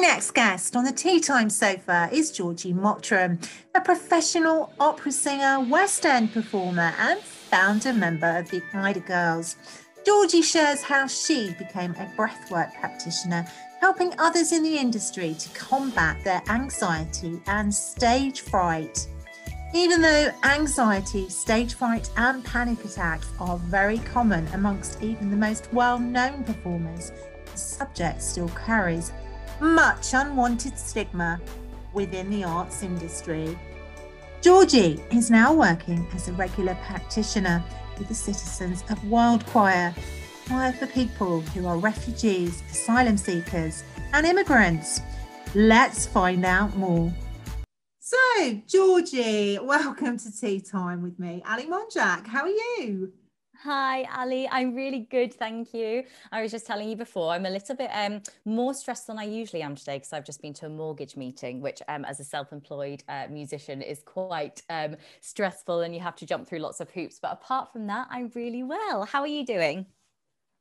Next 0.00 0.30
guest 0.30 0.76
on 0.76 0.84
the 0.84 0.92
tea 0.92 1.18
time 1.18 1.50
sofa 1.50 2.08
is 2.12 2.30
Georgie 2.30 2.72
Mottram, 2.72 3.38
a 3.74 3.80
professional 3.80 4.72
opera 4.78 5.10
singer, 5.10 5.60
West 5.60 6.06
End 6.06 6.32
performer, 6.32 6.94
and 6.98 7.20
founder 7.20 7.92
member 7.92 8.38
of 8.38 8.48
the 8.48 8.62
Ida 8.72 9.00
Girls. 9.00 9.56
Georgie 10.06 10.42
shares 10.42 10.82
how 10.82 11.08
she 11.08 11.52
became 11.58 11.90
a 11.92 12.10
breathwork 12.16 12.72
practitioner, 12.74 13.44
helping 13.80 14.14
others 14.18 14.52
in 14.52 14.62
the 14.62 14.78
industry 14.78 15.34
to 15.38 15.48
combat 15.50 16.16
their 16.24 16.42
anxiety 16.48 17.40
and 17.46 17.74
stage 17.74 18.40
fright. 18.42 19.06
Even 19.74 20.00
though 20.00 20.30
anxiety, 20.44 21.28
stage 21.28 21.74
fright, 21.74 22.08
and 22.16 22.44
panic 22.44 22.84
attacks 22.84 23.28
are 23.40 23.58
very 23.58 23.98
common 23.98 24.46
amongst 24.54 25.02
even 25.02 25.30
the 25.30 25.36
most 25.36 25.72
well 25.72 25.98
known 25.98 26.44
performers, 26.44 27.12
the 27.50 27.58
subject 27.58 28.22
still 28.22 28.48
carries 28.50 29.12
much 29.60 30.14
unwanted 30.14 30.78
stigma 30.78 31.40
within 31.92 32.30
the 32.30 32.44
arts 32.44 32.82
industry. 32.82 33.58
Georgie 34.40 35.02
is 35.10 35.30
now 35.30 35.52
working 35.52 36.06
as 36.14 36.28
a 36.28 36.32
regular 36.34 36.76
practitioner 36.86 37.62
with 37.98 38.08
the 38.08 38.14
citizens 38.14 38.84
of 38.88 39.04
World 39.04 39.44
Choir, 39.46 39.94
choir 40.46 40.72
for 40.72 40.86
people 40.86 41.40
who 41.40 41.66
are 41.66 41.76
refugees, 41.76 42.62
asylum 42.70 43.16
seekers, 43.16 43.82
and 44.12 44.24
immigrants. 44.24 45.00
Let's 45.54 46.06
find 46.06 46.44
out 46.44 46.76
more. 46.76 47.12
So, 47.98 48.62
Georgie, 48.66 49.58
welcome 49.58 50.18
to 50.18 50.40
Tea 50.40 50.60
Time 50.60 51.02
with 51.02 51.18
me, 51.18 51.42
Ali 51.46 51.66
Monjack. 51.66 52.26
How 52.26 52.42
are 52.42 52.48
you? 52.48 53.12
Hi, 53.62 54.04
Ali. 54.16 54.48
I'm 54.52 54.72
really 54.72 55.00
good, 55.00 55.34
thank 55.34 55.74
you. 55.74 56.04
I 56.30 56.42
was 56.42 56.52
just 56.52 56.64
telling 56.64 56.88
you 56.88 56.94
before, 56.94 57.32
I'm 57.32 57.44
a 57.44 57.50
little 57.50 57.74
bit 57.74 57.90
um, 57.92 58.22
more 58.44 58.72
stressed 58.72 59.08
than 59.08 59.18
I 59.18 59.24
usually 59.24 59.62
am 59.62 59.74
today 59.74 59.96
because 59.96 60.12
I've 60.12 60.24
just 60.24 60.40
been 60.40 60.54
to 60.54 60.66
a 60.66 60.68
mortgage 60.68 61.16
meeting, 61.16 61.60
which, 61.60 61.82
um, 61.88 62.04
as 62.04 62.20
a 62.20 62.24
self-employed 62.24 63.02
uh, 63.08 63.26
musician, 63.28 63.82
is 63.82 64.00
quite 64.04 64.62
um, 64.70 64.94
stressful, 65.20 65.80
and 65.80 65.92
you 65.92 66.00
have 66.00 66.14
to 66.16 66.26
jump 66.26 66.46
through 66.46 66.60
lots 66.60 66.78
of 66.78 66.88
hoops. 66.90 67.18
But 67.20 67.32
apart 67.32 67.72
from 67.72 67.88
that, 67.88 68.06
I'm 68.12 68.30
really 68.32 68.62
well. 68.62 69.04
How 69.04 69.22
are 69.22 69.26
you 69.26 69.44
doing? 69.44 69.86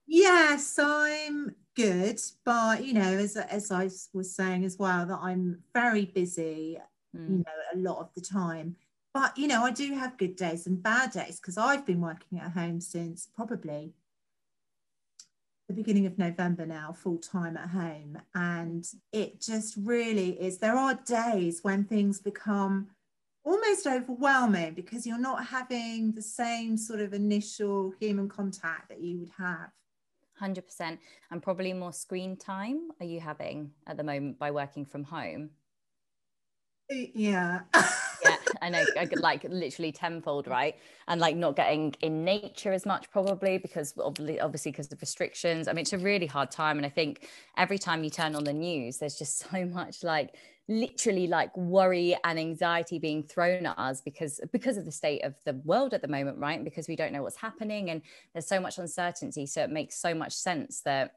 Yes, 0.07 0.79
I'm 0.81 1.53
good, 1.75 2.19
but 2.45 2.83
you 2.83 2.95
know, 2.95 3.01
as 3.01 3.37
as 3.37 3.71
I 3.71 3.91
was 4.13 4.33
saying 4.33 4.65
as 4.65 4.79
well, 4.79 5.05
that 5.05 5.19
I'm 5.21 5.61
very 5.71 6.05
busy. 6.05 6.79
Mm. 7.15 7.29
You 7.29 7.37
know, 7.37 7.43
a 7.75 7.77
lot 7.77 7.99
of 7.99 8.09
the 8.15 8.21
time 8.21 8.75
but 9.17 9.35
you 9.35 9.47
know, 9.47 9.63
I 9.63 9.71
do 9.71 9.95
have 9.95 10.15
good 10.19 10.35
days 10.35 10.67
and 10.67 10.83
bad 10.83 11.09
days 11.09 11.39
because 11.39 11.57
I've 11.57 11.87
been 11.87 12.01
working 12.01 12.39
at 12.39 12.51
home 12.51 12.79
since 12.79 13.27
probably 13.35 13.95
the 15.67 15.73
beginning 15.73 16.05
of 16.05 16.19
November 16.19 16.67
now, 16.67 16.93
full 16.93 17.17
time 17.17 17.57
at 17.57 17.69
home. 17.69 18.19
And 18.35 18.87
it 19.11 19.41
just 19.41 19.75
really 19.75 20.39
is. 20.39 20.59
There 20.59 20.77
are 20.77 20.93
days 21.03 21.61
when 21.63 21.83
things 21.83 22.19
become 22.19 22.89
almost 23.43 23.87
overwhelming 23.87 24.75
because 24.75 25.07
you're 25.07 25.17
not 25.17 25.47
having 25.47 26.11
the 26.11 26.21
same 26.21 26.77
sort 26.77 26.99
of 26.99 27.11
initial 27.11 27.95
human 27.99 28.29
contact 28.29 28.89
that 28.89 29.01
you 29.01 29.17
would 29.17 29.31
have. 29.39 29.71
100% 30.39 30.99
and 31.31 31.41
probably 31.41 31.73
more 31.73 31.91
screen 31.91 32.37
time 32.37 32.91
are 32.99 33.07
you 33.07 33.19
having 33.19 33.71
at 33.87 33.97
the 33.97 34.03
moment 34.03 34.37
by 34.37 34.51
working 34.51 34.85
from 34.85 35.03
home 35.03 35.49
uh, 36.91 36.95
yeah 37.15 37.61
yeah 37.73 37.91
i 38.61 38.69
know 38.69 38.83
like 39.17 39.43
literally 39.49 39.91
tenfold 39.91 40.45
mm. 40.45 40.51
right? 40.51 40.75
And 41.07 41.21
like 41.21 41.35
not 41.35 41.55
getting 41.55 41.93
in 42.01 42.25
nature 42.25 42.73
as 42.73 42.85
much 42.85 43.09
probably 43.11 43.57
because 43.57 43.93
obviously 43.97 44.71
because 44.71 44.91
of 44.91 44.99
restrictions. 45.01 45.67
I 45.67 45.73
mean 45.73 45.83
it's 45.83 45.93
a 45.93 45.97
really 45.97 46.25
hard 46.25 46.51
time 46.51 46.77
and 46.77 46.85
i 46.85 46.89
think 46.89 47.27
every 47.57 47.77
time 47.77 48.03
you 48.03 48.09
turn 48.09 48.35
on 48.35 48.43
the 48.43 48.53
news 48.53 48.97
there's 48.97 49.17
just 49.17 49.39
so 49.51 49.65
much 49.65 50.03
like 50.03 50.35
literally 50.69 51.27
like 51.27 51.55
worry 51.55 52.17
and 52.25 52.37
anxiety 52.37 52.99
being 52.99 53.23
thrown 53.23 53.65
at 53.65 53.77
us 53.79 54.01
because 54.01 54.41
because 54.51 54.75
of 54.75 54.83
the 54.83 54.91
state 54.91 55.23
of 55.23 55.33
the 55.45 55.53
world 55.63 55.93
at 55.93 56.01
the 56.01 56.07
moment 56.07 56.37
right? 56.37 56.63
Because 56.63 56.87
we 56.87 56.95
don't 56.95 57.13
know 57.13 57.23
what's 57.23 57.37
happening 57.37 57.89
and 57.89 58.01
there's 58.33 58.47
so 58.47 58.59
much 58.59 58.77
uncertainty. 58.77 59.45
So 59.45 59.63
it 59.63 59.69
makes 59.69 59.95
so 59.95 60.13
much 60.13 60.33
sense 60.33 60.81
that 60.81 61.13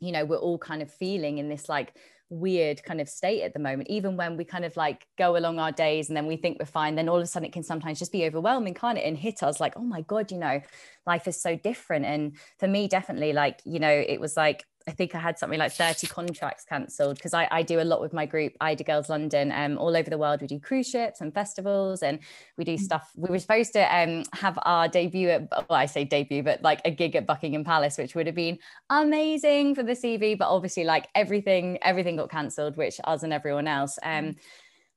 you 0.00 0.12
know 0.12 0.24
we're 0.24 0.36
all 0.36 0.58
kind 0.58 0.82
of 0.82 0.90
feeling 0.90 1.38
in 1.38 1.48
this 1.48 1.68
like 1.68 1.94
weird 2.28 2.82
kind 2.82 3.00
of 3.00 3.08
state 3.08 3.42
at 3.42 3.52
the 3.52 3.58
moment 3.58 3.88
even 3.88 4.16
when 4.16 4.36
we 4.36 4.44
kind 4.44 4.64
of 4.64 4.76
like 4.76 5.06
go 5.16 5.36
along 5.36 5.58
our 5.58 5.70
days 5.70 6.08
and 6.08 6.16
then 6.16 6.26
we 6.26 6.36
think 6.36 6.58
we're 6.58 6.66
fine 6.66 6.96
then 6.96 7.08
all 7.08 7.16
of 7.16 7.22
a 7.22 7.26
sudden 7.26 7.46
it 7.46 7.52
can 7.52 7.62
sometimes 7.62 7.98
just 7.98 8.10
be 8.10 8.24
overwhelming 8.24 8.74
can't 8.74 8.98
it? 8.98 9.02
And 9.02 9.16
hit 9.16 9.42
us 9.42 9.60
like 9.60 9.74
oh 9.76 9.82
my 9.82 10.02
god 10.02 10.30
you 10.30 10.38
know 10.38 10.60
life 11.06 11.28
is 11.28 11.40
so 11.40 11.56
different. 11.56 12.04
And 12.04 12.36
for 12.58 12.68
me 12.68 12.88
definitely 12.88 13.32
like 13.32 13.60
you 13.64 13.78
know 13.78 13.90
it 13.90 14.20
was 14.20 14.36
like 14.36 14.64
I 14.88 14.92
think 14.92 15.16
I 15.16 15.18
had 15.18 15.36
something 15.36 15.58
like 15.58 15.72
30 15.72 16.06
contracts 16.06 16.64
cancelled 16.64 17.16
because 17.16 17.34
I, 17.34 17.48
I, 17.50 17.62
do 17.62 17.80
a 17.80 17.82
lot 17.82 18.00
with 18.00 18.12
my 18.12 18.24
group, 18.24 18.52
Ida 18.60 18.84
Girls 18.84 19.08
London, 19.08 19.50
um, 19.50 19.78
all 19.78 19.96
over 19.96 20.08
the 20.08 20.16
world. 20.16 20.40
We 20.40 20.46
do 20.46 20.60
cruise 20.60 20.88
ships 20.88 21.20
and 21.20 21.34
festivals 21.34 22.04
and 22.04 22.20
we 22.56 22.62
do 22.62 22.74
mm. 22.74 22.78
stuff. 22.78 23.10
We 23.16 23.28
were 23.28 23.40
supposed 23.40 23.72
to 23.72 23.80
um, 23.80 24.22
have 24.32 24.56
our 24.62 24.86
debut 24.86 25.28
at, 25.30 25.50
well, 25.50 25.66
I 25.70 25.86
say 25.86 26.04
debut, 26.04 26.44
but 26.44 26.62
like 26.62 26.82
a 26.84 26.92
gig 26.92 27.16
at 27.16 27.26
Buckingham 27.26 27.64
Palace, 27.64 27.98
which 27.98 28.14
would 28.14 28.26
have 28.26 28.36
been 28.36 28.58
amazing 28.88 29.74
for 29.74 29.82
the 29.82 29.92
CV. 29.92 30.38
But 30.38 30.48
obviously, 30.48 30.84
like 30.84 31.08
everything, 31.16 31.78
everything 31.82 32.14
got 32.14 32.30
cancelled, 32.30 32.76
which 32.76 33.00
us 33.02 33.24
and 33.24 33.32
everyone 33.32 33.66
else. 33.66 33.98
Um, 34.04 34.24
mm. 34.24 34.36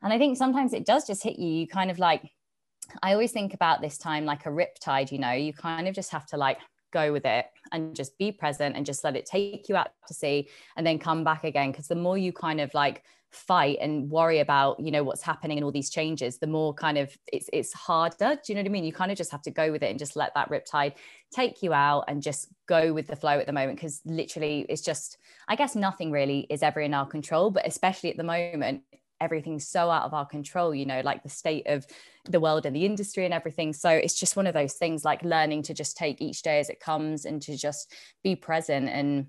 and 0.04 0.14
I 0.14 0.20
think 0.20 0.38
sometimes 0.38 0.74
it 0.74 0.86
does 0.86 1.08
just 1.08 1.24
hit 1.24 1.40
you. 1.40 1.48
You 1.48 1.68
kind 1.68 1.90
of 1.90 1.98
like, 1.98 2.30
I 3.02 3.14
always 3.14 3.32
think 3.32 3.56
about 3.56 3.82
this 3.82 3.98
time 3.98 4.26
like 4.26 4.46
a 4.46 4.50
riptide, 4.50 5.12
you 5.12 5.18
know, 5.18 5.32
you 5.32 5.52
kind 5.52 5.88
of 5.88 5.96
just 5.96 6.12
have 6.12 6.28
to 6.28 6.38
like 6.38 6.60
go 6.92 7.12
with 7.12 7.26
it 7.26 7.46
and 7.72 7.96
just 7.96 8.18
be 8.18 8.32
present 8.32 8.76
and 8.76 8.86
just 8.86 9.04
let 9.04 9.16
it 9.16 9.26
take 9.26 9.70
you 9.70 9.76
out 9.76 9.90
to 10.08 10.14
sea 10.14 10.50
and 10.76 10.86
then 10.86 11.00
come 11.00 11.24
back 11.24 11.44
again. 11.44 11.72
Because 11.72 11.88
the 11.88 11.96
more 11.96 12.18
you 12.18 12.34
kind 12.34 12.60
of 12.60 12.74
like 12.74 13.04
fight 13.32 13.78
and 13.80 14.10
worry 14.10 14.40
about 14.40 14.80
you 14.80 14.90
know 14.90 15.04
what's 15.04 15.22
happening 15.22 15.56
and 15.56 15.64
all 15.64 15.72
these 15.72 15.92
changes 15.92 16.40
the 16.40 16.48
more 16.48 16.74
kind 16.74 16.98
of 16.98 17.16
it's 17.32 17.50
it's 17.54 17.74
harder. 17.74 18.36
Do 18.36 18.42
you 18.48 18.56
know 18.56 18.62
what 18.62 18.70
i 18.70 18.72
mean? 18.72 18.84
You 18.84 18.94
kind 18.94 19.12
of 19.12 19.18
just 19.18 19.32
have 19.32 19.44
to 19.44 19.52
go 19.52 19.72
with 19.72 19.84
it 19.84 19.90
and 19.90 20.00
just 20.00 20.16
let 20.16 20.34
that 20.34 20.50
riptide 20.50 20.94
take 21.32 21.62
you 21.62 21.74
out 21.74 22.06
and 22.08 22.24
just 22.24 22.48
go 22.66 22.92
with 22.92 23.08
the 23.08 23.16
flow 23.16 23.38
at 23.40 23.46
the 23.46 23.54
moment. 23.54 23.78
Because 23.78 24.02
literally 24.06 24.66
it's 24.68 24.82
just 24.82 25.18
i 25.48 25.56
guess 25.56 25.76
nothing 25.76 26.12
really 26.12 26.48
is 26.50 26.64
ever 26.64 26.80
in 26.80 26.94
our 26.94 27.06
control 27.06 27.52
but 27.52 27.68
especially 27.68 28.10
at 28.10 28.18
the 28.18 28.24
moment 28.24 28.84
everything's 29.22 29.68
so 29.68 29.90
out 29.90 30.04
of 30.04 30.14
our 30.14 30.26
control 30.26 30.74
you 30.74 30.86
know 30.86 31.02
like 31.04 31.24
the 31.24 31.30
state 31.30 31.66
of 31.68 31.86
the 32.26 32.40
world 32.40 32.66
and 32.66 32.76
the 32.76 32.86
industry 32.86 33.26
and 33.26 33.34
everything 33.34 33.74
so 33.74 33.90
it's 33.90 34.20
just 34.20 34.36
one 34.36 34.48
of 34.48 34.54
those 34.54 34.74
things 34.74 35.04
like 35.04 35.24
learning 35.24 35.62
to 35.64 35.74
just 35.74 35.98
take 35.98 36.22
each 36.22 36.42
day 36.42 36.60
as 36.60 36.70
it 36.70 36.80
comes 36.80 37.26
and 37.26 37.42
to 37.42 37.58
just 37.58 37.94
be 38.24 38.36
present 38.36 38.90
and 38.90 39.28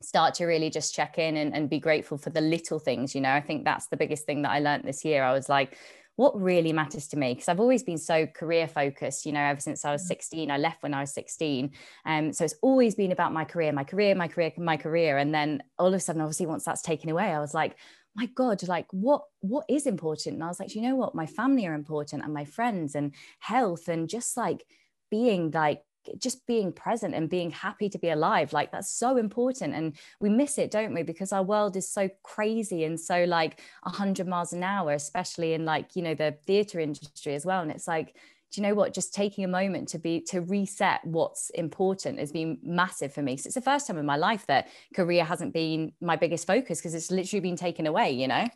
start 0.00 0.34
to 0.34 0.44
really 0.44 0.68
just 0.68 0.94
check 0.94 1.18
in 1.18 1.36
and, 1.36 1.54
and 1.54 1.70
be 1.70 1.78
grateful 1.78 2.18
for 2.18 2.30
the 2.30 2.40
little 2.40 2.78
things 2.78 3.14
you 3.14 3.20
know 3.20 3.32
i 3.32 3.40
think 3.40 3.64
that's 3.64 3.86
the 3.88 3.96
biggest 3.96 4.26
thing 4.26 4.42
that 4.42 4.50
i 4.50 4.58
learned 4.58 4.84
this 4.84 5.04
year 5.04 5.24
i 5.24 5.32
was 5.32 5.48
like 5.48 5.78
what 6.16 6.40
really 6.40 6.72
matters 6.72 7.08
to 7.08 7.16
me 7.16 7.34
because 7.34 7.48
I've 7.48 7.60
always 7.60 7.82
been 7.82 7.98
so 7.98 8.26
career 8.26 8.68
focused, 8.68 9.26
you 9.26 9.32
know, 9.32 9.40
ever 9.40 9.60
since 9.60 9.84
I 9.84 9.90
was 9.90 10.04
mm. 10.04 10.08
16. 10.08 10.50
I 10.50 10.58
left 10.58 10.82
when 10.82 10.94
I 10.94 11.00
was 11.00 11.12
16. 11.12 11.72
Um, 12.06 12.32
so 12.32 12.44
it's 12.44 12.54
always 12.62 12.94
been 12.94 13.12
about 13.12 13.32
my 13.32 13.44
career, 13.44 13.72
my 13.72 13.84
career, 13.84 14.14
my 14.14 14.28
career, 14.28 14.52
my 14.56 14.76
career. 14.76 15.18
And 15.18 15.34
then 15.34 15.62
all 15.78 15.88
of 15.88 15.94
a 15.94 16.00
sudden, 16.00 16.22
obviously, 16.22 16.46
once 16.46 16.64
that's 16.64 16.82
taken 16.82 17.10
away, 17.10 17.24
I 17.24 17.40
was 17.40 17.54
like, 17.54 17.76
my 18.14 18.26
god 18.26 18.66
like 18.68 18.86
what 18.92 19.22
what 19.40 19.64
is 19.68 19.86
important? 19.86 20.34
And 20.34 20.44
i 20.44 20.48
was 20.48 20.60
like 20.60 20.74
you 20.74 20.82
know 20.82 20.96
what? 20.96 21.14
My 21.14 21.26
family 21.26 21.66
are 21.66 21.74
important 21.74 22.22
and 22.24 22.32
my 22.32 22.44
friends 22.44 22.94
and 22.94 23.12
health 23.40 23.88
and 23.88 24.08
just 24.08 24.36
like 24.36 24.64
being 25.10 25.50
like 25.50 25.82
just 26.18 26.46
being 26.46 26.70
present 26.70 27.14
and 27.14 27.30
being 27.30 27.50
happy 27.50 27.88
to 27.88 27.98
be 27.98 28.10
alive 28.10 28.52
like 28.52 28.70
that's 28.70 28.90
so 28.90 29.16
important. 29.16 29.74
And 29.74 29.96
we 30.20 30.28
miss 30.28 30.58
it 30.58 30.70
don't 30.70 30.94
we? 30.94 31.02
Because 31.02 31.32
our 31.32 31.42
world 31.42 31.76
is 31.76 31.90
so 31.90 32.08
crazy 32.22 32.84
and 32.84 33.00
so 33.00 33.24
like 33.24 33.60
100 33.82 34.28
miles 34.28 34.52
an 34.52 34.62
hour 34.62 34.92
especially 34.92 35.54
in 35.54 35.64
like 35.64 35.96
you 35.96 36.02
know 36.02 36.14
the 36.14 36.36
theater 36.46 36.78
industry 36.80 37.34
as 37.34 37.46
well. 37.46 37.62
And 37.62 37.70
it's 37.70 37.88
like 37.88 38.16
do 38.54 38.60
you 38.60 38.68
know 38.68 38.74
what? 38.74 38.94
Just 38.94 39.12
taking 39.12 39.44
a 39.44 39.48
moment 39.48 39.88
to 39.88 39.98
be 39.98 40.20
to 40.28 40.40
reset 40.40 41.04
what's 41.04 41.50
important 41.50 42.20
has 42.20 42.30
been 42.30 42.58
massive 42.62 43.12
for 43.12 43.20
me. 43.20 43.36
So 43.36 43.48
it's 43.48 43.56
the 43.56 43.60
first 43.60 43.86
time 43.86 43.98
in 43.98 44.06
my 44.06 44.16
life 44.16 44.46
that 44.46 44.68
career 44.94 45.24
hasn't 45.24 45.52
been 45.52 45.92
my 46.00 46.14
biggest 46.14 46.46
focus 46.46 46.78
because 46.78 46.94
it's 46.94 47.10
literally 47.10 47.40
been 47.40 47.56
taken 47.56 47.86
away 47.86 48.12
you 48.12 48.28
know? 48.28 48.46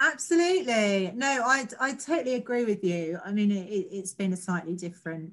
Absolutely. 0.00 1.12
No 1.14 1.42
i 1.44 1.66
i 1.78 1.92
totally 1.92 2.34
agree 2.34 2.64
with 2.64 2.82
you. 2.82 3.18
I 3.24 3.32
mean 3.32 3.52
it, 3.52 3.92
has 3.94 4.14
been 4.14 4.32
a 4.32 4.36
slightly 4.36 4.74
different 4.74 5.32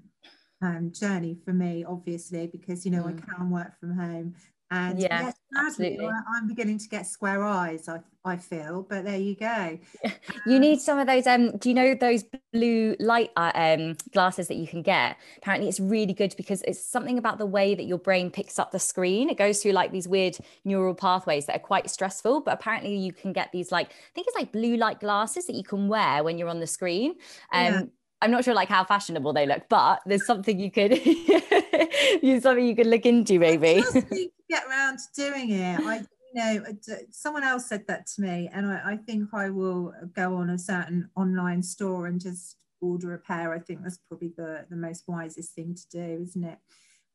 um, 0.62 0.92
journey 0.92 1.38
for 1.46 1.54
me 1.54 1.86
obviously 1.88 2.48
because 2.48 2.84
you 2.84 2.92
know 2.92 3.04
mm. 3.04 3.16
i 3.16 3.36
can 3.36 3.52
work 3.52 3.80
from 3.80 3.96
home 3.96 4.34
and 4.70 5.00
yeah, 5.00 5.22
yes, 5.22 5.36
absolutely. 5.58 6.06
I'm 6.08 6.48
beginning 6.48 6.78
to 6.80 6.90
get 6.90 7.08
square 7.08 7.44
eyes, 7.44 7.88
I, 7.88 8.02
I 8.26 8.36
feel, 8.36 8.86
but 8.90 9.06
there 9.06 9.18
you 9.18 9.34
go. 9.36 9.80
you 10.46 10.56
um, 10.56 10.60
need 10.60 10.82
some 10.82 11.00
of 11.00 11.08
those. 11.08 11.26
Um, 11.26 11.56
do 11.58 11.70
you 11.70 11.76
know 11.76 11.96
those 11.96 12.26
blue 12.52 12.96
light 13.00 13.32
uh, 13.38 13.52
um, 13.56 13.96
glasses 14.12 14.50
that 14.50 14.56
you 14.56 14.68
can 14.68 14.82
get? 14.82 15.16
Apparently, 15.38 15.70
it's 15.70 15.80
really 15.80 16.14
good 16.14 16.36
because 16.36 16.64
it's 16.64 16.84
something 16.84 17.18
about 17.18 17.38
the 17.38 17.46
way 17.46 17.76
that 17.76 17.84
your 17.84 17.98
brain 17.98 18.30
picks 18.30 18.60
up 18.60 18.72
the 18.72 18.80
screen. 18.80 19.30
It 19.30 19.38
goes 19.38 19.62
through 19.64 19.72
like 19.72 19.94
these 19.94 20.08
weird 20.08 20.38
neural 20.66 20.94
pathways 20.94 21.46
that 21.46 21.56
are 21.56 21.60
quite 21.60 21.90
stressful, 21.90 22.42
but 22.42 22.54
apparently, 22.54 22.96
you 22.96 23.14
can 23.14 23.32
get 23.32 23.54
these 23.54 23.72
like, 23.72 23.88
I 23.88 24.14
think 24.16 24.28
it's 24.28 24.36
like 24.36 24.52
blue 24.52 24.76
light 24.76 25.00
glasses 25.00 25.48
that 25.48 25.56
you 25.56 25.64
can 25.64 25.88
wear 25.88 26.26
when 26.26 26.38
you're 26.38 26.50
on 26.50 26.60
the 26.60 26.68
screen. 26.68 27.12
Um, 27.54 27.74
yeah. 27.74 27.82
I'm 28.22 28.32
not 28.32 28.44
sure 28.44 28.54
like 28.54 28.70
how 28.70 28.84
fashionable 28.84 29.34
they 29.34 29.46
look, 29.46 29.64
but 29.70 30.02
there's 30.06 30.26
something 30.26 30.60
you 30.60 30.72
could 30.72 30.92
use 32.22 32.44
something 32.44 32.66
you 32.66 32.76
could 32.76 32.88
look 32.88 33.06
into 33.06 33.40
maybe. 33.40 33.78
I 33.78 33.82
just 33.82 34.12
need 34.12 34.28
to 34.28 34.44
get 34.50 34.66
around 34.68 34.98
to 34.98 35.06
doing 35.16 35.52
it. 35.52 35.80
I 35.82 36.04
you 36.34 36.42
know, 36.44 36.64
someone 37.10 37.44
else 37.44 37.68
said 37.68 37.86
that 37.88 38.06
to 38.08 38.22
me, 38.22 38.50
and 38.54 38.68
I, 38.68 38.82
I 38.86 38.98
think 38.98 39.34
I 39.34 39.50
will 39.50 39.94
go 40.14 40.36
on 40.36 40.50
a 40.50 40.58
certain 40.58 41.10
online 41.16 41.64
store 41.64 42.08
and 42.08 42.20
just 42.20 42.58
order 42.82 43.14
a 43.14 43.20
pair. 43.20 43.54
I 43.54 43.60
think 43.60 43.82
that's 43.82 44.00
probably 44.10 44.32
the, 44.38 44.66
the 44.70 44.76
most 44.76 45.04
wisest 45.08 45.54
thing 45.54 45.76
to 45.76 45.90
do, 45.90 46.22
isn't 46.22 46.44
it? 46.44 46.58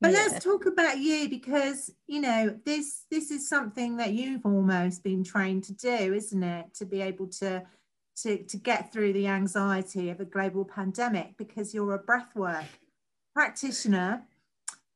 But 0.01 0.13
yeah. 0.13 0.27
let's 0.29 0.45
talk 0.45 0.67
about 0.67 0.99
you 0.99 1.29
because 1.29 1.91
you 2.09 2.21
know 2.21 2.59
this 2.65 3.05
this 3.11 3.31
is 3.31 3.49
something 3.49 3.99
that 3.99 4.13
you've 4.13 4.45
almost 4.45 5.05
been 5.05 5.23
trained 5.23 5.65
to 5.65 5.75
do, 5.75 6.15
isn't 6.15 6.43
it? 6.43 6.75
To 6.75 6.85
be 6.85 7.03
able 7.03 7.29
to 7.39 7.63
to, 8.17 8.43
to 8.45 8.57
get 8.57 8.93
through 8.93 9.13
the 9.13 9.27
anxiety 9.27 10.11
of 10.11 10.21
a 10.21 10.25
global 10.25 10.65
pandemic 10.65 11.37
because 11.37 11.75
you're 11.75 11.95
a 11.95 11.99
breathwork 11.99 12.67
practitioner. 13.35 14.23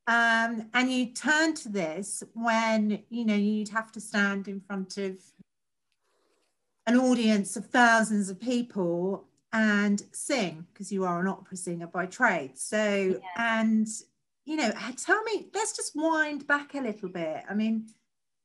Um, 0.08 0.68
and 0.72 0.92
you 0.92 1.06
turn 1.06 1.54
to 1.54 1.68
this 1.68 2.22
when 2.34 3.02
you 3.10 3.24
know 3.24 3.34
you'd 3.34 3.70
have 3.70 3.90
to 3.92 4.00
stand 4.00 4.46
in 4.46 4.60
front 4.60 4.98
of 4.98 5.16
an 6.86 6.96
audience 6.96 7.56
of 7.56 7.66
thousands 7.66 8.30
of 8.30 8.40
people 8.40 9.24
and 9.52 10.02
sing 10.12 10.66
because 10.72 10.92
you 10.92 11.04
are 11.04 11.20
an 11.20 11.26
opera 11.26 11.56
singer 11.56 11.88
by 11.88 12.06
trade. 12.06 12.52
So 12.56 13.18
yeah. 13.18 13.18
and 13.36 13.88
you 14.44 14.56
know 14.56 14.70
tell 14.96 15.22
me 15.24 15.48
let's 15.52 15.74
just 15.74 15.96
wind 15.96 16.46
back 16.46 16.74
a 16.74 16.80
little 16.80 17.08
bit. 17.08 17.42
I 17.50 17.54
mean 17.54 17.86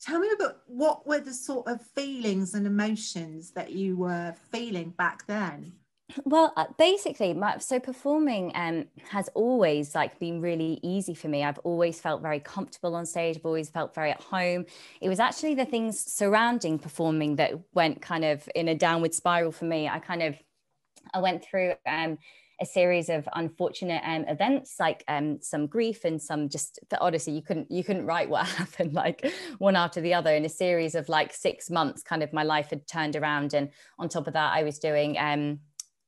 tell 0.02 0.20
me 0.20 0.30
about 0.34 0.62
what 0.68 1.06
were 1.08 1.20
the 1.20 1.34
sort 1.34 1.68
of 1.68 1.82
feelings 1.82 2.54
and 2.54 2.66
emotions 2.66 3.52
that 3.52 3.72
you 3.72 3.96
were 3.96 4.34
feeling 4.52 4.90
back 4.92 5.26
then? 5.28 5.74
Well 6.26 6.52
uh, 6.58 6.66
basically 6.78 7.34
my, 7.34 7.58
so 7.60 7.80
performing 7.80 8.52
um, 8.56 8.86
has 9.10 9.30
always 9.34 9.96
like 9.96 10.20
been 10.20 10.42
really 10.42 10.80
easy 10.84 11.14
for 11.14 11.30
me. 11.30 11.44
I've 11.44 11.60
always 11.60 12.02
felt 12.02 12.22
very 12.22 12.40
comfortable 12.40 12.96
on 12.96 13.06
stage. 13.06 13.38
I've 13.38 13.46
always 13.46 13.70
felt 13.70 13.96
very 13.96 14.12
at 14.12 14.22
home. 14.22 14.66
It 15.00 15.08
was 15.08 15.20
actually 15.20 15.56
the 15.56 15.66
things 15.66 16.00
surrounding 16.00 16.80
performing 16.80 17.38
that 17.38 17.54
went 17.74 18.02
kind 18.02 18.26
of 18.26 18.50
in 18.56 18.68
a 18.68 18.76
downward 18.76 19.14
spiral 19.14 19.52
for 19.52 19.66
me. 19.66 19.88
I 19.88 20.00
kind 20.00 20.24
of 20.24 20.36
i 21.14 21.20
went 21.20 21.44
through 21.44 21.74
um, 21.88 22.18
a 22.62 22.66
series 22.66 23.10
of 23.10 23.28
unfortunate 23.34 24.02
um, 24.06 24.24
events 24.28 24.76
like 24.80 25.04
um, 25.08 25.40
some 25.42 25.66
grief 25.66 26.06
and 26.06 26.22
some 26.22 26.48
just 26.48 26.80
honestly 27.02 27.34
you 27.34 27.42
couldn't 27.42 27.70
you 27.72 27.84
couldn't 27.84 28.06
write 28.06 28.30
what 28.30 28.46
happened 28.62 28.94
like 28.94 29.32
one 29.58 29.76
after 29.76 30.00
the 30.00 30.14
other. 30.14 30.34
In 30.34 30.46
a 30.46 30.50
series 30.50 30.96
of 30.96 31.10
like 31.10 31.34
six 31.34 31.70
months 31.70 32.04
kind 32.04 32.22
of 32.22 32.32
my 32.32 32.44
life 32.44 32.70
had 32.70 32.88
turned 32.88 33.16
around 33.16 33.54
and 33.54 33.70
on 33.98 34.08
top 34.08 34.28
of 34.28 34.34
that 34.34 34.54
i 34.54 34.64
was 34.64 34.78
doing 34.80 35.18
um, 35.18 35.60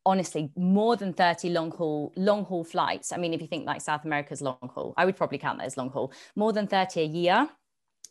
honestly 0.06 0.52
more 0.56 0.96
than 0.96 1.12
30 1.14 1.50
long 1.50 1.72
haul 1.72 2.14
long 2.16 2.46
haul 2.46 2.64
flights. 2.64 3.12
I 3.12 3.18
mean 3.18 3.34
if 3.34 3.42
you 3.42 3.48
think 3.48 3.66
like 3.66 3.82
south 3.82 4.06
america's 4.06 4.42
long 4.42 4.58
haul 4.74 4.94
i 4.96 5.06
would 5.06 5.18
probably 5.18 5.40
count 5.40 5.58
that 5.58 5.66
as 5.66 5.78
long 5.78 5.90
haul 5.90 6.14
more 6.36 6.54
than 6.54 6.68
30 6.68 7.02
a 7.02 7.06
year. 7.06 7.50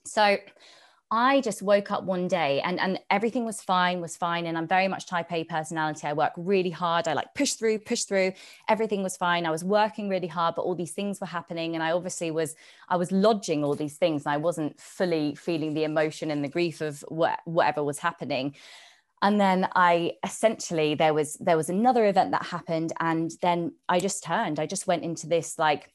So 0.05 0.37
I 1.15 1.43
just 1.43 1.61
woke 1.61 1.91
up 1.91 2.05
one 2.05 2.27
day 2.27 2.63
and, 2.63 2.81
and 2.81 2.99
everything 3.11 3.45
was 3.45 3.61
fine, 3.61 4.01
was 4.01 4.17
fine. 4.17 4.47
And 4.47 4.57
I'm 4.57 4.67
very 4.67 4.89
much 4.89 5.07
type 5.07 5.31
A 5.31 5.45
personality. 5.45 6.07
I 6.07 6.15
work 6.15 6.33
really 6.39 6.71
hard. 6.71 7.07
I 7.07 7.13
like 7.13 7.35
push 7.35 7.53
through, 7.53 7.81
push 7.81 8.05
through. 8.05 8.33
Everything 8.67 9.03
was 9.03 9.19
fine. 9.19 9.45
I 9.45 9.51
was 9.51 9.63
working 9.63 10.09
really 10.09 10.27
hard, 10.27 10.55
but 10.55 10.63
all 10.63 10.75
these 10.75 10.93
things 10.93 11.21
were 11.21 11.27
happening. 11.27 11.75
And 11.75 11.85
I 11.85 11.93
obviously 11.93 12.31
was, 12.31 12.55
I 12.89 12.97
was 12.97 13.13
lodging 13.13 13.63
all 13.63 13.75
these 13.75 13.99
things 13.99 14.25
and 14.25 14.33
I 14.33 14.39
wasn't 14.39 14.81
fully 14.81 15.35
feeling 15.35 15.75
the 15.75 15.85
emotion 15.85 16.31
and 16.31 16.43
the 16.43 16.49
grief 16.49 16.81
of 16.81 17.05
what, 17.09 17.41
whatever 17.45 17.85
was 17.85 17.99
happening. 17.99 18.57
And 19.21 19.39
then 19.39 19.69
I 19.77 20.15
essentially, 20.25 20.95
there 20.95 21.13
was, 21.13 21.35
there 21.35 21.59
was 21.59 21.69
another 21.69 22.07
event 22.07 22.31
that 22.31 22.47
happened. 22.47 22.95
And 23.01 23.31
then 23.43 23.75
I 23.87 24.01
just 24.01 24.25
turned, 24.25 24.59
I 24.59 24.65
just 24.65 24.87
went 24.87 25.05
into 25.05 25.27
this 25.27 25.59
like, 25.59 25.93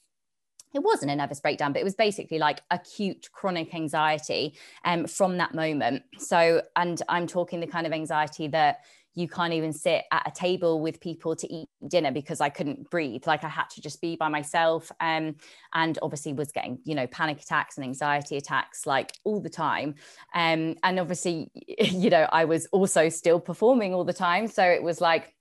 it 0.74 0.80
wasn't 0.80 1.12
a 1.12 1.16
nervous 1.16 1.40
breakdown, 1.40 1.74
but 1.74 1.80
it 1.80 1.86
was 1.86 1.96
basically 1.96 2.40
like 2.40 2.62
acute 2.72 3.30
chronic 3.32 3.74
anxiety 3.74 4.56
um, 4.86 5.08
from 5.08 5.38
that 5.38 5.54
moment. 5.54 6.04
So, 6.18 6.62
and 6.76 7.02
I'm 7.10 7.28
talking 7.28 7.60
the 7.60 7.68
kind 7.68 7.88
of 7.88 7.94
anxiety 7.94 8.48
that 8.50 8.82
you 9.18 9.28
can't 9.28 9.54
even 9.54 9.74
sit 9.74 10.04
at 10.12 10.28
a 10.28 10.32
table 10.32 10.80
with 10.80 11.00
people 11.00 11.36
to 11.36 11.52
eat 11.52 11.68
dinner 11.88 12.12
because 12.12 12.40
I 12.40 12.50
couldn't 12.50 12.88
breathe. 12.92 13.26
Like 13.26 13.44
I 13.44 13.50
had 13.50 13.68
to 13.72 13.82
just 13.82 14.00
be 14.00 14.16
by 14.16 14.28
myself. 14.28 14.92
Um, 15.00 15.38
and 15.74 15.98
obviously 16.04 16.34
was 16.34 16.52
getting, 16.52 16.78
you 16.84 16.94
know, 16.94 17.08
panic 17.08 17.42
attacks 17.42 17.78
and 17.78 17.84
anxiety 17.84 18.38
attacks 18.38 18.86
like 18.86 19.14
all 19.24 19.42
the 19.42 19.50
time. 19.50 19.96
Um, 20.36 20.76
and 20.84 21.00
obviously, 21.00 21.50
you 21.80 22.12
know, 22.12 22.28
I 22.32 22.46
was 22.46 22.68
also 22.68 23.10
still 23.10 23.40
performing 23.40 23.92
all 23.96 24.04
the 24.04 24.14
time. 24.14 24.46
So 24.48 24.64
it 24.64 24.84
was 24.84 25.02
like, 25.02 25.34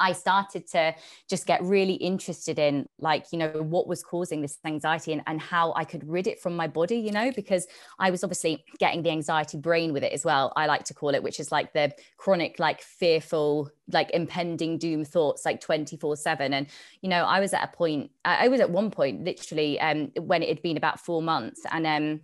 I 0.00 0.12
started 0.12 0.66
to 0.68 0.94
just 1.28 1.46
get 1.46 1.62
really 1.62 1.94
interested 1.94 2.58
in 2.58 2.86
like, 2.98 3.26
you 3.32 3.38
know, 3.38 3.50
what 3.50 3.86
was 3.86 4.02
causing 4.02 4.42
this 4.42 4.58
anxiety 4.64 5.12
and, 5.12 5.22
and 5.26 5.40
how 5.40 5.72
I 5.74 5.84
could 5.84 6.08
rid 6.08 6.26
it 6.26 6.40
from 6.40 6.56
my 6.56 6.66
body, 6.66 6.96
you 6.96 7.12
know, 7.12 7.32
because 7.32 7.66
I 7.98 8.10
was 8.10 8.24
obviously 8.24 8.64
getting 8.78 9.02
the 9.02 9.10
anxiety 9.10 9.58
brain 9.58 9.92
with 9.92 10.02
it 10.02 10.12
as 10.12 10.24
well, 10.24 10.52
I 10.56 10.66
like 10.66 10.84
to 10.84 10.94
call 10.94 11.14
it, 11.14 11.22
which 11.22 11.40
is 11.40 11.52
like 11.52 11.72
the 11.72 11.92
chronic, 12.16 12.58
like 12.58 12.82
fearful, 12.82 13.70
like 13.90 14.10
impending 14.12 14.78
doom 14.78 15.04
thoughts, 15.04 15.44
like 15.44 15.60
24 15.60 16.16
seven. 16.16 16.54
And, 16.54 16.66
you 17.00 17.08
know, 17.08 17.24
I 17.24 17.40
was 17.40 17.52
at 17.54 17.64
a 17.64 17.76
point, 17.76 18.10
I 18.24 18.48
was 18.48 18.60
at 18.60 18.70
one 18.70 18.90
point 18.90 19.24
literally 19.24 19.80
um, 19.80 20.12
when 20.18 20.42
it 20.42 20.48
had 20.48 20.62
been 20.62 20.76
about 20.76 21.00
four 21.00 21.22
months 21.22 21.62
and, 21.70 21.86
um, 21.86 22.20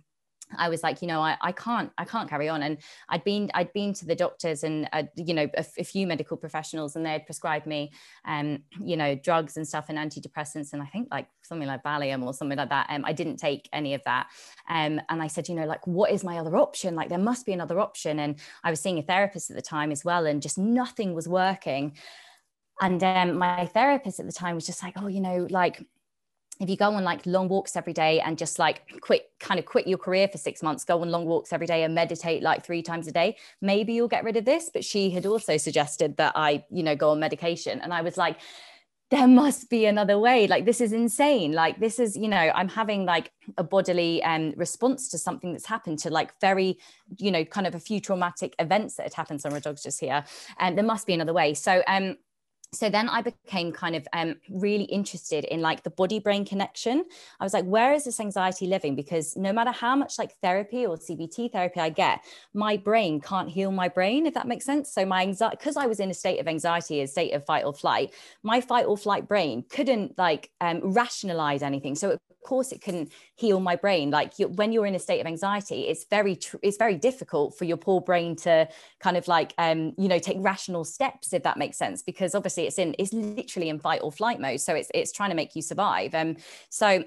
I 0.57 0.69
was 0.69 0.83
like, 0.83 1.01
you 1.01 1.07
know, 1.07 1.21
I, 1.21 1.37
I 1.41 1.51
can't, 1.51 1.91
I 1.97 2.05
can't 2.05 2.29
carry 2.29 2.49
on. 2.49 2.63
And 2.63 2.77
I'd 3.07 3.23
been, 3.23 3.51
I'd 3.53 3.71
been 3.73 3.93
to 3.93 4.05
the 4.05 4.15
doctors 4.15 4.63
and, 4.63 4.89
uh, 4.93 5.03
you 5.15 5.33
know, 5.33 5.47
a, 5.55 5.63
few 5.83 6.07
medical 6.07 6.37
professionals 6.37 6.95
and 6.95 7.05
they 7.05 7.11
had 7.11 7.25
prescribed 7.25 7.67
me, 7.67 7.91
um, 8.25 8.63
you 8.79 8.97
know, 8.97 9.15
drugs 9.15 9.57
and 9.57 9.67
stuff 9.67 9.85
and 9.89 9.97
antidepressants. 9.97 10.73
And 10.73 10.81
I 10.81 10.85
think 10.87 11.07
like 11.11 11.27
something 11.43 11.67
like 11.67 11.83
Valium 11.83 12.23
or 12.23 12.33
something 12.33 12.57
like 12.57 12.69
that. 12.69 12.87
Um, 12.89 13.03
I 13.05 13.13
didn't 13.13 13.37
take 13.37 13.69
any 13.73 13.93
of 13.93 14.03
that. 14.05 14.27
Um, 14.69 15.01
and 15.09 15.21
I 15.21 15.27
said, 15.27 15.49
you 15.49 15.55
know, 15.55 15.65
like, 15.65 15.85
what 15.85 16.11
is 16.11 16.23
my 16.23 16.37
other 16.37 16.55
option? 16.57 16.95
Like, 16.95 17.09
there 17.09 17.17
must 17.17 17.45
be 17.45 17.53
another 17.53 17.79
option. 17.79 18.19
And 18.19 18.39
I 18.63 18.69
was 18.69 18.79
seeing 18.79 18.99
a 18.99 19.03
therapist 19.03 19.49
at 19.49 19.55
the 19.55 19.61
time 19.61 19.91
as 19.91 20.05
well, 20.05 20.25
and 20.25 20.41
just 20.41 20.57
nothing 20.57 21.13
was 21.13 21.27
working. 21.27 21.97
And 22.81 23.03
um, 23.03 23.37
my 23.37 23.65
therapist 23.65 24.19
at 24.19 24.25
the 24.25 24.31
time 24.31 24.55
was 24.55 24.65
just 24.65 24.81
like, 24.81 24.93
oh, 24.95 25.07
you 25.07 25.21
know, 25.21 25.47
like, 25.49 25.83
if 26.59 26.69
you 26.69 26.75
go 26.75 26.93
on 26.93 27.03
like 27.03 27.25
long 27.25 27.47
walks 27.47 27.75
every 27.75 27.93
day 27.93 28.19
and 28.19 28.37
just 28.37 28.59
like 28.59 28.81
quit 29.01 29.31
kind 29.39 29.59
of 29.59 29.65
quit 29.65 29.87
your 29.87 29.97
career 29.97 30.27
for 30.27 30.37
six 30.37 30.61
months 30.61 30.83
go 30.83 31.01
on 31.01 31.09
long 31.09 31.25
walks 31.25 31.53
every 31.53 31.67
day 31.67 31.83
and 31.83 31.95
meditate 31.95 32.43
like 32.43 32.65
three 32.65 32.81
times 32.81 33.07
a 33.07 33.11
day 33.11 33.35
maybe 33.61 33.93
you'll 33.93 34.07
get 34.07 34.23
rid 34.23 34.37
of 34.37 34.45
this. 34.45 34.69
But 34.71 34.83
she 34.83 35.09
had 35.09 35.25
also 35.25 35.57
suggested 35.57 36.17
that 36.17 36.33
i 36.35 36.63
you 36.69 36.83
know 36.83 36.95
go 36.95 37.11
on 37.11 37.19
medication. 37.19 37.79
And 37.81 37.93
i 37.93 38.01
was 38.01 38.17
like 38.17 38.37
there 39.11 39.27
must 39.27 39.71
be 39.71 39.85
another 39.87 40.19
way. 40.19 40.45
Like 40.45 40.65
this 40.65 40.79
is 40.79 40.93
insane. 40.93 41.51
Like 41.51 41.79
this 41.79 41.97
is 41.99 42.15
you 42.15 42.27
know 42.27 42.51
i'm 42.53 42.69
having 42.69 43.05
like 43.05 43.31
a 43.57 43.63
bodily 43.63 44.21
um, 44.23 44.53
response 44.55 45.09
to 45.09 45.17
something 45.17 45.51
that's 45.51 45.65
happened 45.65 45.99
to 45.99 46.09
like 46.09 46.39
very 46.39 46.77
you 47.17 47.31
know 47.31 47.43
kind 47.43 47.65
of 47.65 47.73
a 47.73 47.79
few 47.79 47.99
traumatic 47.99 48.53
events 48.59 48.95
that 48.95 49.03
had 49.03 49.13
happened. 49.13 49.41
So 49.41 49.49
my 49.49 49.59
dog's 49.59 49.83
just 49.83 49.99
here 49.99 50.23
and 50.59 50.77
there 50.77 50.85
must 50.85 51.07
be 51.07 51.13
another 51.13 51.33
way. 51.33 51.53
So 51.53 51.81
um 51.87 52.17
so 52.71 52.89
then 52.89 53.09
i 53.09 53.21
became 53.21 53.71
kind 53.71 53.95
of 53.95 54.07
um, 54.13 54.35
really 54.49 54.83
interested 54.85 55.43
in 55.45 55.61
like 55.61 55.83
the 55.83 55.89
body 55.89 56.19
brain 56.19 56.45
connection. 56.45 57.03
I 57.39 57.43
was 57.43 57.53
like 57.53 57.65
where 57.65 57.93
is 57.93 58.05
this 58.05 58.19
anxiety 58.19 58.67
living? 58.67 58.95
Because 58.95 59.35
no 59.35 59.51
matter 59.51 59.71
how 59.71 59.95
much 59.95 60.19
like 60.19 60.35
therapy 60.41 60.85
or 60.85 60.97
cbt 60.97 61.51
therapy 61.51 61.79
i 61.79 61.89
get 61.89 62.23
my 62.53 62.77
brain 62.77 63.19
can't 63.21 63.49
heal 63.49 63.71
my 63.71 63.87
brain 63.87 64.25
if 64.25 64.33
that 64.33 64.47
makes 64.47 64.65
sense. 64.65 64.91
So 64.91 65.05
my 65.05 65.21
anxiety 65.21 65.57
because 65.57 65.77
i 65.77 65.85
was 65.85 65.99
in 65.99 66.09
a 66.09 66.13
state 66.13 66.39
of 66.39 66.47
anxiety 66.47 67.01
a 67.01 67.07
state 67.07 67.33
of 67.33 67.45
fight 67.45 67.65
or 67.65 67.73
flight 67.73 68.13
my 68.43 68.61
fight 68.61 68.85
or 68.85 68.97
flight 68.97 69.27
brain 69.27 69.63
couldn't 69.69 70.17
like 70.17 70.51
um, 70.61 70.81
rationalize 70.83 71.61
anything. 71.63 71.95
So 71.95 72.11
of 72.11 72.19
course 72.43 72.71
it 72.71 72.81
can 72.81 73.09
heal 73.35 73.59
my 73.59 73.75
brain 73.75 74.09
like 74.09 74.39
you, 74.39 74.47
when 74.47 74.71
you're 74.71 74.85
in 74.85 74.95
a 74.95 74.99
state 74.99 75.19
of 75.19 75.27
anxiety 75.27 75.87
it's 75.87 76.05
very 76.09 76.35
tr- 76.35 76.57
it's 76.61 76.77
very 76.77 76.95
difficult 76.95 77.57
for 77.57 77.65
your 77.65 77.77
poor 77.77 78.01
brain 78.01 78.35
to 78.35 78.67
kind 78.99 79.17
of 79.17 79.27
like 79.27 79.53
um 79.57 79.93
you 79.97 80.07
know 80.07 80.19
take 80.19 80.37
rational 80.39 80.83
steps 80.83 81.33
if 81.33 81.43
that 81.43 81.57
makes 81.57 81.77
sense 81.77 82.01
because 82.01 82.35
obviously 82.35 82.65
it's 82.65 82.79
in 82.79 82.95
it's 82.97 83.13
literally 83.13 83.69
in 83.69 83.79
fight 83.79 84.01
or 84.03 84.11
flight 84.11 84.39
mode 84.39 84.59
so 84.59 84.73
it's 84.75 84.89
it's 84.93 85.11
trying 85.11 85.29
to 85.29 85.35
make 85.35 85.55
you 85.55 85.61
survive 85.61 86.13
um 86.15 86.35
so 86.69 87.03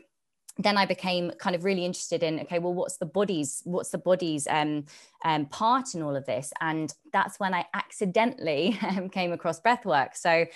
then 0.59 0.77
I 0.77 0.87
became 0.87 1.31
kind 1.39 1.57
of 1.57 1.65
really 1.65 1.85
interested 1.85 2.23
in 2.23 2.41
okay, 2.41 2.59
well, 2.59 2.75
what's 2.75 2.99
the 2.99 3.07
body's 3.07 3.63
what's 3.65 3.91
the 3.91 3.99
body's 3.99 4.47
um, 4.49 4.85
um, 5.25 5.47
part 5.47 5.95
in 5.95 6.03
all 6.03 6.15
of 6.15 6.27
this? 6.27 6.53
And 6.61 6.93
that's 7.13 7.41
when 7.41 7.55
I 7.55 7.65
accidentally 7.75 8.79
um, 8.89 9.09
came 9.09 9.33
across 9.33 9.61
breathwork. 9.61 10.15
So 10.15 10.47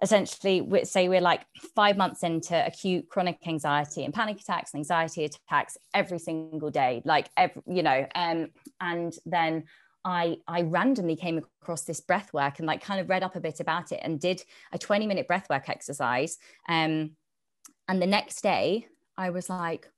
essentially 0.00 0.60
we 0.60 0.84
say 0.84 1.08
we're 1.08 1.20
like 1.20 1.44
five 1.74 1.96
months 1.96 2.22
into 2.22 2.66
acute 2.66 3.08
chronic 3.08 3.38
anxiety 3.46 4.04
and 4.04 4.14
panic 4.14 4.40
attacks 4.40 4.72
and 4.72 4.80
anxiety 4.80 5.24
attacks 5.24 5.76
every 5.92 6.18
single 6.18 6.70
day 6.70 7.02
like 7.04 7.28
every 7.36 7.62
you 7.66 7.82
know 7.82 8.06
um, 8.14 8.48
and 8.80 9.14
then 9.26 9.64
I, 10.04 10.38
I 10.46 10.62
randomly 10.62 11.16
came 11.16 11.38
across 11.38 11.82
this 11.82 12.00
breath 12.00 12.32
work 12.32 12.58
and 12.58 12.66
like 12.66 12.82
kind 12.82 13.00
of 13.00 13.10
read 13.10 13.22
up 13.22 13.36
a 13.36 13.40
bit 13.40 13.60
about 13.60 13.92
it 13.92 14.00
and 14.02 14.20
did 14.20 14.42
a 14.72 14.78
20 14.78 15.06
minute 15.06 15.26
breath 15.26 15.50
work 15.50 15.68
exercise. 15.68 16.38
Um, 16.68 17.10
and 17.88 18.00
the 18.00 18.06
next 18.06 18.42
day 18.42 18.86
I 19.16 19.30
was 19.30 19.50
like, 19.50 19.90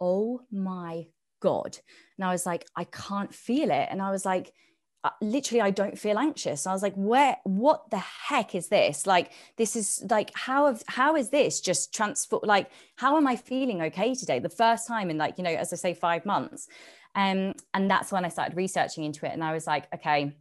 oh 0.00 0.40
my 0.50 1.06
God. 1.40 1.78
And 2.18 2.24
I 2.24 2.32
was 2.32 2.46
like, 2.46 2.66
I 2.74 2.84
can't 2.84 3.32
feel 3.32 3.70
it. 3.70 3.88
And 3.90 4.00
I 4.00 4.10
was 4.10 4.24
like, 4.24 4.52
literally 5.20 5.60
i 5.60 5.70
don't 5.70 5.98
feel 5.98 6.18
anxious. 6.18 6.66
I 6.66 6.72
was 6.72 6.82
like 6.82 6.94
where 6.94 7.36
what 7.44 7.90
the 7.90 7.98
heck 7.98 8.54
is 8.54 8.68
this? 8.68 9.06
Like 9.06 9.32
this 9.56 9.76
is 9.76 10.04
like 10.08 10.30
how 10.34 10.66
have 10.66 10.82
how 10.86 11.16
is 11.16 11.30
this 11.30 11.60
just 11.60 11.92
transfer 11.94 12.38
like 12.42 12.70
how 12.96 13.16
am 13.16 13.26
i 13.26 13.36
feeling 13.36 13.82
okay 13.82 14.14
today? 14.14 14.38
The 14.38 14.48
first 14.48 14.86
time 14.86 15.10
in 15.10 15.18
like 15.18 15.38
you 15.38 15.44
know 15.44 15.50
as 15.50 15.72
i 15.72 15.76
say 15.76 15.94
five 15.94 16.24
months. 16.24 16.68
Um, 17.14 17.54
and 17.74 17.90
that's 17.90 18.10
when 18.10 18.24
I 18.24 18.28
started 18.28 18.56
researching 18.56 19.04
into 19.04 19.26
it. 19.26 19.32
And 19.32 19.44
I 19.44 19.52
was 19.52 19.66
like, 19.66 19.86
okay, 19.94 20.32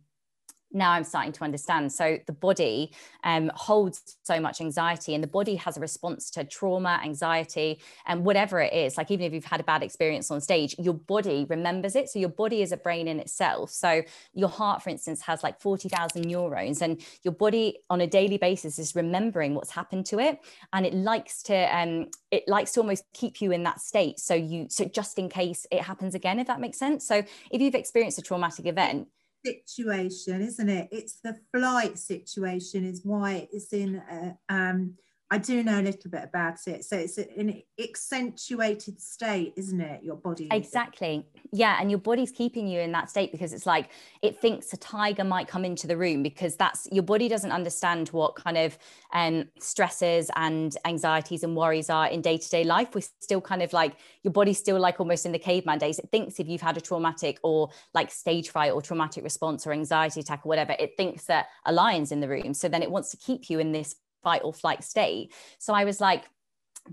now 0.74 0.92
I'm 0.92 1.04
starting 1.04 1.32
to 1.34 1.44
understand. 1.44 1.92
So 1.92 2.18
the 2.26 2.34
body 2.34 2.94
um, 3.24 3.52
holds 3.56 4.18
so 4.24 4.40
much 4.40 4.62
anxiety, 4.62 5.14
and 5.14 5.24
the 5.24 5.28
body 5.28 5.56
has 5.56 5.78
a 5.78 5.80
response 5.80 6.30
to 6.32 6.44
trauma, 6.44 7.00
anxiety, 7.04 7.82
and 8.06 8.26
whatever 8.26 8.60
it 8.60 8.74
is. 8.74 8.98
Like 8.98 9.12
even 9.12 9.26
if 9.26 9.34
you've 9.34 9.46
had 9.46 9.60
a 9.60 9.64
bad 9.64 9.84
experience 9.84 10.32
on 10.32 10.42
stage, 10.42 10.76
your 10.80 10.94
body 10.94 11.46
remembers 11.50 11.96
it. 11.96 12.10
So 12.10 12.20
your 12.20 12.30
body 12.30 12.62
is 12.62 12.72
a 12.72 12.78
brain 12.78 13.08
in 13.08 13.20
itself. 13.20 13.72
So 13.72 14.02
your 14.34 14.50
heart, 14.50 14.82
for 14.82 14.90
instance, 14.90 15.22
has 15.22 15.44
like 15.44 15.60
forty 15.60 15.90
thousand 15.90 16.24
neurons, 16.24 16.82
and 16.82 17.02
your 17.24 17.34
body 17.34 17.80
on 17.90 18.02
a 18.02 18.08
daily 18.08 18.38
basis 18.38 18.80
is 18.80 18.96
remembering 18.96 19.56
what's 19.56 19.72
happened 19.72 20.06
to 20.08 20.20
it, 20.20 20.40
and 20.74 20.86
it 20.86 20.94
likes 20.94 21.44
to 21.44 21.56
um, 21.78 22.08
it 22.32 22.48
likes 22.48 22.72
to 22.74 22.80
almost 22.80 23.04
keep 23.14 23.42
you 23.42 23.52
in 23.52 23.64
that 23.64 23.82
state. 23.82 24.20
So 24.20 24.34
you 24.34 24.68
so 24.70 24.86
just 24.86 25.18
in 25.20 25.30
case 25.30 25.66
it 25.72 25.82
happens 25.82 26.16
again, 26.16 26.40
if 26.40 26.48
that 26.48 26.60
makes 26.60 26.78
sense. 26.78 27.06
So 27.06 27.24
if 27.52 27.62
you've 27.62 27.76
experienced 27.76 28.18
a 28.18 28.22
traumatic 28.22 28.66
event 28.66 29.08
situation, 29.46 30.42
isn't 30.42 30.70
it? 30.70 30.90
It's 30.92 31.20
the 31.22 31.38
flight 31.54 31.98
situation 31.98 32.86
is 32.86 33.02
why 33.04 33.48
it's 33.52 33.74
in 33.74 33.96
a, 33.96 34.38
um, 34.50 34.96
I 35.34 35.38
do 35.38 35.64
know 35.64 35.80
a 35.80 35.82
little 35.82 36.12
bit 36.12 36.26
about 36.26 36.58
it. 36.68 36.84
So 36.84 36.98
it's 36.98 37.18
an 37.18 37.64
accentuated 37.82 39.00
state, 39.00 39.54
isn't 39.56 39.80
it? 39.80 40.04
Your 40.04 40.18
body. 40.18 40.50
Exactly. 40.52 41.26
Yeah. 41.54 41.78
And 41.80 41.90
your 41.90 42.02
body's 42.02 42.32
keeping 42.32 42.68
you 42.68 42.82
in 42.82 42.92
that 42.92 43.10
state 43.10 43.32
because 43.32 43.54
it's 43.54 43.66
like 43.66 43.92
it 44.22 44.42
thinks 44.42 44.74
a 44.74 44.78
tiger 44.78 45.24
might 45.24 45.48
come 45.48 45.64
into 45.64 45.88
the 45.88 45.96
room 45.96 46.22
because 46.22 46.58
that's 46.58 46.86
your 46.92 47.04
body 47.04 47.30
doesn't 47.30 47.54
understand 47.54 48.10
what 48.10 48.36
kind 48.36 48.58
of 48.58 48.78
um, 49.14 49.48
stresses 49.58 50.30
and 50.36 50.76
anxieties 50.84 51.44
and 51.44 51.56
worries 51.56 51.90
are 51.90 52.08
in 52.08 52.22
day 52.22 52.38
to 52.38 52.50
day 52.50 52.66
life. 52.66 52.90
We're 52.94 53.08
still 53.22 53.40
kind 53.40 53.64
of 53.64 53.72
like 53.72 53.96
your 54.24 54.34
body's 54.34 54.58
still 54.58 54.82
like 54.82 55.00
almost 55.00 55.26
in 55.26 55.32
the 55.32 55.40
caveman 55.40 55.78
days. 55.78 55.98
It 55.98 56.10
thinks 56.12 56.42
if 56.42 56.50
you've 56.50 56.60
had 56.60 56.76
a 56.76 56.82
traumatic 56.82 57.40
or 57.42 57.70
like 57.94 58.12
stage 58.12 58.50
fright 58.50 58.74
or 58.74 58.82
traumatic 58.82 59.24
response 59.24 59.66
or 59.66 59.72
anxiety 59.72 60.20
attack 60.20 60.42
or 60.46 60.50
whatever, 60.50 60.76
it 60.78 60.98
thinks 60.98 61.24
that 61.28 61.48
a 61.66 61.72
lion's 61.72 62.12
in 62.12 62.20
the 62.20 62.28
room. 62.28 62.54
So 62.54 62.68
then 62.68 62.84
it 62.84 62.92
wants 62.92 63.12
to 63.12 63.18
keep 63.18 63.50
you 63.50 63.60
in 63.60 63.72
this 63.72 63.96
fight 64.24 64.42
or 64.44 64.54
flight 64.54 64.84
state. 64.84 65.34
So 65.60 65.74
I 65.74 65.86
was 65.86 66.02
like, 66.02 66.26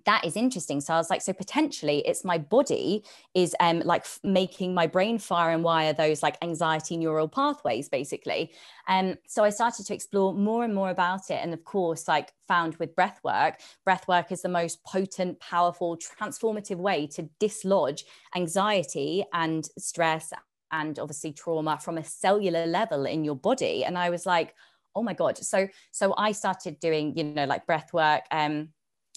that 0.04 0.24
is 0.24 0.36
interesting. 0.36 0.80
So 0.80 0.94
I 0.94 0.98
was 0.98 1.10
like, 1.10 1.22
so 1.22 1.32
potentially 1.32 2.00
it's 2.06 2.24
my 2.24 2.38
body 2.38 3.04
is 3.34 3.56
um 3.60 3.80
like 3.84 4.02
f- 4.02 4.20
making 4.22 4.74
my 4.74 4.86
brain 4.86 5.18
fire 5.18 5.50
and 5.50 5.64
wire 5.64 5.92
those 5.92 6.22
like 6.22 6.36
anxiety 6.42 6.96
neural 6.96 7.28
pathways 7.28 7.88
basically. 7.88 8.52
And 8.86 9.12
um, 9.12 9.18
so 9.26 9.44
I 9.44 9.50
started 9.50 9.86
to 9.86 9.94
explore 9.94 10.34
more 10.34 10.64
and 10.64 10.74
more 10.74 10.90
about 10.90 11.30
it. 11.30 11.40
And 11.42 11.54
of 11.54 11.64
course, 11.64 12.06
like 12.06 12.32
found 12.46 12.76
with 12.76 12.94
breath 12.94 13.20
work, 13.24 13.60
breath 13.84 14.06
work 14.08 14.30
is 14.30 14.42
the 14.42 14.48
most 14.48 14.82
potent, 14.84 15.40
powerful, 15.40 15.96
transformative 15.96 16.76
way 16.76 17.06
to 17.08 17.28
dislodge 17.40 18.04
anxiety 18.36 19.24
and 19.32 19.68
stress 19.78 20.32
and 20.70 20.98
obviously 20.98 21.32
trauma 21.32 21.78
from 21.78 21.96
a 21.96 22.04
cellular 22.04 22.66
level 22.66 23.06
in 23.06 23.24
your 23.24 23.36
body. 23.36 23.84
And 23.84 23.96
I 23.96 24.10
was 24.10 24.26
like, 24.26 24.54
oh 24.98 25.02
my 25.02 25.14
god 25.14 25.38
so 25.38 25.68
so 25.90 26.14
i 26.18 26.32
started 26.32 26.78
doing 26.80 27.16
you 27.16 27.24
know 27.24 27.44
like 27.44 27.64
breath 27.66 27.92
work 27.92 28.22
um 28.30 28.68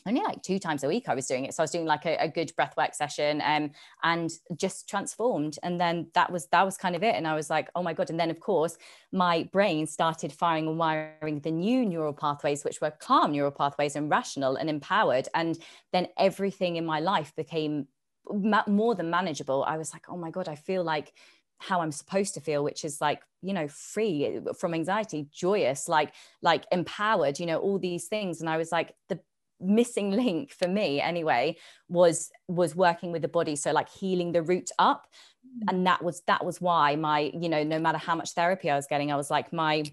only 0.06 0.22
like 0.22 0.42
two 0.42 0.60
times 0.60 0.84
a 0.84 0.88
week 0.88 1.08
I 1.08 1.16
was 1.16 1.28
doing 1.28 1.46
it. 1.46 1.54
So 1.54 1.62
I 1.62 1.66
was 1.66 1.72
doing 1.72 1.86
like 1.86 2.06
a, 2.06 2.16
a 2.18 2.28
good 2.28 2.52
breath 2.56 2.76
work 2.76 2.94
session 2.94 3.42
um, 3.46 3.72
and 4.04 4.32
just 4.56 4.90
transformed. 4.90 5.58
And 5.64 5.80
then 5.80 6.10
that 6.14 6.32
was 6.32 6.48
that 6.48 6.64
was 6.64 6.78
kind 6.78 6.96
of 6.96 7.04
it. 7.04 7.16
And 7.16 7.28
I 7.28 7.36
was 7.36 7.50
like, 7.50 7.70
oh 7.76 7.84
my 7.84 7.94
God. 7.94 8.10
And 8.10 8.20
then 8.20 8.32
of 8.32 8.40
course 8.40 8.78
my 9.12 9.48
brain 9.52 9.86
started 9.86 10.34
firing 10.34 10.68
and 10.68 10.78
wiring 10.78 11.40
the 11.42 11.52
new 11.52 11.86
neural 11.86 12.14
pathways, 12.14 12.64
which 12.64 12.82
were 12.82 12.92
calm 12.92 13.32
neural 13.32 13.52
pathways 13.52 13.96
and 13.96 14.10
rational 14.10 14.56
and 14.56 14.70
empowered. 14.70 15.28
And 15.36 15.58
then 15.92 16.08
everything 16.18 16.78
in 16.78 16.86
my 16.86 17.00
life 17.00 17.34
became 17.36 17.88
ma- 18.32 18.64
more 18.68 18.96
than 18.96 19.10
manageable. 19.10 19.64
I 19.64 19.78
was 19.78 19.94
like, 19.94 20.06
oh 20.10 20.18
my 20.18 20.32
God, 20.32 20.48
I 20.48 20.56
feel 20.56 20.84
like 20.84 21.14
how 21.62 21.82
I'm 21.82 21.92
supposed 21.92 22.34
to 22.34 22.42
feel, 22.42 22.64
which 22.64 22.84
is 22.84 23.00
like, 23.00 23.22
you 23.42 23.54
know, 23.54 23.68
free 23.68 24.40
from 24.60 24.74
anxiety, 24.74 25.28
joyous, 25.32 25.88
like, 25.88 26.14
like 26.42 26.66
empowered, 26.72 27.40
you 27.40 27.46
know, 27.46 27.60
all 27.60 27.80
these 27.80 28.08
things. 28.08 28.42
And 28.42 28.50
I 28.50 28.58
was 28.58 28.72
like, 28.72 28.94
the 29.10 29.20
missing 29.60 30.12
link 30.24 30.52
for 30.52 30.68
me 30.68 31.00
anyway 31.00 31.56
was 31.88 32.32
was 32.48 32.76
working 32.76 33.12
with 33.12 33.22
the 33.22 33.28
body 33.28 33.56
so 33.56 33.72
like 33.72 33.90
healing 33.90 34.32
the 34.32 34.42
root 34.42 34.72
up 34.80 35.06
mm. 35.46 35.70
and 35.70 35.86
that 35.86 36.04
was 36.04 36.22
that 36.26 36.44
was 36.44 36.60
why 36.60 36.96
my 36.96 37.32
you 37.34 37.48
know 37.48 37.64
no 37.64 37.78
matter 37.78 38.00
how 38.00 38.16
much 38.16 38.32
therapy 38.32 38.72
i 38.72 38.76
was 38.76 38.88
getting 38.88 39.12
i 39.12 39.16
was 39.16 39.30
like 39.30 39.54
my 39.54 39.84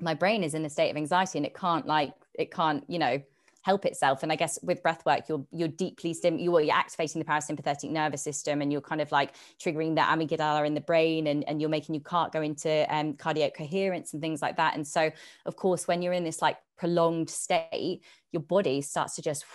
my 0.00 0.14
brain 0.14 0.42
is 0.42 0.54
in 0.54 0.64
a 0.64 0.70
state 0.70 0.90
of 0.90 0.96
anxiety 0.96 1.38
and 1.38 1.46
it 1.46 1.54
can't 1.54 1.86
like 1.86 2.12
it 2.34 2.50
can't 2.50 2.82
you 2.88 2.98
know 2.98 3.22
help 3.64 3.86
itself. 3.86 4.22
And 4.22 4.30
I 4.30 4.36
guess 4.36 4.58
with 4.62 4.82
breath 4.82 5.04
work, 5.06 5.26
you're 5.28 5.44
you're 5.50 5.68
deeply 5.68 6.12
stim 6.12 6.38
you're, 6.38 6.70
activating 6.70 7.18
the 7.18 7.24
parasympathetic 7.24 7.90
nervous 7.90 8.22
system 8.22 8.60
and 8.60 8.70
you're 8.70 8.82
kind 8.82 9.00
of 9.00 9.10
like 9.10 9.34
triggering 9.58 9.94
the 9.94 10.02
amygdala 10.02 10.66
in 10.66 10.74
the 10.74 10.82
brain 10.82 11.26
and, 11.26 11.48
and 11.48 11.60
you're 11.60 11.70
making 11.70 11.94
your 11.94 12.04
heart 12.06 12.30
go 12.30 12.42
into 12.42 12.86
um, 12.94 13.14
cardiac 13.14 13.56
coherence 13.56 14.12
and 14.12 14.20
things 14.20 14.42
like 14.42 14.56
that. 14.58 14.74
And 14.74 14.86
so 14.86 15.10
of 15.46 15.56
course, 15.56 15.88
when 15.88 16.02
you're 16.02 16.12
in 16.12 16.24
this 16.24 16.42
like 16.42 16.58
prolonged 16.76 17.30
state, 17.30 18.02
your 18.32 18.42
body 18.42 18.82
starts 18.82 19.16
to 19.16 19.22
just 19.22 19.46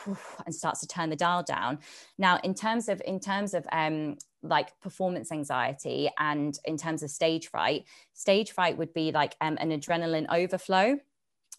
and 0.46 0.56
starts 0.56 0.80
to 0.80 0.88
turn 0.88 1.12
the 1.12 1.16
dial 1.16 1.44
down. 1.44 1.78
Now, 2.18 2.40
in 2.44 2.56
terms 2.56 2.90
of 2.90 3.02
in 3.06 3.20
terms 3.20 3.54
of 3.54 3.68
um, 3.72 4.18
like 4.42 4.80
performance 4.82 5.32
anxiety 5.32 6.10
and 6.18 6.58
in 6.66 6.78
terms 6.78 7.04
of 7.04 7.12
stage 7.12 7.48
fright, 7.50 7.84
stage 8.14 8.52
fright 8.52 8.76
would 8.78 8.94
be 8.94 9.12
like 9.12 9.36
um, 9.40 9.58
an 9.60 9.70
adrenaline 9.70 10.26
overflow 10.34 10.98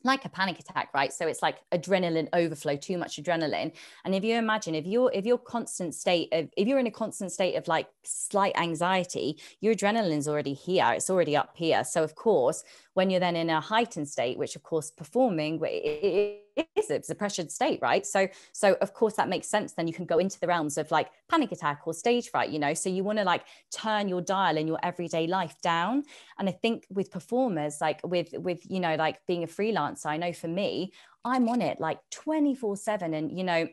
like 0.02 0.25
a 0.25 0.28
panic 0.28 0.59
attack 0.59 0.88
right? 0.95 1.12
So 1.12 1.26
it's 1.26 1.42
like 1.42 1.59
adrenaline 1.73 2.28
overflow 2.33 2.76
too 2.76 2.99
much 2.99 3.16
adrenaline. 3.23 3.73
And 4.04 4.14
if 4.14 4.25
you 4.25 4.37
imagine 4.37 4.75
if 4.75 4.87
you're 4.87 5.11
if 5.12 5.26
you're 5.26 5.38
constant 5.38 5.95
state 5.95 6.28
of 6.33 6.49
if 6.57 6.66
you're 6.66 6.78
in 6.78 6.87
a 6.87 6.90
constant 6.90 7.33
state 7.33 7.57
of 7.57 7.69
like 7.69 7.88
slight 8.02 8.57
anxiety 8.57 9.38
your 9.61 9.75
adrenaline's 9.75 10.28
already 10.28 10.54
here 10.54 10.92
it's 10.95 11.11
already 11.11 11.37
up 11.37 11.52
here. 11.54 11.85
So 11.85 12.02
of 12.02 12.14
course 12.14 12.64
when 12.95 13.11
you're 13.11 13.21
then 13.21 13.37
in 13.37 13.50
a 13.50 13.61
heightened 13.61 14.09
state 14.09 14.38
which 14.38 14.57
of 14.57 14.62
course 14.62 14.90
performing 14.90 15.61
it 15.62 16.45
is 16.57 16.90
it's 16.90 17.11
a 17.11 17.14
pressured 17.14 17.50
state 17.50 17.78
right? 17.83 18.07
So 18.07 18.28
so 18.52 18.76
of 18.80 18.95
course 18.95 19.14
that 19.14 19.28
makes 19.28 19.49
sense. 19.49 19.73
Then 19.73 19.87
you 19.87 19.95
can 19.95 20.07
go 20.07 20.19
into 20.19 20.38
the 20.40 20.47
realms 20.47 20.78
of 20.78 20.90
like 20.90 21.11
panic 21.28 21.52
attack 21.52 21.83
or 21.87 21.95
stage 21.95 22.30
fright 22.30 22.50
you 22.50 22.59
know? 22.59 22.75
So 22.75 22.88
you 22.88 23.04
want 23.04 23.19
to 23.19 23.25
like 23.25 23.45
turn 23.71 24.09
your 24.09 24.21
dial 24.21 24.57
in 24.57 24.66
your 24.66 24.78
everyday 24.83 25.26
life 25.26 25.57
down. 25.62 26.04
And 26.38 26.49
i 26.49 26.52
think 26.52 26.87
with 26.90 27.11
performers 27.11 27.80
like 27.80 28.00
with 28.04 28.33
with 28.35 28.61
you 28.69 28.80
know 28.80 28.97
like 28.97 29.21
being 29.26 29.42
a 29.42 29.47
freelancer 29.47 30.07
i 30.07 30.16
know 30.16 30.33
for 30.33 30.49
me 30.49 30.92
i'm 31.25 31.49
on 31.49 31.61
it 31.62 31.80
like 31.80 31.99
24 32.11 32.76
7 32.76 33.14
and 33.14 33.37
you 33.37 33.45
know 33.45 33.69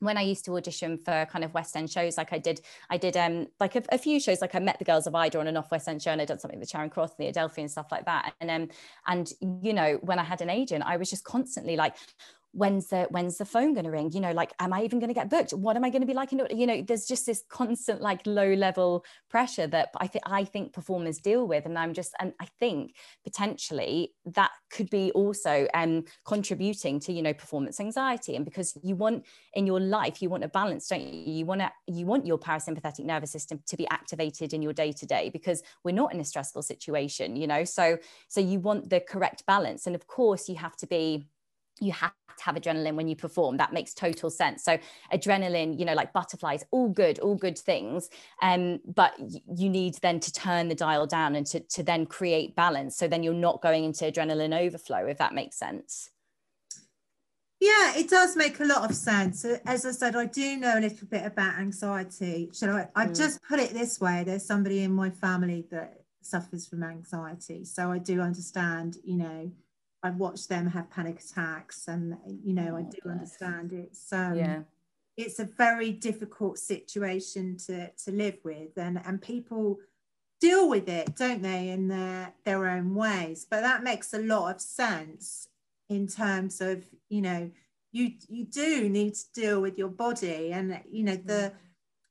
when 0.00 0.16
I 0.18 0.22
used 0.22 0.44
to 0.46 0.56
audition 0.56 0.98
for 0.98 1.26
kind 1.30 1.44
of 1.44 1.54
West 1.54 1.76
End 1.76 1.90
shows, 1.90 2.16
like 2.16 2.32
I 2.32 2.38
did, 2.38 2.60
I 2.90 2.96
did 2.96 3.16
um 3.16 3.46
like 3.60 3.76
a, 3.76 3.82
a, 3.90 3.98
few 3.98 4.18
shows, 4.18 4.40
like 4.40 4.54
I 4.54 4.58
met 4.58 4.78
the 4.78 4.84
girls 4.84 5.06
of 5.06 5.14
Ida 5.14 5.38
on 5.38 5.46
an 5.46 5.56
off 5.56 5.70
West 5.70 5.88
End 5.88 6.02
show, 6.02 6.10
and 6.10 6.20
I 6.20 6.24
done 6.24 6.38
something 6.38 6.58
with 6.58 6.70
Charing 6.70 6.90
Cross 6.90 7.14
and 7.18 7.26
the 7.26 7.28
Adelphi 7.28 7.60
and 7.60 7.70
stuff 7.70 7.92
like 7.92 8.06
that. 8.06 8.34
And 8.40 8.50
um 8.50 8.68
and 9.06 9.32
you 9.62 9.72
know 9.72 9.98
when 10.02 10.18
I 10.18 10.24
had 10.24 10.40
an 10.40 10.50
agent, 10.50 10.84
I 10.86 10.96
was 10.96 11.08
just 11.10 11.24
constantly 11.24 11.76
like, 11.76 11.96
when's 12.52 12.88
the 12.88 13.06
when's 13.10 13.38
the 13.38 13.44
phone 13.44 13.74
going 13.74 13.84
to 13.84 13.90
ring? 13.90 14.10
You 14.12 14.20
know 14.20 14.32
like 14.32 14.52
am 14.58 14.72
i 14.72 14.82
even 14.82 14.98
going 14.98 15.08
to 15.08 15.14
get 15.14 15.30
booked? 15.30 15.52
What 15.52 15.76
am 15.76 15.84
i 15.84 15.90
going 15.90 16.02
to 16.02 16.06
be 16.06 16.14
like? 16.14 16.32
You 16.32 16.66
know 16.66 16.82
there's 16.82 17.06
just 17.06 17.26
this 17.26 17.42
constant 17.48 18.00
like 18.00 18.20
low 18.26 18.54
level 18.54 19.04
pressure 19.28 19.66
that 19.68 19.90
i 19.98 20.06
think 20.06 20.24
i 20.26 20.44
think 20.44 20.72
performers 20.72 21.18
deal 21.18 21.46
with. 21.46 21.66
And 21.66 21.78
i'm 21.78 21.94
just 21.94 22.12
and 22.20 22.32
i 22.40 22.46
think 22.58 22.94
potentially 23.24 24.12
that 24.26 24.50
could 24.70 24.90
be 24.90 25.12
also 25.12 25.66
um 25.74 26.04
contributing 26.26 27.00
to 27.00 27.12
you 27.12 27.22
know 27.22 27.34
performance 27.34 27.80
anxiety. 27.80 28.36
And 28.36 28.44
because 28.44 28.76
you 28.82 28.96
want 28.96 29.24
in 29.54 29.66
your 29.66 29.80
life 29.80 30.20
you 30.20 30.28
want 30.28 30.44
a 30.44 30.48
balance 30.48 30.88
don't 30.88 31.02
you? 31.02 31.32
You 31.32 31.46
want 31.46 31.60
to 31.60 31.70
you 31.86 32.06
want 32.06 32.26
your 32.26 32.38
parasympathetic 32.38 33.04
nervous 33.04 33.30
system 33.30 33.60
to 33.66 33.76
be 33.76 33.88
activated 33.88 34.52
in 34.52 34.62
your 34.62 34.72
day 34.72 34.92
to 34.92 35.06
day 35.06 35.30
because 35.30 35.62
we're 35.84 35.94
not 35.94 36.12
in 36.12 36.20
a 36.20 36.24
stressful 36.24 36.62
situation 36.62 37.36
you 37.36 37.46
know? 37.46 37.64
So 37.64 37.98
so 38.28 38.40
you 38.40 38.58
want 38.60 38.90
the 38.90 39.00
correct 39.00 39.44
balance. 39.46 39.86
And 39.86 39.94
of 39.94 40.06
course 40.06 40.48
you 40.48 40.56
have 40.56 40.76
to 40.76 40.86
be 40.86 41.26
you 41.80 41.92
have 41.92 42.12
to 42.40 42.44
have 42.44 42.56
adrenaline 42.56 42.94
when 42.94 43.08
you 43.08 43.16
perform. 43.16 43.56
That 43.56 43.72
makes 43.72 43.94
total 43.94 44.30
sense. 44.30 44.64
So 44.64 44.78
adrenaline 45.12 45.78
you 45.78 45.84
know 45.84 45.94
like 45.94 46.12
butterflies 46.12 46.64
all 46.70 46.88
good 46.88 47.18
all 47.20 47.36
good 47.36 47.58
things. 47.58 48.08
Um, 48.42 48.80
but 48.86 49.12
you 49.54 49.68
need 49.68 49.94
then 49.96 50.20
to 50.20 50.32
turn 50.32 50.68
the 50.68 50.74
dial 50.74 51.06
down 51.06 51.36
and 51.36 51.46
to, 51.46 51.60
to 51.60 51.82
then 51.82 52.06
create 52.06 52.56
balance. 52.56 52.96
So 52.96 53.08
then 53.08 53.22
you're 53.22 53.34
not 53.34 53.62
going 53.62 53.84
into 53.84 54.04
adrenaline 54.04 54.58
overflow 54.58 55.06
if 55.06 55.18
that 55.18 55.34
makes 55.34 55.56
sense. 55.56 56.10
Yeah 57.60 57.94
it 57.96 58.08
does 58.08 58.36
make 58.36 58.58
a 58.60 58.64
lot 58.64 58.88
of 58.88 58.96
sense. 58.96 59.44
As 59.44 59.84
i 59.84 59.90
said 59.90 60.16
i 60.16 60.26
do 60.26 60.56
know 60.56 60.78
a 60.78 60.80
little 60.80 61.06
bit 61.06 61.24
about 61.24 61.58
anxiety. 61.58 62.50
Shall 62.54 62.76
i? 62.76 62.88
I 62.94 63.06
mm. 63.06 63.16
just 63.16 63.42
put 63.42 63.60
it 63.60 63.72
this 63.72 64.00
way. 64.00 64.24
There's 64.24 64.46
somebody 64.46 64.82
in 64.82 64.92
my 64.92 65.10
family 65.10 65.66
that 65.70 66.00
suffers 66.22 66.66
from 66.66 66.82
anxiety. 66.82 67.64
So 67.64 67.92
i 67.92 67.98
do 67.98 68.20
understand 68.20 68.96
you 69.04 69.16
know 69.16 69.50
I've 70.02 70.16
watched 70.16 70.48
them 70.48 70.66
have 70.68 70.90
panic 70.90 71.20
attacks, 71.20 71.88
and 71.88 72.16
you 72.44 72.54
know, 72.54 72.74
oh, 72.74 72.78
I 72.78 72.82
do 72.82 72.98
bless. 73.02 73.14
understand 73.14 73.72
it's 73.72 74.12
um, 74.12 74.36
yeah, 74.36 74.60
it's 75.16 75.38
a 75.38 75.44
very 75.44 75.92
difficult 75.92 76.58
situation 76.58 77.56
to 77.66 77.90
to 77.90 78.12
live 78.12 78.38
with, 78.44 78.76
and 78.76 79.00
and 79.04 79.20
people 79.20 79.78
deal 80.40 80.70
with 80.70 80.88
it, 80.88 81.14
don't 81.16 81.42
they, 81.42 81.68
in 81.68 81.88
their 81.88 82.32
their 82.44 82.66
own 82.68 82.94
ways. 82.94 83.46
But 83.48 83.60
that 83.60 83.82
makes 83.82 84.14
a 84.14 84.18
lot 84.18 84.54
of 84.54 84.60
sense 84.60 85.48
in 85.88 86.06
terms 86.06 86.60
of 86.60 86.84
you 87.08 87.20
know, 87.20 87.50
you 87.92 88.12
you 88.28 88.44
do 88.44 88.88
need 88.88 89.14
to 89.14 89.32
deal 89.34 89.60
with 89.60 89.76
your 89.76 89.88
body, 89.88 90.52
and 90.52 90.80
you 90.90 91.04
know 91.04 91.16
the 91.16 91.52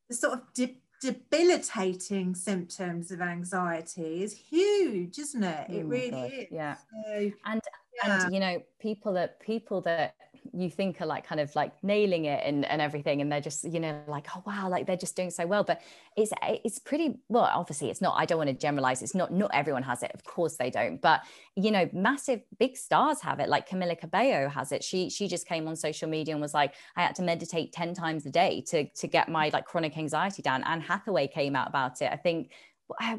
the 0.09 0.15
sort 0.15 0.33
of 0.33 0.41
dip 0.53 0.75
debilitating 1.01 2.35
symptoms 2.35 3.09
of 3.09 3.21
anxiety 3.21 4.21
is 4.21 4.33
huge, 4.33 5.17
isn't 5.17 5.43
it? 5.43 5.69
It 5.69 5.85
Oh 5.85 5.87
really 5.87 6.21
is. 6.27 6.47
yeah. 6.51 6.75
So, 6.75 7.31
and 7.45 7.61
yeah. 8.03 8.23
and 8.23 8.33
you 8.33 8.39
know 8.39 8.61
people 8.79 9.13
that 9.13 9.39
people 9.39 9.81
that 9.81 10.15
you 10.53 10.69
think 10.69 11.01
are 11.01 11.05
like 11.05 11.25
kind 11.27 11.41
of 11.41 11.53
like 11.55 11.71
nailing 11.83 12.25
it 12.25 12.41
and, 12.43 12.65
and 12.65 12.81
everything 12.81 13.21
and 13.21 13.31
they're 13.31 13.41
just 13.41 13.63
you 13.63 13.79
know 13.79 13.99
like 14.07 14.27
oh 14.35 14.43
wow 14.45 14.69
like 14.69 14.87
they're 14.87 14.97
just 14.97 15.15
doing 15.15 15.29
so 15.29 15.45
well 15.45 15.63
but 15.63 15.81
it's 16.15 16.31
it's 16.41 16.79
pretty 16.79 17.19
well 17.27 17.49
obviously 17.53 17.89
it's 17.89 18.01
not 18.01 18.15
i 18.17 18.25
don't 18.25 18.37
want 18.37 18.49
to 18.49 18.55
generalize 18.55 19.01
it's 19.01 19.15
not 19.15 19.31
not 19.31 19.51
everyone 19.53 19.83
has 19.83 20.01
it 20.01 20.11
of 20.13 20.23
course 20.23 20.55
they 20.57 20.69
don't 20.69 21.01
but 21.01 21.21
you 21.55 21.71
know 21.71 21.89
massive 21.93 22.41
big 22.57 22.75
stars 22.77 23.21
have 23.21 23.39
it 23.39 23.49
like 23.49 23.69
Camila 23.69 23.99
Cabello 23.99 24.49
has 24.49 24.71
it 24.71 24.83
she 24.83 25.09
she 25.09 25.27
just 25.27 25.47
came 25.47 25.67
on 25.67 25.75
social 25.75 26.09
media 26.09 26.33
and 26.33 26.41
was 26.41 26.53
like 26.53 26.73
i 26.95 27.01
had 27.01 27.15
to 27.15 27.21
meditate 27.21 27.71
10 27.73 27.93
times 27.93 28.25
a 28.25 28.29
day 28.29 28.63
to 28.67 28.87
to 28.89 29.07
get 29.07 29.29
my 29.29 29.49
like 29.53 29.65
chronic 29.65 29.97
anxiety 29.97 30.41
down 30.41 30.63
anne 30.63 30.81
hathaway 30.81 31.27
came 31.27 31.55
out 31.55 31.67
about 31.67 32.01
it 32.01 32.09
i 32.11 32.15
think 32.15 32.51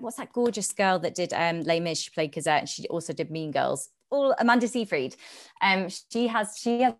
what's 0.00 0.16
that 0.16 0.32
gorgeous 0.32 0.72
girl 0.72 0.98
that 0.98 1.14
did 1.14 1.32
um 1.32 1.62
Les 1.62 1.80
Mis? 1.80 1.98
She 1.98 2.10
played 2.10 2.34
Cosette, 2.34 2.60
and 2.60 2.68
she 2.68 2.88
also 2.88 3.12
did 3.12 3.30
Mean 3.30 3.50
Girls. 3.50 3.88
All 4.10 4.34
Amanda 4.38 4.68
Seyfried. 4.68 5.16
Um, 5.60 5.88
she 5.88 6.26
has 6.26 6.56
she 6.58 6.82
has 6.82 6.94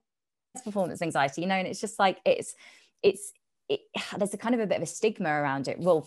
performance 0.65 1.03
anxiety, 1.03 1.43
you 1.43 1.47
know, 1.47 1.55
and 1.55 1.67
it's 1.67 1.81
just 1.81 1.99
like 1.99 2.19
it's 2.25 2.55
it's 3.03 3.33
it, 3.71 3.83
there's 4.19 4.35
a 4.35 4.37
kind 4.37 4.55
of 4.55 4.61
a 4.61 4.67
bit 4.67 4.79
of 4.79 4.83
a 4.83 4.87
stigma 4.87 5.31
around 5.31 5.69
it. 5.69 5.79
Well, 5.79 6.07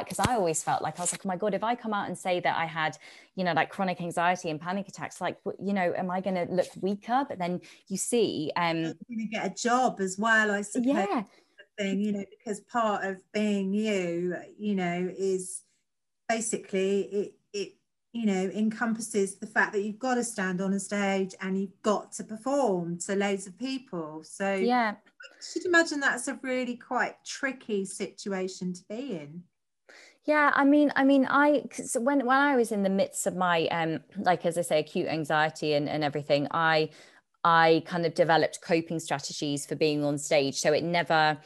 because 0.00 0.18
I, 0.18 0.32
I, 0.32 0.34
always 0.34 0.62
felt 0.64 0.82
like 0.82 0.98
I 0.98 1.02
was 1.02 1.12
like, 1.12 1.24
oh 1.24 1.28
my 1.28 1.36
god, 1.36 1.54
if 1.54 1.62
I 1.62 1.76
come 1.76 1.94
out 1.94 2.08
and 2.08 2.18
say 2.18 2.40
that 2.40 2.56
I 2.56 2.66
had, 2.66 2.98
you 3.36 3.44
know, 3.44 3.52
like 3.52 3.70
chronic 3.70 4.00
anxiety 4.00 4.50
and 4.50 4.60
panic 4.60 4.88
attacks, 4.88 5.20
like, 5.20 5.38
you 5.64 5.72
know, 5.72 5.94
am 5.96 6.10
I 6.10 6.20
going 6.20 6.34
to 6.34 6.52
look 6.52 6.66
weaker? 6.80 7.24
But 7.28 7.38
then 7.38 7.60
you 7.86 7.96
see, 7.96 8.50
um, 8.56 8.82
going 8.82 8.96
to 9.18 9.26
get 9.26 9.46
a 9.46 9.54
job 9.54 10.00
as 10.00 10.18
well, 10.18 10.50
I 10.50 10.62
suppose. 10.62 10.88
Yeah. 10.88 11.22
Thing, 11.78 12.00
you 12.00 12.12
know, 12.12 12.24
because 12.36 12.60
part 12.60 13.04
of 13.04 13.20
being 13.32 13.72
you, 13.72 14.36
you 14.58 14.74
know, 14.74 15.08
is 15.16 15.62
basically 16.28 17.00
it 17.02 17.34
you 18.14 18.26
know 18.26 18.50
encompasses 18.54 19.36
the 19.36 19.46
fact 19.46 19.72
that 19.72 19.82
you've 19.82 19.98
got 19.98 20.14
to 20.14 20.24
stand 20.24 20.60
on 20.60 20.72
a 20.72 20.80
stage 20.80 21.34
and 21.40 21.60
you've 21.60 21.82
got 21.82 22.12
to 22.12 22.24
perform 22.24 22.98
to 23.00 23.16
loads 23.16 23.46
of 23.46 23.58
people. 23.58 24.22
So 24.24 24.54
yeah. 24.54 24.94
I 24.96 25.42
should 25.52 25.66
imagine 25.66 26.00
that's 26.00 26.28
a 26.28 26.38
really 26.42 26.76
quite 26.76 27.16
tricky 27.24 27.84
situation 27.84 28.72
to 28.72 28.82
be 28.88 29.16
in. 29.16 29.42
Yeah 30.24 30.52
i 30.54 30.64
mean 30.64 30.90
i 30.96 31.04
mean 31.04 31.26
i 31.28 31.64
when 31.96 32.24
when 32.24 32.38
i 32.38 32.56
was 32.56 32.72
in 32.72 32.82
the 32.82 32.88
midst 32.88 33.26
of 33.26 33.36
my 33.36 33.66
um 33.66 34.00
like 34.16 34.46
as 34.46 34.56
i 34.56 34.62
say 34.62 34.80
acute 34.80 35.06
anxiety 35.06 35.74
and, 35.74 35.86
and 35.86 36.02
everything 36.02 36.48
i 36.50 36.88
i 37.44 37.82
kind 37.84 38.06
of 38.06 38.14
developed 38.14 38.60
coping 38.62 38.98
strategies 38.98 39.66
for 39.66 39.76
being 39.76 40.02
on 40.02 40.18
stage. 40.18 40.56
So 40.56 40.72
it 40.72 40.82
never 40.82 41.38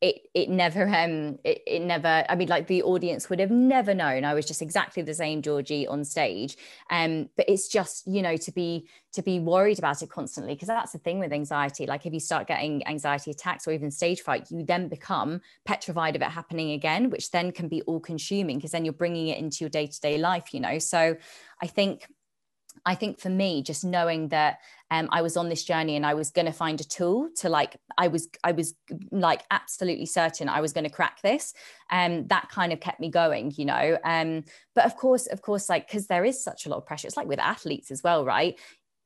it 0.00 0.28
it 0.34 0.50
never 0.50 0.86
um 0.88 1.38
it, 1.42 1.62
it 1.66 1.80
never 1.80 2.24
i 2.28 2.34
mean 2.34 2.48
like 2.48 2.66
the 2.66 2.82
audience 2.82 3.30
would 3.30 3.40
have 3.40 3.50
never 3.50 3.94
known 3.94 4.24
i 4.24 4.34
was 4.34 4.44
just 4.44 4.60
exactly 4.60 5.02
the 5.02 5.14
same 5.14 5.40
georgie 5.40 5.86
on 5.86 6.04
stage. 6.04 6.56
Um 6.90 7.28
but 7.36 7.48
it's 7.48 7.68
just 7.68 8.06
you 8.06 8.22
know 8.22 8.36
to 8.36 8.52
be 8.52 8.88
to 9.12 9.22
be 9.22 9.38
worried 9.38 9.78
about 9.78 10.02
it 10.02 10.10
constantly 10.10 10.54
because 10.54 10.68
that's 10.68 10.92
the 10.92 10.98
thing 10.98 11.18
with 11.18 11.32
anxiety. 11.32 11.86
Like 11.86 12.04
if 12.04 12.12
you 12.12 12.20
start 12.20 12.46
getting 12.46 12.86
anxiety 12.86 13.30
attacks 13.30 13.66
or 13.66 13.72
even 13.72 13.90
stage 13.90 14.20
fright 14.20 14.50
you 14.50 14.64
then 14.64 14.88
become 14.88 15.40
petrified 15.64 16.16
of 16.16 16.22
it 16.22 16.28
happening 16.28 16.72
again 16.72 17.10
which 17.10 17.30
then 17.30 17.52
can 17.52 17.68
be 17.68 17.82
all 17.82 18.00
consuming 18.00 18.58
because 18.58 18.72
then 18.72 18.84
you're 18.84 18.92
bringing 18.92 19.28
it 19.28 19.38
into 19.38 19.58
your 19.60 19.70
day-to-day 19.70 20.18
life 20.18 20.52
you 20.52 20.60
know? 20.60 20.78
So 20.78 21.16
i 21.62 21.66
think 21.66 22.06
I 22.86 22.94
think 22.94 23.20
for 23.20 23.28
me, 23.28 23.62
just 23.62 23.84
knowing 23.84 24.28
that 24.28 24.60
um, 24.92 25.08
I 25.10 25.20
was 25.20 25.36
on 25.36 25.48
this 25.48 25.64
journey 25.64 25.96
and 25.96 26.06
I 26.06 26.14
was 26.14 26.30
going 26.30 26.46
to 26.46 26.52
find 26.52 26.80
a 26.80 26.84
tool 26.84 27.28
to 27.38 27.48
like, 27.48 27.76
I 27.98 28.06
was, 28.06 28.28
I 28.44 28.52
was 28.52 28.74
like 29.10 29.42
absolutely 29.50 30.06
certain 30.06 30.48
I 30.48 30.60
was 30.60 30.72
going 30.72 30.84
to 30.84 30.90
crack 30.90 31.20
this. 31.20 31.52
And 31.90 32.20
um, 32.20 32.26
that 32.28 32.48
kind 32.48 32.72
of 32.72 32.78
kept 32.78 33.00
me 33.00 33.10
going, 33.10 33.52
you 33.56 33.64
know. 33.64 33.98
Um, 34.04 34.44
but 34.76 34.86
of 34.86 34.96
course, 34.96 35.26
of 35.26 35.42
course, 35.42 35.68
like, 35.68 35.88
because 35.88 36.06
there 36.06 36.24
is 36.24 36.42
such 36.42 36.64
a 36.64 36.68
lot 36.68 36.78
of 36.78 36.86
pressure. 36.86 37.08
It's 37.08 37.16
like 37.16 37.26
with 37.26 37.40
athletes 37.40 37.90
as 37.90 38.04
well, 38.04 38.24
right? 38.24 38.56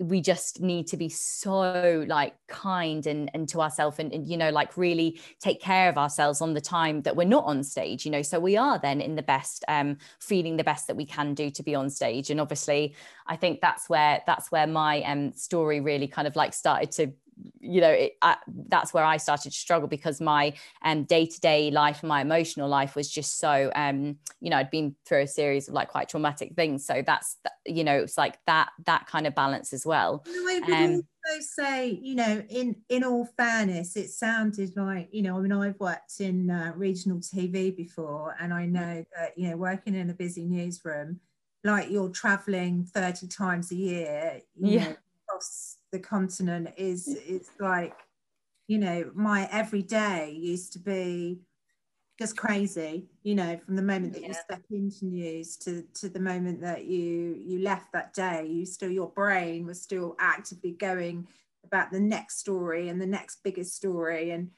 We 0.00 0.20
just 0.20 0.60
need 0.60 0.86
to 0.86 0.96
be 0.96 1.08
so 1.08 2.04
like 2.08 2.34
kind 2.48 3.06
and, 3.06 3.30
and 3.34 3.48
to 3.50 3.60
ourselves 3.60 3.98
and, 3.98 4.12
and, 4.12 4.26
you 4.26 4.36
know 4.36 4.50
like 4.50 4.76
really 4.76 5.20
take 5.40 5.60
care 5.60 5.88
of 5.88 5.98
ourselves 5.98 6.40
on 6.40 6.54
the 6.54 6.60
time 6.60 7.02
that 7.02 7.14
we're 7.14 7.24
not 7.24 7.44
on 7.44 7.62
stage 7.62 8.04
you 8.04 8.10
know? 8.10 8.22
So 8.22 8.40
we 8.40 8.56
are 8.56 8.78
then 8.78 9.00
in 9.00 9.14
the 9.14 9.22
best 9.22 9.64
um 9.68 9.98
feeling 10.18 10.56
the 10.56 10.64
best 10.64 10.86
that 10.86 10.96
we 10.96 11.04
can 11.04 11.34
do 11.34 11.50
to 11.50 11.62
be 11.62 11.74
on 11.74 11.90
stage. 11.90 12.30
And 12.30 12.40
obviously 12.40 12.94
i 13.26 13.36
think 13.36 13.60
that's 13.60 13.88
where 13.88 14.22
that's 14.26 14.50
where 14.50 14.66
my 14.66 15.02
um 15.02 15.32
story 15.34 15.80
really 15.80 16.08
kind 16.08 16.26
of 16.26 16.34
like 16.34 16.54
started 16.54 16.90
to 16.92 17.12
you 17.60 17.80
know 17.80 17.90
it, 17.90 18.12
I, 18.22 18.36
that's 18.68 18.92
where 18.92 19.04
i 19.04 19.16
started 19.16 19.50
to 19.50 19.58
struggle 19.58 19.88
because 19.88 20.20
my 20.20 20.54
um, 20.82 21.04
day-to-day 21.04 21.70
life 21.70 22.00
and 22.02 22.08
my 22.08 22.20
emotional 22.20 22.68
life 22.68 22.96
was 22.96 23.10
just 23.10 23.38
so 23.38 23.70
um 23.74 24.16
you 24.40 24.50
know 24.50 24.56
i'd 24.56 24.70
been 24.70 24.94
through 25.06 25.22
a 25.22 25.26
series 25.26 25.68
of 25.68 25.74
like 25.74 25.88
quite 25.88 26.08
traumatic 26.08 26.54
things. 26.54 26.84
So 26.84 27.02
that's 27.04 27.36
you 27.66 27.84
know 27.84 27.98
it's 27.98 28.18
like 28.18 28.38
that 28.46 28.70
that 28.86 29.06
kind 29.06 29.26
of 29.26 29.34
balance 29.34 29.72
as 29.72 29.86
well. 29.86 30.24
I 30.26 30.60
would 30.60 30.70
um, 30.70 30.92
also 30.92 31.40
say 31.40 31.98
you 32.02 32.14
know 32.14 32.42
in 32.48 32.76
in 32.88 33.04
all 33.04 33.26
fairness 33.36 33.96
it 33.96 34.10
sounded 34.10 34.72
like 34.74 35.08
you 35.12 35.20
know 35.20 35.36
i 35.36 35.40
mean 35.40 35.52
i've 35.52 35.78
worked 35.78 36.20
in 36.20 36.50
uh, 36.50 36.72
regional 36.76 37.18
tv 37.18 37.76
before 37.76 38.34
and 38.40 38.54
i 38.54 38.64
know 38.64 39.04
that 39.14 39.36
you 39.36 39.50
know 39.50 39.56
working 39.56 39.94
in 39.94 40.08
a 40.08 40.14
busy 40.14 40.46
newsroom 40.46 41.20
like 41.62 41.90
you're 41.90 42.08
traveling 42.08 42.84
30 42.84 43.28
times 43.28 43.70
a 43.70 43.74
year 43.74 44.40
yeah. 44.58 44.84
know, 44.84 44.96
across 45.28 45.76
the 45.92 45.98
continent 45.98 46.68
is 46.76 47.08
is 47.08 47.50
like 47.58 47.94
you 48.68 48.78
know 48.78 49.10
my 49.14 49.48
everyday 49.50 50.30
used 50.30 50.72
to 50.72 50.78
be 50.78 51.40
just 52.18 52.36
crazy 52.36 53.08
you 53.22 53.34
know 53.34 53.58
from 53.64 53.76
the 53.76 53.82
moment 53.82 54.12
that 54.12 54.22
yeah. 54.22 54.28
you 54.28 54.34
step 54.34 54.62
into 54.70 55.06
news 55.06 55.56
to 55.56 55.82
to 55.94 56.08
the 56.08 56.20
moment 56.20 56.60
that 56.60 56.84
you 56.84 57.36
you 57.40 57.60
left 57.60 57.92
that 57.92 58.12
day 58.12 58.46
you 58.46 58.66
still 58.66 58.90
your 58.90 59.08
brain 59.08 59.66
was 59.66 59.80
still 59.80 60.14
actively 60.20 60.72
going 60.72 61.26
about 61.64 61.90
the 61.90 62.00
next 62.00 62.38
story 62.38 62.88
and 62.88 63.00
the 63.00 63.06
next 63.06 63.42
biggest 63.44 63.74
story. 63.74 64.30
And 64.30 64.50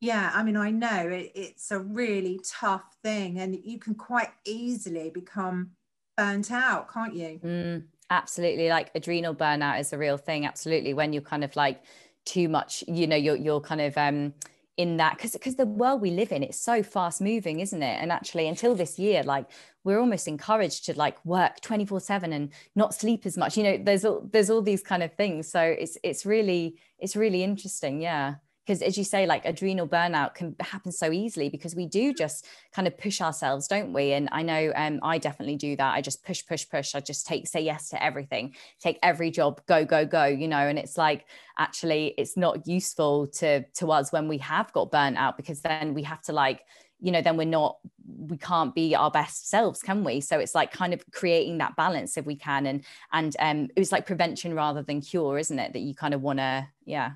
yeah 0.00 0.30
i 0.34 0.42
mean 0.42 0.56
i 0.56 0.70
know 0.70 1.08
it, 1.08 1.30
it's 1.34 1.70
a 1.70 1.78
really 1.78 2.40
tough 2.42 2.96
thing 3.04 3.38
and 3.38 3.54
you 3.62 3.78
can 3.78 3.94
quite 3.94 4.30
easily 4.46 5.10
become 5.10 5.72
burnt 6.16 6.50
out 6.50 6.90
can't 6.92 7.14
you? 7.14 7.40
Mm, 7.42 7.84
absolutely 8.10 8.68
like 8.68 8.90
adrenal 8.94 9.34
burnout 9.34 9.80
is 9.80 9.92
a 9.92 9.98
real 9.98 10.16
thing 10.16 10.44
absolutely 10.44 10.92
when 10.92 11.12
you're 11.12 11.22
kind 11.22 11.44
of 11.44 11.54
like 11.56 11.82
too 12.24 12.48
much 12.48 12.84
you 12.86 13.06
know 13.06 13.16
you're 13.16 13.36
you're 13.36 13.60
kind 13.60 13.80
of 13.80 13.96
um 13.96 14.34
in 14.76 14.96
that 14.96 15.16
because 15.16 15.32
because 15.32 15.56
the 15.56 15.66
world 15.66 16.00
we 16.00 16.10
live 16.10 16.32
in 16.32 16.42
it's 16.42 16.58
so 16.58 16.82
fast 16.82 17.20
moving 17.20 17.60
isn't 17.60 17.82
it? 17.82 17.98
And 18.00 18.10
actually 18.10 18.48
until 18.48 18.74
this 18.74 18.98
year 18.98 19.22
like 19.22 19.46
we're 19.84 19.98
almost 19.98 20.26
encouraged 20.26 20.86
to 20.86 20.94
like 20.94 21.22
work 21.24 21.60
24 21.60 22.00
7 22.00 22.32
and 22.32 22.50
not 22.74 22.94
sleep 22.94 23.26
as 23.26 23.36
much 23.36 23.58
you 23.58 23.62
know 23.62 23.78
there's 23.78 24.04
all 24.06 24.26
there's 24.32 24.48
all 24.48 24.62
these 24.62 24.82
kind 24.82 25.02
of 25.02 25.12
things. 25.14 25.50
So 25.50 25.60
it's 25.60 25.98
it's 26.02 26.24
really 26.24 26.78
it's 26.98 27.14
really 27.14 27.42
interesting 27.42 28.00
yeah 28.00 28.36
because 28.70 28.82
as 28.82 28.96
you 28.96 29.02
say 29.02 29.26
like 29.26 29.44
adrenal 29.44 29.88
burnout 29.88 30.32
can 30.34 30.54
happen 30.60 30.92
so 30.92 31.10
easily 31.10 31.48
because 31.48 31.74
we 31.74 31.86
do 31.86 32.14
just 32.14 32.46
kind 32.72 32.86
of 32.86 32.96
push 32.96 33.20
ourselves 33.20 33.66
don't 33.66 33.92
we? 33.92 34.12
And 34.12 34.28
i 34.30 34.42
know 34.42 34.72
um, 34.76 35.00
i 35.02 35.18
definitely 35.18 35.56
do 35.56 35.74
that. 35.74 35.94
I 35.94 36.00
just 36.00 36.24
push 36.24 36.46
push 36.46 36.68
push. 36.68 36.94
I 36.94 37.00
just 37.00 37.26
take 37.26 37.48
say 37.48 37.62
yes 37.62 37.88
to 37.88 38.00
everything 38.00 38.54
take 38.78 39.00
every 39.02 39.32
job 39.32 39.60
go 39.66 39.84
go 39.84 40.06
go 40.06 40.24
you 40.24 40.46
know? 40.46 40.68
And 40.68 40.78
it's 40.78 40.96
like 40.96 41.24
actually 41.58 42.14
it's 42.16 42.36
not 42.36 42.68
useful 42.68 43.26
to 43.38 43.64
to 43.64 43.90
us 43.90 44.12
when 44.12 44.28
we 44.28 44.38
have 44.38 44.72
got 44.72 44.92
burnt 44.92 45.16
out 45.16 45.36
because 45.36 45.62
then 45.62 45.92
we 45.92 46.04
have 46.04 46.22
to 46.22 46.32
like 46.32 46.60
you 47.00 47.10
know 47.10 47.22
then 47.22 47.36
we're 47.36 47.44
not 47.44 47.78
we 48.06 48.36
can't 48.36 48.72
be 48.72 48.94
our 48.94 49.10
best 49.10 49.48
selves 49.48 49.82
can 49.82 50.04
we? 50.04 50.20
So 50.20 50.38
it's 50.38 50.54
like 50.54 50.70
kind 50.70 50.94
of 50.94 51.02
creating 51.10 51.58
that 51.58 51.74
balance 51.74 52.16
if 52.16 52.24
we 52.24 52.36
can 52.36 52.66
and 52.66 52.84
and 53.12 53.34
um 53.40 53.68
it 53.74 53.80
was 53.80 53.90
like 53.90 54.06
prevention 54.06 54.54
rather 54.54 54.82
than 54.82 55.00
cure 55.00 55.38
isn't 55.38 55.58
it 55.58 55.72
that 55.72 55.80
you 55.80 55.92
kind 55.92 56.14
of 56.14 56.22
want 56.22 56.38
to 56.38 56.68
yeah 56.84 57.12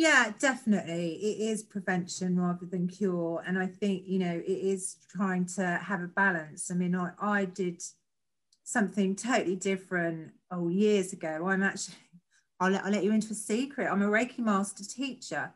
yeah, 0.00 0.32
definitely. 0.38 1.12
It 1.16 1.50
is 1.50 1.62
prevention 1.62 2.40
rather 2.40 2.64
than 2.64 2.88
cure. 2.88 3.44
And 3.46 3.58
I 3.58 3.66
think, 3.66 4.04
you 4.06 4.18
know, 4.18 4.32
it 4.34 4.50
is 4.50 4.96
trying 5.14 5.44
to 5.56 5.78
have 5.84 6.00
a 6.00 6.06
balance. 6.06 6.70
I 6.70 6.74
mean, 6.74 6.94
I, 6.94 7.10
I 7.20 7.44
did 7.44 7.82
something 8.64 9.14
totally 9.14 9.56
different 9.56 10.30
oh 10.50 10.68
years 10.68 11.12
ago. 11.12 11.48
I'm 11.48 11.62
actually 11.62 11.96
I'll 12.58 12.70
let, 12.70 12.82
I'll 12.86 12.92
let 12.92 13.04
you 13.04 13.12
into 13.12 13.32
a 13.32 13.34
secret. 13.34 13.88
I'm 13.92 14.00
a 14.00 14.06
Reiki 14.06 14.38
master 14.38 14.84
teacher. 14.84 15.52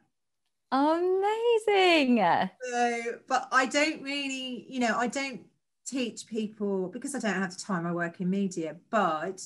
Amazing. 0.70 2.22
So, 2.70 3.02
but 3.26 3.48
I 3.50 3.64
don't 3.64 4.02
really, 4.02 4.66
you 4.68 4.78
know, 4.78 4.94
I 4.98 5.06
don't 5.06 5.40
teach 5.86 6.26
people 6.26 6.88
because 6.88 7.14
I 7.14 7.18
don't 7.18 7.40
have 7.40 7.56
the 7.56 7.62
time. 7.62 7.86
I 7.86 7.92
work 7.92 8.20
in 8.20 8.28
media, 8.28 8.76
but 8.90 9.40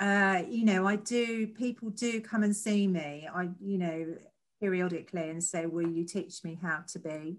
uh, 0.00 0.42
you 0.48 0.64
know, 0.64 0.86
I 0.86 0.96
do, 0.96 1.46
people 1.46 1.90
do 1.90 2.20
come 2.22 2.42
and 2.42 2.56
see 2.56 2.86
me, 2.86 3.28
I, 3.32 3.50
you 3.60 3.78
know, 3.78 4.16
periodically 4.60 5.28
and 5.28 5.44
say, 5.44 5.66
will 5.66 5.88
you 5.88 6.04
teach 6.04 6.42
me 6.42 6.58
how 6.60 6.84
to 6.88 6.98
be, 6.98 7.36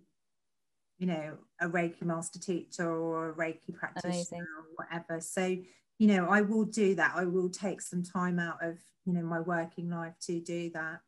you 0.99 1.07
know, 1.07 1.37
a 1.59 1.67
Reiki 1.67 2.03
master 2.03 2.39
teacher 2.39 2.87
or 2.87 3.29
a 3.29 3.33
Reiki 3.33 3.73
practitioner 3.73 4.13
Amazing. 4.13 4.41
or 4.41 4.65
whatever. 4.75 5.19
So, 5.21 5.57
you 5.97 6.07
know, 6.07 6.27
I 6.29 6.41
will 6.41 6.65
do 6.65 6.93
that. 6.95 7.13
I 7.15 7.25
will 7.25 7.49
take 7.49 7.81
some 7.81 8.03
time 8.03 8.37
out 8.37 8.63
of, 8.63 8.77
you 9.05 9.13
know, 9.13 9.23
my 9.23 9.39
working 9.39 9.89
life 9.89 10.13
to 10.27 10.39
do 10.39 10.69
that. 10.75 11.01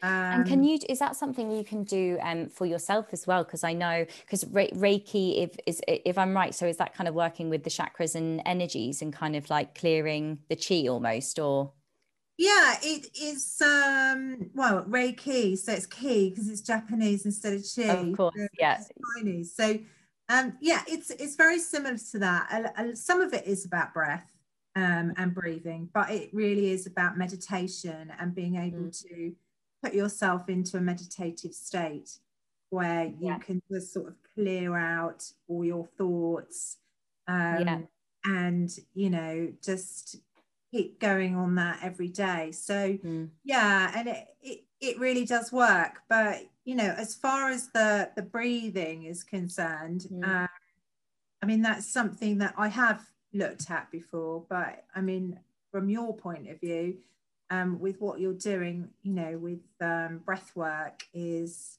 Um, 0.00 0.10
and 0.12 0.46
can 0.46 0.62
you 0.62 0.78
is 0.88 1.00
that 1.00 1.16
something 1.16 1.50
you 1.50 1.64
can 1.64 1.82
do 1.82 2.18
um, 2.22 2.48
for 2.48 2.66
yourself 2.66 3.06
as 3.12 3.26
well? 3.26 3.42
Because 3.42 3.64
I 3.64 3.72
know 3.72 4.06
because 4.20 4.44
Reiki, 4.44 5.42
if 5.42 5.56
is 5.66 5.82
if 5.88 6.16
I'm 6.16 6.34
right, 6.34 6.54
so 6.54 6.66
is 6.66 6.76
that 6.76 6.94
kind 6.94 7.08
of 7.08 7.14
working 7.14 7.50
with 7.50 7.64
the 7.64 7.70
chakras 7.70 8.14
and 8.14 8.40
energies 8.46 9.02
and 9.02 9.12
kind 9.12 9.34
of 9.34 9.50
like 9.50 9.74
clearing 9.74 10.38
the 10.48 10.56
chi 10.56 10.88
almost, 10.88 11.40
or 11.40 11.72
yeah, 12.36 12.76
it 12.80 13.10
is. 13.20 13.60
Um, 13.60 14.50
well, 14.54 14.84
Reiki, 14.84 15.58
so 15.58 15.72
it's 15.72 15.86
ki 15.86 16.30
because 16.30 16.48
it's 16.48 16.60
Japanese 16.60 17.24
instead 17.24 17.54
of 17.54 17.64
chi. 17.74 17.82
Of 17.82 18.16
course, 18.16 18.34
so 18.36 18.46
yeah. 18.56 18.80
Chinese. 19.16 19.52
So, 19.56 19.80
um, 20.28 20.56
yeah, 20.60 20.82
it's 20.86 21.10
it's 21.10 21.34
very 21.34 21.58
similar 21.58 21.98
to 22.12 22.18
that. 22.20 22.96
some 22.96 23.20
of 23.20 23.34
it 23.34 23.48
is 23.48 23.64
about 23.64 23.92
breath 23.92 24.30
um, 24.76 25.12
and 25.16 25.34
breathing, 25.34 25.88
but 25.92 26.10
it 26.10 26.30
really 26.32 26.70
is 26.70 26.86
about 26.86 27.18
meditation 27.18 28.12
and 28.20 28.32
being 28.32 28.54
able 28.54 28.78
mm. 28.78 29.02
to 29.02 29.34
put 29.82 29.94
yourself 29.94 30.48
into 30.48 30.76
a 30.76 30.80
meditative 30.80 31.54
state 31.54 32.18
where 32.70 33.04
you 33.04 33.28
yeah. 33.28 33.38
can 33.38 33.62
just 33.70 33.92
sort 33.92 34.08
of 34.08 34.14
clear 34.34 34.76
out 34.76 35.24
all 35.48 35.64
your 35.64 35.86
thoughts 35.96 36.78
um, 37.26 37.66
yeah. 37.66 37.78
and 38.24 38.70
you 38.94 39.10
know 39.10 39.52
just 39.62 40.16
keep 40.70 41.00
going 41.00 41.34
on 41.34 41.54
that 41.54 41.78
every 41.82 42.08
day 42.08 42.52
so 42.52 42.98
mm. 43.04 43.28
yeah 43.44 43.92
and 43.96 44.08
it, 44.08 44.26
it 44.42 44.64
it 44.80 44.98
really 44.98 45.24
does 45.24 45.50
work 45.50 46.00
but 46.08 46.42
you 46.64 46.74
know 46.74 46.94
as 46.98 47.14
far 47.14 47.48
as 47.48 47.68
the 47.68 48.10
the 48.16 48.22
breathing 48.22 49.04
is 49.04 49.24
concerned 49.24 50.06
mm. 50.12 50.28
um, 50.28 50.48
i 51.42 51.46
mean 51.46 51.62
that's 51.62 51.90
something 51.90 52.38
that 52.38 52.52
i 52.58 52.68
have 52.68 53.02
looked 53.32 53.70
at 53.70 53.90
before 53.90 54.44
but 54.50 54.84
i 54.94 55.00
mean 55.00 55.38
from 55.70 55.88
your 55.88 56.14
point 56.14 56.48
of 56.50 56.60
view 56.60 56.96
um, 57.50 57.80
with 57.80 58.00
what 58.00 58.20
you're 58.20 58.32
doing 58.32 58.88
you 59.02 59.12
know 59.12 59.38
with 59.38 59.60
um, 59.80 60.20
breath 60.24 60.52
work 60.54 61.04
is 61.12 61.78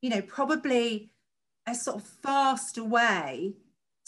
you 0.00 0.10
know 0.10 0.22
probably 0.22 1.10
a 1.66 1.74
sort 1.74 1.96
of 1.96 2.04
faster 2.04 2.84
way 2.84 3.54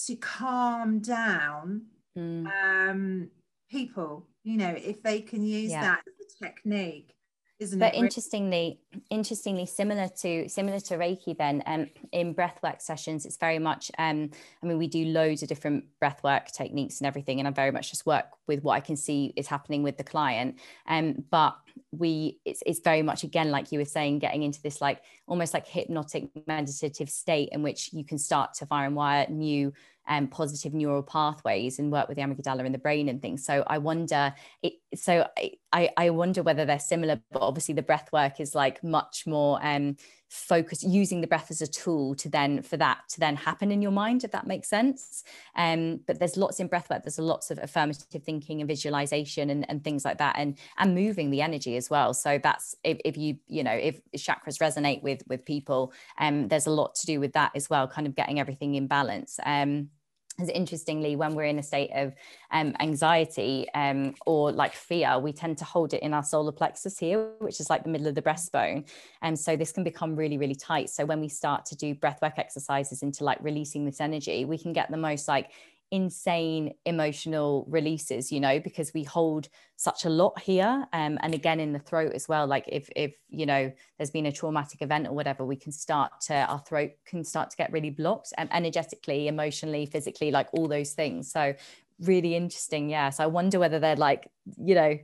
to 0.07 0.15
calm 0.17 1.01
down 1.01 1.83
mm. 2.17 2.47
um, 2.63 3.31
people, 3.71 4.27
you 4.45 4.57
know, 4.57 4.75
if 4.77 5.03
they 5.03 5.21
can 5.21 5.45
use 5.45 5.71
yeah. 5.71 5.83
that 5.83 6.01
as 6.07 6.27
a 6.27 6.45
technique. 6.45 7.15
Isn't 7.61 7.81
but 7.81 7.95
interestingly, 7.97 8.79
interestingly 9.11 9.67
similar 9.67 10.07
to 10.21 10.49
similar 10.49 10.79
to 10.79 10.95
Reiki, 10.97 11.37
then 11.37 11.61
um, 11.67 11.89
in 12.13 12.33
breathwork 12.33 12.81
sessions, 12.81 13.27
it's 13.27 13.37
very 13.37 13.59
much. 13.59 13.91
Um, 13.99 14.31
I 14.63 14.67
mean, 14.67 14.79
we 14.79 14.87
do 14.87 15.07
loads 15.07 15.43
of 15.43 15.49
different 15.49 15.85
breathwork 16.01 16.53
techniques 16.53 17.01
and 17.01 17.07
everything, 17.09 17.41
and 17.41 17.49
I 17.49 17.51
very 17.51 17.73
much 17.73 17.91
just 17.91 18.07
work 18.07 18.27
with 18.47 18.63
what 18.63 18.75
I 18.75 18.81
can 18.81 18.95
see 18.95 19.33
is 19.35 19.49
happening 19.49 19.83
with 19.83 19.97
the 19.97 20.05
client. 20.05 20.61
Um, 20.87 21.25
but 21.31 21.57
we, 21.91 22.39
it's 22.45 22.63
it's 22.65 22.79
very 22.79 23.03
much 23.03 23.25
again, 23.25 23.51
like 23.51 23.73
you 23.73 23.81
were 23.81 23.85
saying, 23.85 24.21
getting 24.21 24.45
into 24.45 24.63
this 24.63 24.81
like 24.81 25.03
almost 25.27 25.53
like 25.53 25.67
hypnotic 25.67 26.29
meditative 26.47 27.11
state 27.11 27.49
in 27.51 27.65
which 27.65 27.93
you 27.93 28.05
can 28.05 28.19
start 28.19 28.55
to 28.55 28.67
fire 28.67 28.87
and 28.87 28.95
wire 28.95 29.27
new 29.29 29.73
um, 30.09 30.27
positive 30.27 30.75
neural 30.75 31.03
pathways 31.03 31.79
and 31.79 31.93
work 31.93 32.09
with 32.09 32.17
the 32.17 32.23
amygdala 32.23 32.65
in 32.65 32.73
the 32.73 32.79
brain 32.79 33.09
and 33.09 33.21
things. 33.23 33.45
So 33.45 33.63
I 33.67 33.79
wonder, 33.79 34.35
it, 34.63 34.75
so 34.95 35.27
I, 35.73 35.91
I 35.97 36.11
wonder 36.11 36.43
whether 36.43 36.65
they're 36.65 36.79
similar, 36.79 37.21
but 37.31 37.43
obviously 37.43 37.75
the 37.75 37.83
breath 37.83 38.09
work 38.13 38.41
is 38.41 38.55
like 38.55 38.83
much 38.83 39.27
more 39.27 39.59
um, 39.63 39.97
focused, 40.29 40.83
using 40.83 41.21
the 41.21 41.27
breath 41.27 41.51
as 41.51 41.61
a 41.61 41.67
tool 41.67 42.15
to 42.17 42.29
then 42.29 42.63
for 42.63 42.77
that 42.79 43.01
to 43.11 43.21
then 43.21 43.37
happen 43.37 43.71
in 43.71 43.83
your 43.83 43.91
mind, 43.91 44.25
if 44.25 44.31
that 44.31 44.47
makes 44.47 44.69
sense. 44.69 45.25
Um, 45.57 46.01
but 46.07 46.19
there's 46.19 46.37
lots 46.39 46.59
in 46.59 46.69
breath 46.69 46.89
work. 46.89 47.03
There's 47.03 47.19
lots 47.19 47.51
of 47.51 47.59
affirmative 47.63 48.23
thinking 48.23 48.61
and 48.61 48.69
visualization 48.69 49.51
and, 49.51 49.69
and 49.69 49.85
things 49.85 50.05
like 50.05 50.19
that, 50.19 50.37
and 50.39 50.59
and 50.79 50.95
moving 50.95 51.31
the 51.31 51.43
energy 51.43 51.77
as 51.77 51.91
well. 51.91 52.15
So 52.15 52.39
that's 52.43 52.75
if, 52.83 52.99
if 53.05 53.17
you 53.19 53.37
you 53.47 53.63
know 53.63 53.73
if 53.73 54.01
chakras 54.17 54.59
resonate 54.59 55.03
with 55.03 55.23
with 55.29 55.45
people, 55.45 55.93
um, 56.19 56.49
there's 56.49 56.67
a 56.67 56.71
lot 56.71 56.95
to 56.97 57.07
do 57.07 57.21
with 57.21 57.35
that 57.35 57.53
as 57.55 57.69
well, 57.69 57.87
kind 57.87 58.07
of 58.07 58.15
getting 58.15 58.41
everything 58.41 58.75
in 58.75 58.87
balance. 58.87 59.39
Um, 59.45 59.91
because 60.39 60.51
interestingly 60.51 61.17
when 61.17 61.35
we're 61.35 61.45
in 61.45 61.59
a 61.59 61.63
state 61.63 61.91
of 61.95 62.15
um, 62.53 62.75
anxiety 62.79 63.67
um, 63.75 64.15
or 64.25 64.53
like 64.53 64.73
fear 64.73 65.19
we 65.19 65.33
tend 65.33 65.59
to 65.59 65.65
hold 65.65 65.93
it 65.93 66.03
in 66.03 66.15
our 66.15 66.23
solar 66.23 66.53
plexus 66.53 66.97
here 66.97 67.33
which 67.41 67.59
is 67.59 67.69
like 67.69 67.83
the 67.83 67.89
middle 67.89 68.07
of 68.07 68.15
the 68.15 68.23
breastbone. 68.23 68.89
And 69.21 69.37
so 69.39 69.57
this 69.57 69.73
can 69.73 69.83
become 69.83 70.15
really 70.15 70.39
really 70.39 70.55
tight. 70.55 70.91
So 70.91 71.05
when 71.05 71.21
we 71.21 71.29
start 71.29 71.67
to 71.67 71.77
do 71.77 71.95
breathwork 71.95 72.39
exercises 72.39 73.03
into 73.03 73.25
like 73.25 73.39
releasing 73.41 73.85
this 73.85 74.01
energy 74.01 74.45
we 74.45 74.59
can 74.59 74.73
get 74.73 74.91
the 74.91 74.97
most 74.97 75.27
like 75.27 75.51
insane 75.91 76.75
emotional 76.85 77.65
releases 77.69 78.31
you 78.31 78.41
know 78.41 78.61
because 78.61 78.93
we 78.93 79.03
hold 79.03 79.49
such 79.79 80.05
a 80.05 80.11
lot 80.11 80.39
here 80.41 80.85
um, 80.93 81.19
and 81.23 81.35
again 81.35 81.61
in 81.61 81.73
the 81.73 81.79
throat 81.79 82.13
as 82.13 82.29
well. 82.29 82.49
Like 82.49 82.65
if 82.67 82.91
if 82.97 83.15
you 83.29 83.47
know 83.47 83.73
there's 83.97 84.11
been 84.11 84.27
a 84.27 84.33
traumatic 84.33 84.83
event 84.83 85.07
or 85.07 85.13
whatever 85.13 85.45
we 85.47 85.55
can 85.55 85.71
start 85.71 86.21
to 86.23 86.35
our 86.35 86.59
throat 86.59 86.91
can 87.07 87.23
start 87.23 87.51
to 87.51 87.57
get 87.57 87.73
really 87.73 87.91
blocked 87.91 88.33
um, 88.39 88.49
energetically 88.51 89.29
emotionally 89.29 89.87
physically 89.87 90.33
like 90.33 90.49
all 90.53 90.67
those 90.67 90.93
things. 90.93 91.31
So 91.31 91.55
really 92.01 92.35
interesting 92.35 92.91
yeah. 92.91 93.11
So 93.11 93.23
i 93.25 93.27
wonder 93.29 93.61
whether 93.61 93.79
they're 93.79 93.97
like 93.97 94.29
you 94.57 94.75
know 94.75 94.99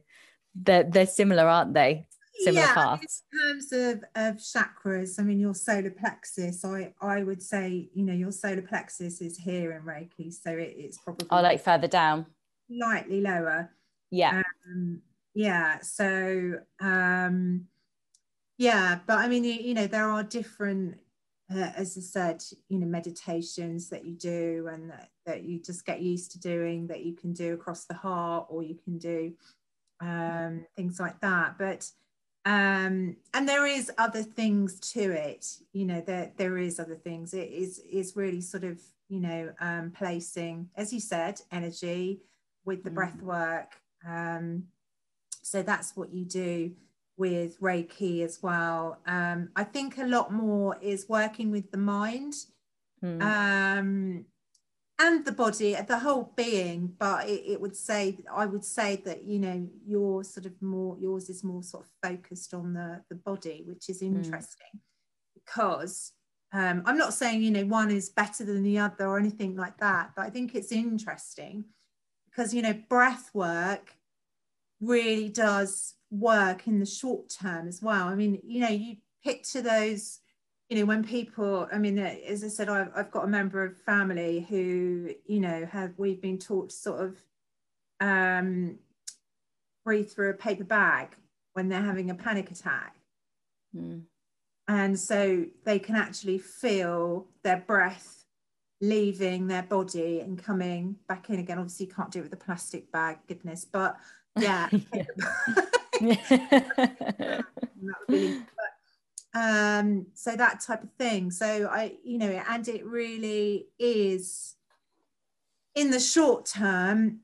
they're 0.57 0.85
they're 0.85 1.07
similar 1.07 1.47
aren't 1.47 1.75
they 1.75 2.07
similar 2.37 2.62
yeah. 2.62 2.94
In 2.94 3.38
terms 3.40 3.73
of, 3.73 4.05
of 4.14 4.37
chakras, 4.37 5.20
I 5.20 5.23
mean, 5.23 5.38
your 5.38 5.55
solar 5.55 5.90
plexus, 5.90 6.64
I, 6.64 6.92
I 7.01 7.23
would 7.23 7.42
say, 7.42 7.88
you 7.94 8.05
know, 8.05 8.12
your 8.12 8.33
solar 8.33 8.62
plexus 8.62 9.20
is 9.20 9.38
here 9.38 9.73
in 9.73 9.83
Reiki. 9.83 10.33
So 10.33 10.51
it, 10.51 10.75
it's 10.77 10.99
probably. 10.99 11.29
Oh, 11.31 11.40
like 11.40 11.62
further 11.62 11.88
down. 11.88 12.27
Slightly 12.70 13.20
lower. 13.20 13.70
Yeah. 14.11 14.42
Um, 14.66 15.03
yeah. 15.35 15.81
So, 15.81 16.61
um, 16.81 17.66
yeah. 18.59 19.01
But 19.07 19.18
I 19.18 19.29
mean, 19.29 19.44
you, 19.44 19.55
you 19.55 19.75
know, 19.75 19.87
there 19.87 20.09
are 20.11 20.23
different, 20.23 20.99
uh, 21.55 21.70
as 21.77 21.97
I 21.97 22.01
said, 22.01 22.42
you 22.68 22.79
know, 22.79 22.87
meditations 22.87 23.90
that 23.90 24.05
you 24.05 24.14
do 24.14 24.68
and 24.73 24.90
that, 24.90 25.09
that 25.27 25.42
you 25.44 25.61
just 25.61 25.85
get 25.85 26.01
used 26.01 26.33
to 26.33 26.40
doing 26.40 26.87
that 26.88 27.05
you 27.05 27.14
can 27.14 27.33
do 27.33 27.55
across 27.55 27.85
the 27.85 27.94
heart 27.94 28.47
or 28.49 28.62
you 28.62 28.77
can 28.83 28.99
do 28.99 29.33
um, 30.01 30.64
things 30.77 30.99
like 31.01 31.20
that. 31.20 31.59
But 31.59 31.88
um, 32.46 33.16
and 33.33 33.48
there 33.48 33.66
is 33.66 33.90
other 33.96 34.22
things 34.22 34.78
to 34.80 35.11
it 35.11 35.46
you 35.72 35.85
know 35.85 36.00
there 36.00 36.33
there 36.37 36.59
is 36.59 36.78
other 36.78 36.96
things 36.96 37.35
it 37.35 37.50
is 37.50 37.80
is 37.90 38.16
really 38.16 38.40
sort 38.40 38.64
of 38.64 38.80
you 39.09 39.20
know 39.20 39.52
um, 39.61 39.90
placing 39.90 40.68
as 40.76 40.92
you 40.92 41.00
said 41.00 41.40
energy 41.50 42.20
with 42.64 42.85
the 42.85 42.90
mm. 42.90 42.94
breath 42.94 43.20
work 43.22 43.80
um, 44.07 44.64
so 45.42 45.62
that's 45.62 45.96
what 45.96 46.12
you 46.12 46.24
do 46.24 46.72
with 47.16 47.61
reiki 47.61 48.22
as 48.22 48.42
well 48.42 48.98
um, 49.07 49.48
i 49.57 49.64
think 49.64 49.98
a 49.98 50.07
lot 50.07 50.33
more 50.33 50.76
is 50.83 51.09
working 51.09 51.50
with 51.50 51.70
the 51.70 51.78
mind 51.78 52.35
mm. 53.02 54.24
And 54.98 55.24
the 55.24 55.33
body 55.33 55.76
the 55.88 55.98
whole 55.98 56.33
being 56.37 56.92
but 56.98 57.28
it, 57.28 57.42
it, 57.46 57.61
would 57.61 57.76
say 57.76 58.16
i 58.33 58.46
would 58.46 58.64
say 58.64 59.00
that 59.04 59.24
you 59.24 59.38
know 59.38 59.66
your 59.85 60.22
sort 60.22 60.46
of 60.46 60.61
more 60.62 60.96
yours 61.00 61.28
is 61.28 61.42
more 61.42 61.62
sort 61.62 61.85
of 61.85 62.11
focused 62.11 62.54
on 62.54 62.72
the 62.72 63.00
the 63.09 63.16
body 63.16 63.64
which 63.66 63.88
is 63.88 64.00
hmm. 64.00 64.07
interesting 64.07 64.66
mm. 64.76 64.80
because 65.35 66.12
um, 66.52 66.83
i'm 66.87 66.98
not 66.98 67.14
saying 67.14 67.42
you 67.42 67.50
know 67.50 67.64
one 67.66 67.90
is 67.90 68.11
better 68.11 68.44
than 68.44 68.62
the 68.62 68.78
other 68.78 69.07
or 69.07 69.18
anything 69.18 69.57
like 69.57 69.76
that 69.78 70.11
but 70.14 70.24
i 70.24 70.30
think 70.30 70.54
it's 70.54 70.72
interesting 70.72 71.64
because 72.30 72.54
you 72.54 72.62
know 72.62 72.74
breath 72.88 73.30
work 73.35 73.96
really 74.80 75.28
does 75.28 75.94
work 76.11 76.68
in 76.68 76.78
the 76.78 76.87
short 76.87 77.28
term 77.28 77.66
as 77.66 77.83
well 77.83 78.07
i 78.07 78.14
mean 78.14 78.38
you 78.44 78.61
know 78.61 78.68
you 78.68 78.96
picture 79.24 79.62
those 79.62 80.20
you 80.68 80.79
know, 80.79 80.87
when 80.87 81.05
people, 81.05 81.68
I 81.72 81.79
mean, 81.79 81.98
as 81.98 82.42
I 82.42 82.48
said, 82.48 82.68
I've, 82.68 82.90
I've 82.96 83.11
got 83.11 83.24
a 83.24 83.29
member 83.29 83.64
of 83.64 83.77
family 83.83 84.46
who, 84.48 85.11
you 85.27 85.40
know, 85.40 85.66
have 85.66 85.92
we've 85.98 86.20
been 86.20 86.38
taught 86.38 86.70
to 86.70 86.77
sort 86.77 87.03
of 87.03 87.16
um, 88.00 88.79
breathe 89.85 90.11
through 90.11 90.31
a 90.31 90.35
paper 90.35 90.64
bag 90.64 91.16
when 91.53 91.68
they're 91.68 91.83
having 91.83 92.11
a 92.11 92.14
panic 92.14 92.50
attack. 92.50 92.96
Mm. 93.77 94.03
And 94.66 94.98
so 94.98 95.44
they 95.64 95.79
can 95.79 95.96
actually 95.96 96.38
feel 96.38 97.27
their 97.42 97.59
breath 97.59 98.24
leaving 98.81 99.46
their 99.46 99.62
body 99.62 100.20
and 100.20 100.42
coming 100.42 100.96
back 101.09 101.29
in 101.29 101.38
again. 101.38 101.59
Obviously, 101.59 101.87
you 101.87 101.92
can't 101.92 102.11
do 102.11 102.20
it 102.20 102.22
with 102.22 102.33
a 102.33 102.37
plastic 102.37 102.90
bag, 102.90 103.18
goodness, 103.29 103.66
but 103.70 103.96
yeah. 104.38 104.70
um 109.35 110.07
so 110.14 110.37
that 110.37 110.61
type 110.61 110.83
of 110.83 110.92
thing. 110.99 111.31
So 111.31 111.68
i 111.70 111.97
you 112.05 112.18
know 112.18 112.42
and 112.49 112.66
it 112.68 112.85
really 112.87 113.66
is 113.79 114.55
in 115.75 115.90
the 115.90 116.01
short 116.01 116.47
term 116.47 117.20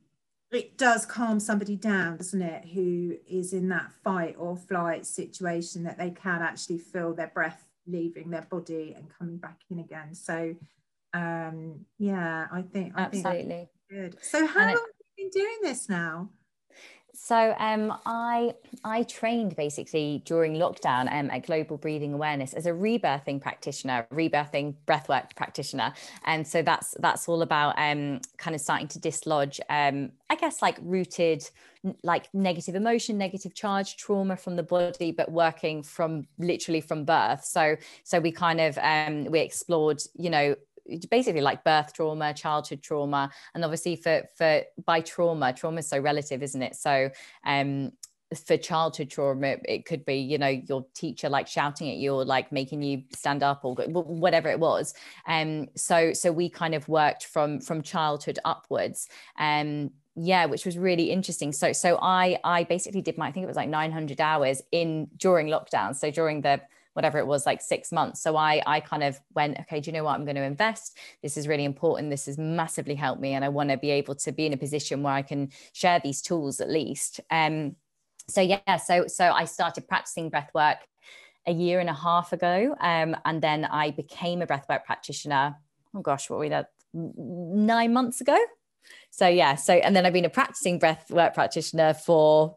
it 0.51 0.77
does 0.77 1.07
calm 1.07 1.38
somebody 1.38 1.77
down 1.77 2.16
doesn't 2.16 2.42
it 2.42 2.64
who 2.64 3.16
is 3.29 3.53
in 3.53 3.68
that 3.68 3.92
fight 4.03 4.35
or 4.37 4.57
flight 4.57 5.07
situation 5.07 5.85
that 5.85 5.96
they 5.96 6.11
can 6.11 6.42
actually 6.42 6.79
feel 6.79 7.14
their 7.14 7.29
breath 7.29 7.64
leaving 7.87 8.31
their 8.31 8.46
body 8.51 8.94
and 8.96 9.09
coming 9.18 9.37
back 9.37 9.59
in 9.70 9.79
again. 9.79 10.14
So 10.14 10.55
um 11.12 11.85
yeah 11.99 12.46
i 12.53 12.62
think 12.62 12.92
absolutely 12.96 13.40
I 13.40 13.44
think 13.46 13.68
good. 13.90 14.16
So 14.23 14.46
how 14.46 14.61
long 14.61 14.68
have 14.68 14.77
you 15.16 15.25
been 15.25 15.31
doing 15.31 15.59
this 15.62 15.88
now 15.88 16.31
so 17.22 17.54
um, 17.59 17.92
I 18.06 18.54
I 18.83 19.02
trained 19.02 19.54
basically 19.54 20.22
during 20.24 20.54
lockdown 20.54 21.12
um, 21.12 21.30
at 21.30 21.44
Global 21.44 21.76
Breathing 21.76 22.14
Awareness 22.14 22.54
as 22.54 22.64
a 22.64 22.70
rebirthing 22.70 23.42
practitioner, 23.42 24.06
rebirthing 24.11 24.74
breathwork 24.87 25.37
practitioner, 25.37 25.92
and 26.24 26.48
so 26.48 26.62
that's 26.62 26.94
that's 26.98 27.28
all 27.28 27.42
about 27.42 27.74
um, 27.78 28.20
kind 28.38 28.54
of 28.54 28.61
starting 28.62 28.88
to 28.88 28.98
dislodge, 28.98 29.61
um, 29.68 30.12
I 30.30 30.37
guess, 30.37 30.62
like 30.62 30.78
rooted 30.80 31.48
like 32.02 32.28
negative 32.35 32.74
emotion 32.74 33.16
negative 33.16 33.54
charge 33.54 33.96
trauma 33.96 34.37
from 34.37 34.54
the 34.56 34.62
body 34.62 35.12
but 35.12 35.33
working 35.33 35.83
from 35.83 36.26
literally 36.38 36.80
from 36.80 37.04
birth. 37.04 37.44
So 37.44 37.76
so 38.02 38.18
we 38.18 38.33
kind 38.33 38.61
of 38.61 38.78
um 38.78 39.26
we 39.26 39.40
explored 39.40 40.02
you 40.14 40.30
know 40.30 40.56
basically 41.09 41.40
like 41.40 41.64
birth 41.64 41.93
trauma 41.93 42.35
childhood 42.35 42.83
trauma 42.83 43.31
and 43.55 43.64
obviously 43.64 43.97
for 43.97 44.23
for 44.37 44.62
by 44.85 45.01
trauma 45.01 45.53
trauma 45.53 45.79
is 45.79 45.88
so 45.88 45.99
relative 45.99 46.43
isn't 46.43 46.62
it? 46.62 46.77
So 46.77 47.11
um 47.45 47.93
for 48.47 48.57
childhood 48.57 49.11
trauma 49.11 49.57
it 49.64 49.85
could 49.85 50.05
be 50.05 50.14
you 50.16 50.38
know 50.38 50.49
your 50.49 50.87
teacher 50.95 51.29
like 51.29 51.49
shouting 51.49 51.90
at 51.90 51.97
you 51.97 52.14
or 52.14 52.25
like 52.25 52.53
making 52.53 52.81
you 52.83 53.03
stand 53.12 53.43
up 53.43 53.64
or 53.64 53.75
whatever 53.75 54.49
it 54.49 54.61
was. 54.61 54.95
Um 55.27 55.69
so 55.75 56.12
so 56.12 56.31
we 56.31 56.49
kind 56.49 56.75
of 56.75 56.88
worked 56.88 57.25
from 57.27 57.61
from 57.61 57.83
childhood 57.83 58.38
upwards. 58.45 59.09
Um 59.38 59.90
yeah 60.14 60.45
which 60.47 60.64
was 60.64 60.79
really 60.79 61.11
interesting. 61.11 61.53
So 61.53 61.73
so 61.73 61.99
i 62.01 62.38
i 62.45 62.64
basically 62.64 63.03
did 63.03 63.19
my 63.19 63.29
i 63.29 63.33
think 63.33 63.45
it 63.45 63.49
was 63.49 63.57
like 63.57 63.69
900 63.69 64.21
hours 64.21 64.62
in 64.71 65.09
during 65.16 65.49
lockdown. 65.49 65.97
So 65.97 66.11
during 66.11 66.43
the 66.43 66.61
whatever 67.01 67.19
it 67.19 67.27
was 67.27 67.47
like 67.47 67.61
six 67.63 67.91
months. 67.99 68.23
So 68.23 68.37
i 68.37 68.63
i 68.67 68.79
kind 68.81 69.05
of 69.09 69.19
went 69.35 69.59
okay 69.61 69.81
do 69.81 69.89
you 69.89 69.95
know 69.97 70.05
what? 70.05 70.15
I'm 70.17 70.27
going 70.31 70.43
to 70.43 70.43
invest. 70.55 70.99
This 71.23 71.37
is 71.39 71.49
really 71.49 71.65
important. 71.65 72.11
This 72.11 72.27
has 72.27 72.39
massively 72.39 72.95
helped 72.95 73.21
me 73.21 73.31
and 73.35 73.45
i 73.45 73.49
want 73.49 73.71
to 73.71 73.79
be 73.87 73.91
able 74.01 74.17
to 74.25 74.31
be 74.33 74.45
in 74.47 74.53
a 74.53 74.63
position 74.67 75.03
where 75.03 75.15
i 75.15 75.23
can 75.23 75.43
share 75.73 76.01
these 76.05 76.21
tools 76.29 76.61
at 76.61 76.71
least. 76.71 77.21
Um 77.31 77.77
so 78.29 78.41
yeah 78.41 78.77
so 78.77 79.07
so 79.19 79.25
i 79.43 79.45
started 79.45 79.89
practicing 79.89 80.29
breath 80.29 80.51
work 80.55 80.79
a 81.47 81.53
year 81.53 81.81
and 81.81 81.91
a 81.91 81.99
half 82.07 82.33
ago 82.33 82.77
um, 82.81 83.17
and 83.25 83.43
then 83.43 83.65
i 83.65 83.91
became 83.91 84.43
a 84.43 84.47
breathwork 84.47 84.85
practitioner 84.85 85.57
oh 85.95 86.03
gosh 86.03 86.29
what 86.29 86.37
were 86.37 86.45
we 86.45 86.51
that 86.51 86.69
nine 86.93 87.93
months 87.93 88.21
ago? 88.21 88.39
So 89.11 89.27
yeah 89.27 89.55
so 89.55 89.75
and 89.75 89.95
then 89.95 90.05
i've 90.07 90.13
been 90.13 90.25
a 90.25 90.31
practicing 90.41 90.79
breath 90.79 91.11
work 91.11 91.35
practitioner 91.35 91.95
for 91.95 92.57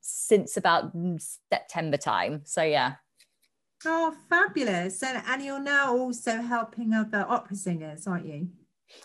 since 0.00 0.56
about 0.56 0.92
september 1.18 1.96
time. 1.96 2.42
So 2.44 2.62
yeah 2.62 2.94
oh 3.86 4.14
fabulous 4.28 5.02
and, 5.02 5.22
and 5.26 5.42
you're 5.42 5.60
now 5.60 5.96
also 5.96 6.42
helping 6.42 6.92
other 6.92 7.24
opera 7.28 7.56
singers 7.56 8.06
aren't 8.06 8.26
you 8.26 8.48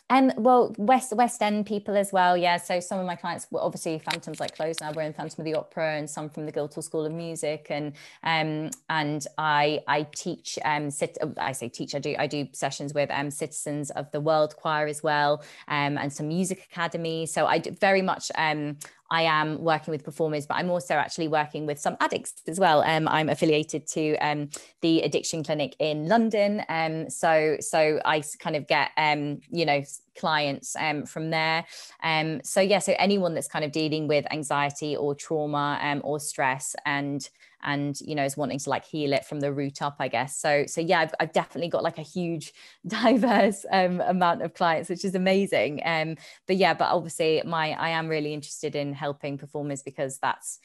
um, 0.09 0.31
well, 0.37 0.73
West 0.77 1.13
West 1.13 1.41
End 1.41 1.65
people 1.65 1.97
as 1.97 2.13
well, 2.13 2.37
yeah. 2.37 2.57
So 2.57 2.79
some 2.79 2.99
of 2.99 3.05
my 3.05 3.15
clients 3.15 3.47
were 3.51 3.61
obviously 3.61 3.99
Phantoms 3.99 4.39
like 4.39 4.55
closed 4.55 4.81
now. 4.81 4.91
We're 4.91 5.03
in 5.03 5.13
Phantom 5.13 5.41
of 5.41 5.45
the 5.45 5.55
Opera, 5.55 5.97
and 5.97 6.09
some 6.09 6.29
from 6.29 6.45
the 6.45 6.51
Guildhall 6.51 6.83
School 6.83 7.05
of 7.05 7.11
Music, 7.11 7.67
and 7.69 7.93
um, 8.23 8.69
and 8.89 9.25
I 9.37 9.81
I 9.87 10.03
teach 10.15 10.57
um, 10.63 10.89
sit, 10.89 11.17
I 11.37 11.51
say 11.51 11.69
teach. 11.69 11.95
I 11.95 11.99
do 11.99 12.15
I 12.17 12.27
do 12.27 12.47
sessions 12.53 12.93
with 12.93 13.09
um 13.11 13.31
Citizens 13.31 13.91
of 13.91 14.09
the 14.11 14.21
World 14.21 14.55
Choir 14.55 14.87
as 14.87 15.03
well, 15.03 15.43
um, 15.67 15.97
and 15.97 16.11
some 16.11 16.27
music 16.27 16.67
academy. 16.71 17.25
So 17.25 17.45
I 17.45 17.61
very 17.79 18.01
much 18.01 18.31
um 18.35 18.77
I 19.13 19.21
am 19.21 19.63
working 19.63 19.91
with 19.91 20.03
performers, 20.03 20.47
but 20.47 20.55
I'm 20.55 20.71
also 20.71 20.95
actually 20.95 21.27
working 21.27 21.67
with 21.67 21.79
some 21.79 21.95
addicts 21.99 22.33
as 22.47 22.59
well. 22.59 22.81
Um, 22.81 23.07
I'm 23.07 23.29
affiliated 23.29 23.85
to 23.89 24.17
um, 24.17 24.49
the 24.81 25.03
addiction 25.03 25.43
clinic 25.43 25.75
in 25.77 26.07
London. 26.07 26.63
Um, 26.67 27.11
so 27.11 27.57
so 27.59 27.99
I 28.05 28.23
kind 28.39 28.55
of 28.55 28.65
get 28.65 28.89
um, 28.97 29.39
you 29.51 29.67
know 29.67 29.83
clients 30.15 30.75
um, 30.77 31.05
from 31.05 31.29
there. 31.29 31.65
Um, 32.01 32.41
so 32.43 32.61
yeah, 32.61 32.79
so 32.79 32.95
anyone 32.97 33.33
that's 33.33 33.47
kind 33.47 33.65
of 33.65 33.71
dealing 33.71 34.07
with 34.07 34.25
anxiety 34.31 34.95
or 34.95 35.15
trauma 35.15 35.79
um, 35.81 36.01
or 36.03 36.19
stress 36.19 36.75
and 36.85 37.29
and 37.63 37.99
you 38.01 38.13
know 38.13 38.23
is 38.23 38.37
wanting 38.37 38.59
to 38.59 38.69
like 38.69 38.85
heal 38.85 39.13
it 39.13 39.25
from 39.25 39.39
the 39.39 39.51
root 39.51 39.81
up 39.81 39.95
i 39.99 40.07
guess 40.07 40.37
so 40.37 40.65
so 40.67 40.81
yeah 40.81 40.99
i've, 40.99 41.13
I've 41.19 41.31
definitely 41.31 41.69
got 41.69 41.83
like 41.83 41.97
a 41.97 42.03
huge 42.03 42.53
diverse 42.87 43.65
um, 43.71 44.01
amount 44.01 44.41
of 44.41 44.53
clients 44.53 44.89
which 44.89 45.05
is 45.05 45.15
amazing 45.15 45.81
um 45.85 46.15
but 46.45 46.57
yeah 46.57 46.73
but 46.73 46.89
obviously 46.91 47.41
my 47.45 47.71
i 47.79 47.89
am 47.89 48.07
really 48.07 48.33
interested 48.33 48.75
in 48.75 48.93
helping 48.93 49.37
performers 49.37 49.81
because 49.81 50.17
that's 50.19 50.59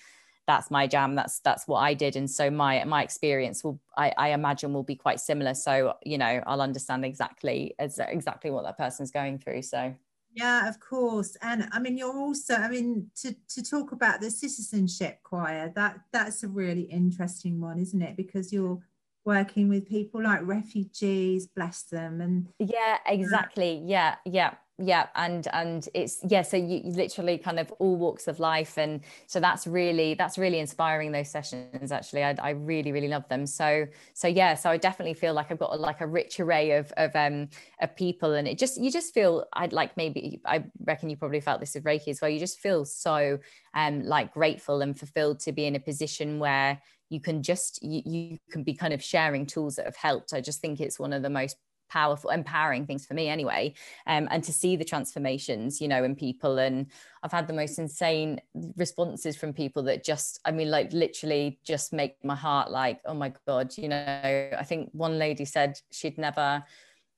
that's 0.49 0.71
my 0.71 0.87
jam 0.87 1.15
that's 1.15 1.39
that's 1.41 1.69
what 1.69 1.79
i 1.79 1.95
did 1.95 2.17
and 2.17 2.29
so 2.29 2.51
my 2.51 2.83
my 2.85 3.03
experience 3.03 3.63
will 3.63 3.79
i, 3.97 4.13
I 4.17 4.31
imagine 4.31 4.73
will 4.73 4.83
be 4.83 4.97
quite 4.97 5.21
similar 5.21 5.55
so 5.55 5.95
you 6.05 6.19
know 6.19 6.43
i'll 6.47 6.63
understand 6.63 7.05
exactly 7.05 7.75
as 7.79 8.01
exactly 8.01 8.51
what 8.51 8.65
that 8.65 8.79
person's 8.79 9.13
going 9.13 9.39
through 9.39 9.63
so 9.63 9.95
yeah, 10.35 10.69
of 10.69 10.79
course. 10.79 11.37
And 11.43 11.69
I 11.73 11.81
mean, 11.81 11.97
you're 11.97 12.17
also, 12.17 12.55
I 12.55 12.69
mean, 12.69 13.11
to, 13.23 13.35
to 13.49 13.63
talk 13.63 13.91
about 13.91 14.21
the 14.21 14.31
citizenship 14.31 15.19
choir, 15.25 15.73
that 15.75 15.99
that's 16.13 16.45
a 16.45 16.49
really 16.49 16.83
interesting 16.83 17.61
one, 17.61 17.79
isn't 17.79 18.01
it? 18.01 18.17
Because 18.17 18.53
you're 18.53 18.79
working 19.25 19.69
with 19.69 19.89
people 19.89 20.23
like 20.23 20.41
refugees, 20.43 21.47
bless 21.47 21.85
them. 21.85 22.21
And 22.21 22.49
yeah, 22.61 22.99
exactly. 23.07 23.83
Yeah, 23.85 24.17
yeah 24.27 24.55
yeah 24.81 25.09
and 25.17 25.49
and 25.53 25.89
it's 25.93 26.21
yeah 26.29 26.43
so 26.43 26.57
you, 26.57 26.81
literally 26.85 27.37
kind 27.37 27.59
of 27.59 27.73
all 27.81 27.97
walks 27.97 28.29
of 28.29 28.39
life 28.39 28.79
and 28.79 29.01
so 29.27 29.41
that's 29.41 29.67
really 29.67 30.15
that's 30.15 30.39
really 30.39 30.61
inspiring 30.61 31.11
those 31.11 31.29
sessions 31.29 31.91
actually. 31.91 32.23
I, 32.23 32.37
I 32.41 32.51
really 32.51 32.93
really 32.93 33.09
love 33.09 33.29
them. 33.29 33.47
So 33.47 33.87
so 34.15 34.29
yeah 34.29 34.55
so 34.55 34.71
I 34.71 34.77
definitely 34.77 35.15
feel 35.15 35.35
like 35.35 35.51
I've 35.51 35.59
got 35.59 35.79
like 35.81 36.01
a 36.01 36.07
rich 36.07 36.39
array 36.39 36.73
of 36.73 36.93
of 36.97 37.15
um 37.17 37.49
of 37.81 37.97
people 37.97 38.35
and 38.35 38.47
it 38.47 38.57
just 38.57 38.81
you 38.81 38.91
just 38.91 39.13
feel 39.13 39.45
I'd 39.53 39.73
like 39.73 39.97
maybe 39.97 40.41
I 40.45 40.65
reckon 40.85 41.11
you 41.11 41.17
probably 41.17 41.41
felt 41.41 41.59
this 41.59 41.75
with 41.75 41.85
Reiki 41.85 42.09
as 42.09 42.21
well 42.21 42.31
you 42.31 42.39
just 42.39 42.61
feel 42.61 42.85
so 42.85 43.39
um 43.75 44.05
like 44.05 44.33
grateful 44.33 44.81
and 44.81 44.97
fulfilled 44.97 45.41
to 45.41 45.53
be 45.53 45.67
in 45.67 45.75
a 45.75 45.81
position 45.81 46.39
where 46.39 46.81
you 47.11 47.21
can 47.21 47.43
just 47.43 47.83
you, 47.83 48.03
you 48.05 48.39
can 48.51 48.63
be 48.63 48.75
kind 48.75 48.93
of 48.93 49.03
sharing 49.03 49.47
tools 49.47 49.77
that 49.77 49.87
have 49.87 49.97
helped. 49.97 50.33
I 50.33 50.41
just 50.41 50.61
think 50.61 50.81
it's 50.81 50.99
one 50.99 51.13
of 51.13 51.23
the 51.23 51.31
most 51.31 51.57
powerful 51.89 52.31
empowering 52.31 52.87
things 52.87 53.07
for 53.07 53.15
me 53.15 53.29
anyway 53.29 53.73
um, 54.07 54.29
and 54.31 54.45
to 54.45 54.53
see 54.53 54.77
the 54.77 54.85
transformations 54.85 55.81
you 55.81 55.89
know 55.89 56.05
in 56.05 56.15
people. 56.15 56.59
And 56.59 56.87
i've 57.23 57.33
had 57.33 57.47
the 57.47 57.53
most 57.53 57.79
insane 57.79 58.41
responses 58.77 59.37
from 59.37 59.53
people 59.53 59.83
that 59.83 60.05
just 60.05 60.41
i 60.45 60.53
mean 60.53 60.71
like 60.71 60.93
literally 60.93 61.59
just 61.65 61.93
make 61.93 62.17
my 62.25 62.37
heart 62.37 62.71
like 62.71 63.01
oh 63.07 63.15
my 63.15 63.33
god 63.47 63.77
you 63.77 63.89
know? 63.89 64.51
I 64.57 64.65
think 64.65 64.91
one 64.93 65.19
lady 65.19 65.45
said 65.45 65.81
she'd 65.91 66.19
never 66.19 66.65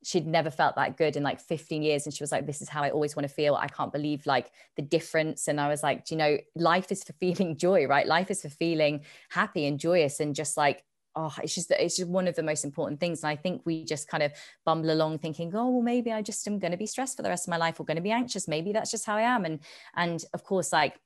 she'd 0.02 0.26
never 0.26 0.50
felt 0.50 0.76
that 0.76 0.96
good 0.96 1.16
in 1.16 1.22
like 1.22 1.40
15 1.40 1.82
years. 1.82 2.06
And 2.06 2.14
she 2.14 2.22
was 2.22 2.32
like 2.32 2.46
this 2.46 2.62
is 2.62 2.68
how 2.68 2.82
i 2.82 2.90
always 2.90 3.16
want 3.16 3.28
to 3.28 3.34
feel. 3.34 3.54
I 3.54 3.68
can't 3.68 3.92
believe 3.92 4.26
like 4.26 4.50
the 4.76 4.82
difference. 4.82 5.48
And 5.48 5.60
i 5.60 5.68
was 5.68 5.82
like 5.82 6.04
do 6.04 6.14
you 6.14 6.18
know 6.18 6.38
life 6.54 6.90
is 6.90 7.04
for 7.04 7.12
feeling 7.14 7.56
joy 7.56 7.86
right? 7.86 8.06
Life 8.06 8.30
is 8.30 8.42
for 8.42 8.48
feeling 8.48 9.04
happy 9.30 9.66
and 9.66 9.78
joyous 9.78 10.20
and 10.20 10.34
just 10.34 10.56
like 10.56 10.84
oh 11.16 11.34
it's 11.42 11.54
just 11.54 11.70
it's 11.72 11.96
just 11.96 12.08
one 12.08 12.28
of 12.28 12.36
the 12.36 12.42
most 12.42 12.64
important 12.64 13.00
things 13.00 13.22
and 13.22 13.30
i 13.30 13.36
think 13.36 13.60
we 13.64 13.84
just 13.84 14.08
kind 14.08 14.22
of 14.22 14.32
bumble 14.64 14.92
along 14.92 15.18
thinking 15.18 15.52
oh 15.54 15.68
well 15.68 15.82
maybe 15.82 16.12
i 16.12 16.22
just 16.22 16.46
am 16.46 16.58
going 16.58 16.70
to 16.70 16.76
be 16.76 16.86
stressed 16.86 17.16
for 17.16 17.22
the 17.22 17.28
rest 17.28 17.46
of 17.46 17.50
my 17.50 17.56
life 17.56 17.80
or 17.80 17.84
going 17.84 17.96
to 17.96 18.02
be 18.02 18.10
anxious. 18.10 18.48
Maybe 18.48 18.72
that's 18.72 18.90
just 18.90 19.06
how 19.06 19.16
i 19.16 19.22
am. 19.22 19.44
And 19.44 19.60
and 19.96 20.24
of 20.34 20.44
course 20.44 20.72
like 20.72 20.98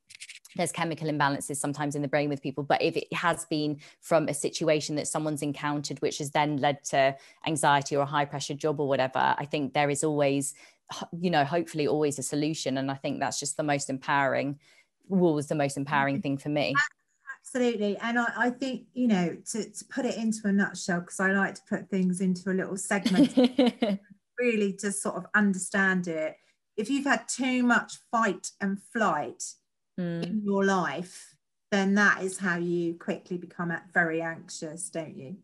there's 0.57 0.73
chemical 0.73 1.09
imbalances 1.09 1.57
sometimes 1.57 1.97
in 1.97 2.03
the 2.03 2.09
brain 2.09 2.29
with 2.29 2.41
people 2.41 2.63
but 2.63 2.81
if 2.81 2.97
it 2.97 3.13
has 3.13 3.45
been 3.47 3.77
from 4.01 4.29
a 4.29 4.35
situation 4.35 4.95
that 4.95 5.09
someone's 5.09 5.43
encountered 5.43 6.01
which 6.01 6.19
has 6.19 6.31
then 6.31 6.59
led 6.59 6.83
to 6.85 7.17
anxiety 7.45 7.97
or 7.97 8.03
a 8.03 8.07
high 8.07 8.25
pressure 8.25 8.55
job 8.55 8.79
or 8.79 8.87
whatever 8.87 9.35
i 9.37 9.45
think 9.45 9.75
there 9.75 9.91
is 9.91 10.05
always 10.05 10.55
you 11.19 11.29
know 11.29 11.45
hopefully 11.45 11.89
always 11.89 12.21
a 12.21 12.23
solution 12.23 12.79
and 12.79 12.89
i 12.89 12.95
think 12.95 13.19
that's 13.19 13.41
just 13.41 13.57
the 13.57 13.65
most 13.65 13.91
empowering 13.91 14.57
was 15.09 15.49
the 15.49 15.57
most 15.57 15.77
empowering 15.77 16.17
mm-hmm. 16.17 16.23
thing 16.23 16.39
for 16.39 16.51
me 16.51 16.73
Absolutely. 17.45 17.97
And 17.99 18.19
I, 18.19 18.33
I 18.37 18.51
think, 18.51 18.87
you 18.95 19.07
know, 19.07 19.37
to, 19.53 19.71
to 19.71 19.85
put 19.85 20.07
it 20.07 20.17
into 20.17 20.41
a 20.45 20.53
nutshell, 20.53 21.01
because 21.01 21.21
I 21.21 21.33
like 21.33 21.55
to 21.57 21.63
put 21.69 21.91
things 21.91 22.21
into 22.21 22.51
a 22.51 22.55
little 22.55 22.77
segment, 22.77 23.37
really 24.39 24.73
to 24.81 24.91
sort 24.91 25.17
of 25.17 25.27
understand 25.35 26.09
it. 26.09 26.37
If 26.77 26.91
you've 26.91 27.05
had 27.05 27.29
too 27.29 27.63
much 27.63 27.99
fight 28.11 28.51
and 28.61 28.83
flight 28.93 29.45
mm. 30.01 30.25
in 30.25 30.43
your 30.45 30.65
life, 30.65 31.37
then 31.71 31.95
that 31.95 32.23
is 32.23 32.39
how 32.39 32.57
you 32.57 32.95
quickly 32.95 33.37
become 33.37 33.73
very 33.93 34.23
anxious, 34.23 34.89
don't 34.89 35.17
you? 35.17 35.37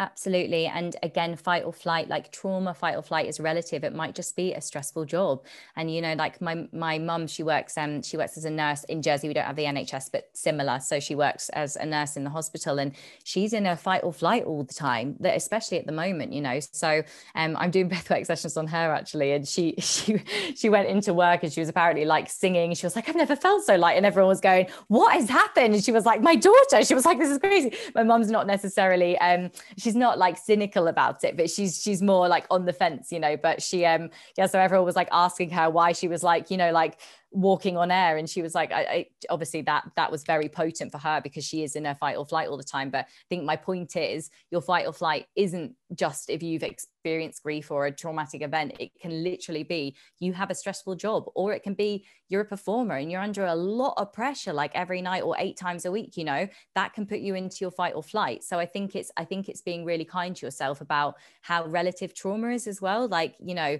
Absolutely. 0.00 0.64
And 0.64 0.96
again, 1.02 1.36
fight 1.36 1.62
or 1.62 1.74
flight, 1.74 2.08
like 2.08 2.32
trauma, 2.32 2.72
fight 2.72 2.96
or 2.96 3.02
flight 3.02 3.26
is 3.28 3.38
relative. 3.38 3.84
It 3.84 3.94
might 3.94 4.14
just 4.14 4.34
be 4.34 4.54
a 4.54 4.60
stressful 4.62 5.04
job. 5.04 5.44
And 5.76 5.94
you 5.94 6.00
know, 6.00 6.14
like 6.14 6.40
my 6.40 6.66
my 6.72 6.98
mum, 6.98 7.26
she 7.26 7.42
works 7.42 7.76
um 7.76 8.00
she 8.00 8.16
works 8.16 8.38
as 8.38 8.46
a 8.46 8.50
nurse 8.50 8.82
in 8.84 9.02
Jersey. 9.02 9.28
We 9.28 9.34
don't 9.34 9.44
have 9.44 9.56
the 9.56 9.64
NHS, 9.64 10.10
but 10.10 10.30
similar. 10.32 10.80
So 10.80 11.00
she 11.00 11.14
works 11.14 11.50
as 11.50 11.76
a 11.76 11.84
nurse 11.84 12.16
in 12.16 12.24
the 12.24 12.30
hospital 12.30 12.78
and 12.80 12.92
she's 13.24 13.52
in 13.52 13.66
a 13.66 13.76
fight 13.76 14.02
or 14.02 14.10
flight 14.10 14.44
all 14.44 14.64
the 14.64 14.72
time, 14.72 15.16
that 15.20 15.36
especially 15.36 15.78
at 15.78 15.84
the 15.84 15.92
moment, 15.92 16.32
you 16.32 16.40
know. 16.40 16.58
So 16.60 17.02
um 17.34 17.54
I'm 17.58 17.70
doing 17.70 17.90
breathwork 17.90 18.24
sessions 18.24 18.56
on 18.56 18.68
her 18.68 18.94
actually. 18.94 19.32
And 19.32 19.46
she 19.46 19.74
she 19.80 20.22
she 20.56 20.70
went 20.70 20.88
into 20.88 21.12
work 21.12 21.42
and 21.42 21.52
she 21.52 21.60
was 21.60 21.68
apparently 21.68 22.06
like 22.06 22.30
singing. 22.30 22.72
She 22.74 22.86
was 22.86 22.96
like, 22.96 23.06
I've 23.10 23.16
never 23.16 23.36
felt 23.36 23.64
so 23.64 23.76
light. 23.76 23.98
And 23.98 24.06
everyone 24.06 24.30
was 24.30 24.40
going, 24.40 24.68
What 24.88 25.12
has 25.12 25.28
happened? 25.28 25.74
And 25.74 25.84
she 25.84 25.92
was 25.92 26.06
like, 26.06 26.22
My 26.22 26.36
daughter. 26.36 26.82
She 26.86 26.94
was 26.94 27.04
like, 27.04 27.18
This 27.18 27.28
is 27.28 27.36
crazy. 27.38 27.76
My 27.94 28.02
mum's 28.02 28.30
not 28.30 28.46
necessarily 28.46 29.18
um 29.18 29.50
she 29.76 29.89
she's 29.90 29.96
not 29.96 30.18
like 30.18 30.38
cynical 30.38 30.86
about 30.86 31.24
it, 31.24 31.36
but 31.36 31.50
she's 31.50 31.82
she's 31.82 32.00
more 32.00 32.28
like 32.28 32.46
on 32.48 32.64
the 32.64 32.72
fence, 32.72 33.10
you 33.10 33.18
know. 33.18 33.36
But 33.36 33.60
she 33.60 33.84
um 33.84 34.10
yeah, 34.38 34.46
so 34.46 34.60
everyone 34.60 34.86
was 34.86 34.94
like 34.94 35.08
asking 35.10 35.50
her 35.50 35.68
why 35.68 35.92
she 35.92 36.06
was 36.06 36.22
like, 36.22 36.48
you 36.48 36.56
know, 36.56 36.70
like 36.70 37.00
walking 37.32 37.76
on 37.76 37.90
air 37.90 38.16
and 38.16 38.28
she 38.28 38.42
was 38.42 38.54
like 38.54 38.72
I, 38.72 38.82
I, 38.82 39.06
obviously 39.28 39.62
that 39.62 39.88
that 39.94 40.10
was 40.10 40.24
very 40.24 40.48
potent 40.48 40.90
for 40.90 40.98
her 40.98 41.20
because 41.22 41.44
she 41.44 41.62
is 41.62 41.76
in 41.76 41.84
her 41.84 41.94
fight 41.94 42.16
or 42.16 42.26
flight 42.26 42.48
all 42.48 42.56
the 42.56 42.64
time. 42.64 42.90
But 42.90 43.06
i 43.06 43.26
think 43.28 43.44
my 43.44 43.56
point 43.56 43.94
is 43.94 44.30
your 44.50 44.60
fight 44.60 44.86
or 44.86 44.92
flight 44.92 45.26
isn't 45.36 45.74
just 45.94 46.28
if 46.28 46.42
you've 46.42 46.64
experienced 46.64 47.42
grief 47.42 47.70
or 47.70 47.86
a 47.86 47.92
traumatic 47.92 48.42
event. 48.42 48.74
It 48.80 48.90
can 49.00 49.22
literally 49.22 49.62
be 49.62 49.96
you 50.18 50.32
have 50.32 50.50
a 50.50 50.54
stressful 50.54 50.96
job 50.96 51.24
or 51.34 51.52
it 51.52 51.62
can 51.62 51.74
be 51.74 52.04
you're 52.28 52.42
a 52.42 52.44
performer 52.46 52.96
and 52.96 53.10
you're 53.10 53.20
under 53.20 53.46
a 53.46 53.54
lot 53.54 53.94
of 53.96 54.12
pressure 54.12 54.52
like 54.52 54.72
every 54.74 55.00
night 55.00 55.22
or 55.22 55.36
eight 55.38 55.56
times 55.56 55.84
a 55.84 55.90
week 55.90 56.16
you 56.16 56.24
know 56.24 56.46
that 56.74 56.94
can 56.94 57.06
put 57.06 57.18
you 57.20 57.34
into 57.34 57.58
your 57.60 57.70
fight 57.70 57.94
or 57.94 58.02
flight. 58.02 58.42
So 58.42 58.58
i 58.58 58.66
think 58.66 58.96
it's 58.96 59.12
i 59.16 59.24
think 59.24 59.48
it's 59.48 59.62
being 59.62 59.84
really 59.84 60.04
kind 60.04 60.34
to 60.34 60.46
yourself 60.46 60.80
about 60.80 61.14
how 61.42 61.64
relative 61.66 62.12
trauma 62.12 62.48
is 62.50 62.66
as 62.66 62.80
well. 62.82 63.06
Like 63.06 63.36
you 63.38 63.54
know 63.54 63.78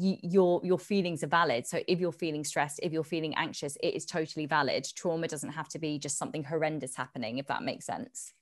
your 0.00 0.60
your 0.64 0.78
feelings 0.78 1.22
are 1.22 1.28
valid. 1.28 1.66
So 1.66 1.80
if 1.86 2.00
you're 2.00 2.12
feeling 2.12 2.44
stressed 2.44 2.80
if 2.82 2.92
you're 2.92 3.04
feeling 3.04 3.34
anxious 3.36 3.76
it 3.82 3.94
is 3.94 4.04
totally 4.04 4.46
valid. 4.46 4.86
Trauma 4.94 5.28
doesn't 5.28 5.52
have 5.52 5.68
to 5.70 5.78
be 5.78 5.98
just 5.98 6.18
something 6.18 6.44
horrendous 6.44 6.96
happening 6.96 7.38
if 7.38 7.46
that 7.46 7.62
makes 7.62 7.86
sense. 7.86 8.32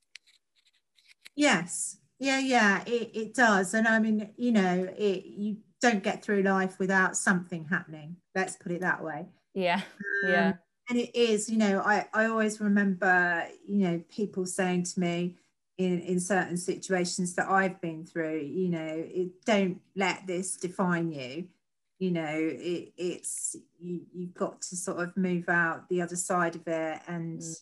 Yes. 1.34 1.98
Yeah 2.18 2.38
yeah 2.38 2.82
it, 2.86 3.10
it 3.14 3.34
does. 3.34 3.74
And 3.74 3.86
i 3.88 3.98
mean 3.98 4.30
you 4.36 4.52
know 4.52 4.88
it 4.96 5.24
you 5.26 5.58
don't 5.80 6.02
get 6.02 6.22
through 6.22 6.42
life 6.42 6.78
without 6.78 7.16
something 7.16 7.64
happening. 7.64 8.16
Let's 8.34 8.56
put 8.56 8.72
it 8.72 8.80
that 8.82 9.02
way. 9.02 9.26
Yeah. 9.54 9.80
Um, 10.24 10.30
yeah. 10.30 10.52
and 10.88 10.98
it 10.98 11.14
is 11.14 11.50
you 11.50 11.58
know 11.58 11.80
i 11.80 12.06
i 12.12 12.26
always 12.26 12.60
remember 12.60 13.46
you 13.66 13.78
know 13.78 14.02
people 14.08 14.46
saying 14.46 14.84
to 14.84 15.00
me 15.00 15.36
in, 15.84 16.00
in 16.00 16.20
certain 16.20 16.56
situations 16.56 17.34
that 17.34 17.48
I've 17.48 17.80
been 17.80 18.04
through, 18.04 18.40
you 18.40 18.68
know, 18.68 19.04
it, 19.06 19.44
don't 19.44 19.80
let 19.96 20.26
this 20.26 20.56
define 20.56 21.12
you. 21.12 21.48
You 21.98 22.10
know, 22.10 22.36
it, 22.36 22.92
it's 22.96 23.56
you, 23.80 24.00
you've 24.12 24.34
got 24.34 24.60
to 24.62 24.76
sort 24.76 25.00
of 25.00 25.16
move 25.16 25.48
out 25.48 25.88
the 25.88 26.02
other 26.02 26.16
side 26.16 26.56
of 26.56 26.66
it, 26.66 27.00
and 27.06 27.40
mm. 27.40 27.60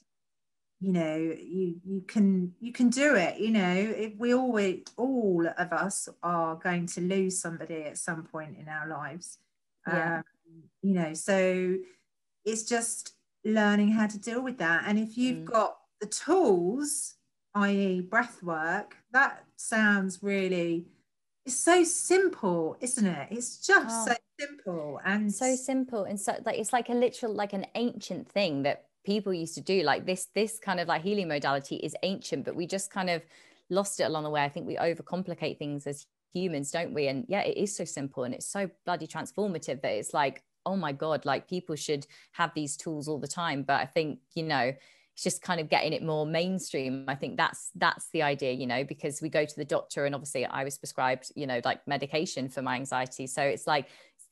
you 0.81 0.93
know, 0.93 1.17
you 1.17 1.77
you 1.85 2.01
can 2.07 2.55
you 2.59 2.73
can 2.73 2.89
do 2.89 3.17
it. 3.17 3.39
You 3.39 3.51
know, 3.51 3.75
if 3.75 4.17
we 4.17 4.33
always 4.35 4.85
all 4.97 5.47
of 5.47 5.73
us 5.73 6.09
are 6.23 6.55
going 6.57 6.87
to 6.87 7.03
lose 7.03 7.39
somebody 7.41 7.83
at 7.83 7.99
some 7.99 8.25
point 8.25 8.57
in 8.59 8.69
our 8.69 8.89
lives. 8.89 9.39
Yeah. 9.87 10.17
Um, 10.17 10.25
you 10.83 10.95
know, 10.95 11.13
so 11.13 11.77
it's 12.45 12.63
just 12.63 13.15
learning 13.45 13.93
how 13.93 14.07
to 14.07 14.19
deal 14.19 14.43
with 14.43 14.59
that. 14.59 14.85
And 14.87 14.99
if 14.99 15.19
you've 15.19 15.41
mm. 15.41 15.53
got 15.53 15.77
the 16.01 16.07
tools 16.07 17.17
i.e., 17.55 18.01
breath 18.01 18.43
work, 18.43 18.97
that 19.13 19.45
sounds 19.57 20.23
really 20.23 20.87
it's 21.47 21.57
so 21.57 21.83
simple, 21.85 22.77
isn't 22.81 23.07
it? 23.07 23.29
It's 23.31 23.67
just 23.67 23.87
oh, 23.89 24.07
so 24.09 24.15
simple 24.39 25.01
and 25.05 25.33
so 25.33 25.57
simple 25.57 26.05
and 26.05 26.21
so 26.21 26.35
like 26.45 26.59
it's 26.59 26.73
like 26.73 26.91
a 26.91 26.95
literal 26.95 27.35
like 27.35 27.53
an 27.55 27.67
ancient 27.75 28.31
thing 28.31 28.63
that 28.65 28.85
people 29.05 29.33
used 29.33 29.55
to 29.55 29.61
do. 29.61 29.83
Like 29.83 30.07
this 30.07 30.29
this 30.35 30.59
kind 30.59 30.81
of 30.81 30.89
like 30.89 31.03
healing 31.03 31.29
modality 31.29 31.77
is 31.77 31.97
ancient, 32.03 32.45
but 32.45 32.55
we 32.55 32.67
just 32.67 32.91
kind 32.91 33.11
of 33.11 33.23
lost 33.71 34.01
it 34.01 34.05
along 34.05 34.25
the 34.25 34.31
way. 34.31 34.45
I 34.45 34.49
think 34.49 34.67
we 34.67 34.77
overcomplicate 34.77 35.59
things 35.59 35.87
as 35.87 36.07
humans, 36.33 36.71
don't 36.71 36.93
we? 36.93 37.09
And 37.09 37.25
yeah, 37.29 37.41
it 37.43 37.57
is 37.57 37.75
so 37.75 37.85
simple 37.85 38.25
and 38.25 38.35
it's 38.35 38.47
so 38.47 38.71
bloody 38.85 39.07
transformative 39.07 39.81
that 39.83 39.93
it's 39.93 40.13
like, 40.13 40.43
oh 40.67 40.77
my 40.77 40.93
God, 40.93 41.25
like 41.25 41.49
people 41.49 41.77
should 41.77 42.07
have 42.33 42.53
these 42.55 42.77
tools 42.77 43.09
all 43.09 43.19
the 43.19 43.29
time. 43.29 43.63
But 43.63 43.81
I 43.81 43.87
think, 43.87 44.21
you 44.35 44.43
know, 44.43 44.73
it's 45.15 45.23
just 45.23 45.43
kind 45.43 45.61
of 45.61 45.69
getting 45.69 45.93
it 45.93 46.03
more 46.03 46.27
mainstream. 46.27 47.05
I 47.09 47.15
think 47.15 47.37
that's 47.37 47.71
that's 47.75 48.09
the 48.13 48.23
idea 48.23 48.53
you 48.53 48.67
know 48.67 48.85
because 48.85 49.21
we 49.21 49.29
go 49.29 49.45
to 49.45 49.57
the 49.57 49.65
doctor 49.65 50.07
and 50.07 50.15
obviously 50.15 50.47
i 50.47 50.65
was 50.65 50.79
prescribed 50.79 51.33
you 51.35 51.47
know 51.47 51.61
like 51.65 51.87
medication 51.87 52.49
for 52.49 52.63
my 52.63 52.77
anxiety. 52.77 53.27
So 53.27 53.43
it's 53.43 53.67
like 53.67 53.89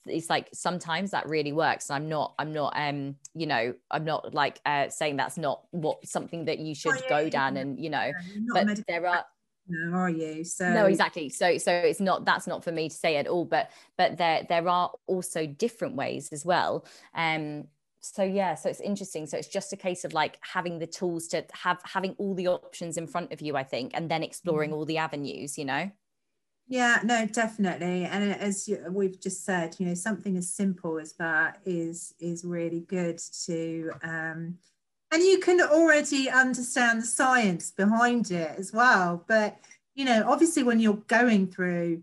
it's 0.06 0.30
like 0.30 0.48
sometimes 0.52 1.10
that 1.10 1.28
really 1.28 1.52
works. 1.52 1.90
I'm 1.90 2.08
not 2.08 2.34
i'm 2.38 2.52
not 2.52 2.72
um 2.76 3.16
you 3.34 3.46
know 3.46 3.74
i'm 3.90 4.04
not 4.04 4.34
like 4.34 4.60
uh 4.64 4.88
saying 4.88 5.16
that's 5.16 5.36
not 5.36 5.62
what 5.70 6.06
something 6.06 6.46
that 6.46 6.58
you 6.58 6.74
should 6.74 7.02
go 7.08 7.28
down 7.28 7.56
and 7.56 7.78
you 7.78 7.90
know 7.90 8.12
but 8.52 8.80
there 8.86 9.06
are 9.06 9.24
no, 9.68 9.98
are 9.98 10.10
you? 10.10 10.44
So 10.44 10.72
no 10.72 10.86
exactly. 10.86 11.28
So 11.28 11.58
so 11.58 11.72
it's 11.72 12.00
not 12.00 12.24
that's 12.24 12.46
not 12.46 12.64
for 12.64 12.72
me 12.72 12.88
to 12.88 12.94
say 12.94 13.16
at 13.16 13.26
all 13.26 13.44
but 13.44 13.70
but 13.96 14.16
there 14.16 14.46
there 14.48 14.66
are 14.66 14.90
also 15.06 15.46
different 15.46 15.94
ways 15.94 16.30
as 16.32 16.44
well. 16.44 16.86
Um 17.14 17.64
so 18.00 18.22
yeah 18.22 18.54
so 18.54 18.68
it's 18.68 18.80
interesting. 18.80 19.26
So 19.26 19.36
it's 19.36 19.48
just 19.48 19.72
a 19.72 19.76
case 19.76 20.04
of 20.04 20.12
like 20.12 20.38
having 20.40 20.78
the 20.78 20.86
tools 20.86 21.28
to 21.28 21.44
have 21.52 21.80
having 21.84 22.12
all 22.18 22.34
the 22.34 22.48
options 22.48 22.96
in 22.96 23.06
front 23.06 23.32
of 23.32 23.40
you 23.40 23.56
i 23.56 23.62
think 23.62 23.92
and 23.94 24.10
then 24.10 24.22
exploring 24.22 24.70
mm-hmm. 24.70 24.78
all 24.78 24.84
the 24.84 24.98
avenues 24.98 25.58
you 25.58 25.64
know? 25.64 25.90
Yeah 26.68 27.00
no 27.02 27.26
definitely. 27.26 28.04
And 28.04 28.34
as 28.34 28.68
we've 28.90 29.18
just 29.20 29.44
said 29.44 29.76
you 29.78 29.86
know 29.86 29.94
something 29.94 30.36
as 30.36 30.52
simple 30.52 30.98
as 30.98 31.14
that 31.14 31.60
is 31.64 32.14
is 32.20 32.44
really 32.44 32.80
good 32.80 33.18
to 33.46 33.90
um 34.02 34.58
and 35.10 35.22
you 35.22 35.38
can 35.38 35.60
already 35.62 36.28
understand 36.28 37.00
the 37.00 37.06
science 37.06 37.70
behind 37.70 38.30
it 38.30 38.54
as 38.58 38.72
well. 38.72 39.24
But 39.26 39.56
you 39.94 40.04
know 40.04 40.24
obviously 40.30 40.62
when 40.62 40.78
you're 40.78 41.02
going 41.08 41.48
through 41.48 42.02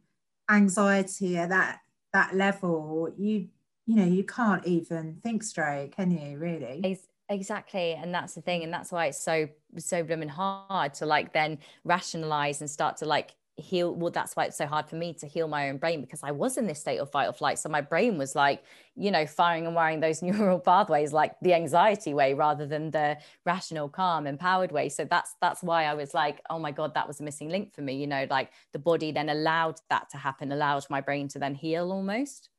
anxiety 0.49 1.37
at 1.37 1.49
that 1.49 1.81
that 2.13 2.35
level 2.35 3.13
you 3.17 3.49
you 3.85 3.95
know 3.95 4.05
you 4.05 4.23
can't 4.23 4.65
even 4.65 5.19
think 5.23 5.43
straight 5.43 5.91
can 5.95 6.11
you 6.11 6.37
really 6.37 6.81
exactly 7.29 7.93
and 7.93 8.13
that's 8.13 8.35
the 8.35 8.41
thing 8.41 8.63
and 8.63 8.73
that's 8.73 8.91
why 8.91 9.07
it's 9.07 9.21
so 9.21 9.47
so 9.77 10.03
blooming 10.03 10.29
hard 10.29 10.93
to 10.93 11.05
like 11.05 11.33
then 11.33 11.57
rationalize 11.83 12.61
and 12.61 12.69
start 12.69 12.97
to 12.97 13.05
like 13.05 13.35
heal 13.57 13.95
well 13.95 14.11
that's 14.11 14.35
why 14.35 14.43
it's 14.43 14.57
so 14.57 14.65
hard 14.65 14.85
for 14.85 14.97
me 14.97 15.13
to 15.13 15.25
heal 15.25 15.47
my 15.47 15.69
own 15.69 15.77
brain 15.77 16.01
because 16.01 16.21
i 16.23 16.31
was 16.31 16.57
in 16.57 16.67
this 16.67 16.79
state 16.79 16.97
of 16.97 17.09
fight 17.09 17.27
or 17.27 17.31
flight 17.31 17.57
so 17.57 17.69
my 17.69 17.79
brain 17.79 18.17
was 18.17 18.35
like 18.35 18.61
you 18.97 19.09
know 19.09 19.25
firing 19.25 19.65
and 19.65 19.73
wiring 19.73 20.01
those 20.01 20.21
neural 20.21 20.59
pathways 20.59 21.13
like 21.13 21.33
the 21.41 21.53
anxiety 21.53 22.13
way 22.13 22.33
rather 22.33 22.67
than 22.67 22.91
the 22.91 23.17
rational 23.45 23.87
calm 23.87 24.27
empowered 24.27 24.73
way 24.73 24.89
so 24.89 25.05
that's 25.05 25.35
that's 25.41 25.63
why 25.63 25.85
i 25.85 25.93
was 25.93 26.13
like 26.13 26.41
oh 26.49 26.59
my 26.59 26.69
god 26.69 26.93
that 26.93 27.07
was 27.07 27.21
a 27.21 27.23
missing 27.23 27.49
link 27.49 27.73
for 27.73 27.81
me 27.81 27.95
you 27.95 28.07
know 28.07 28.27
like 28.29 28.51
the 28.73 28.79
body 28.79 29.11
then 29.13 29.29
allowed 29.29 29.79
that 29.89 30.09
to 30.09 30.17
happen 30.17 30.51
allowed 30.51 30.85
my 30.89 30.99
brain 30.99 31.29
to 31.29 31.39
then 31.39 31.55
heal 31.55 31.91
almost 31.93 32.49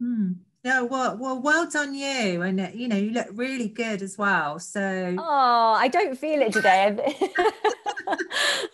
Hmm. 0.00 0.32
No, 0.64 0.84
well, 0.84 1.16
well, 1.16 1.40
well 1.40 1.70
done 1.70 1.94
you, 1.94 2.42
and 2.42 2.60
uh, 2.60 2.68
you 2.74 2.88
know 2.88 2.96
you 2.96 3.10
look 3.10 3.28
really 3.32 3.68
good 3.68 4.02
as 4.02 4.18
well. 4.18 4.58
So, 4.58 5.14
oh, 5.16 5.76
I 5.78 5.86
don't 5.86 6.18
feel 6.18 6.42
it 6.42 6.52
today. 6.52 6.96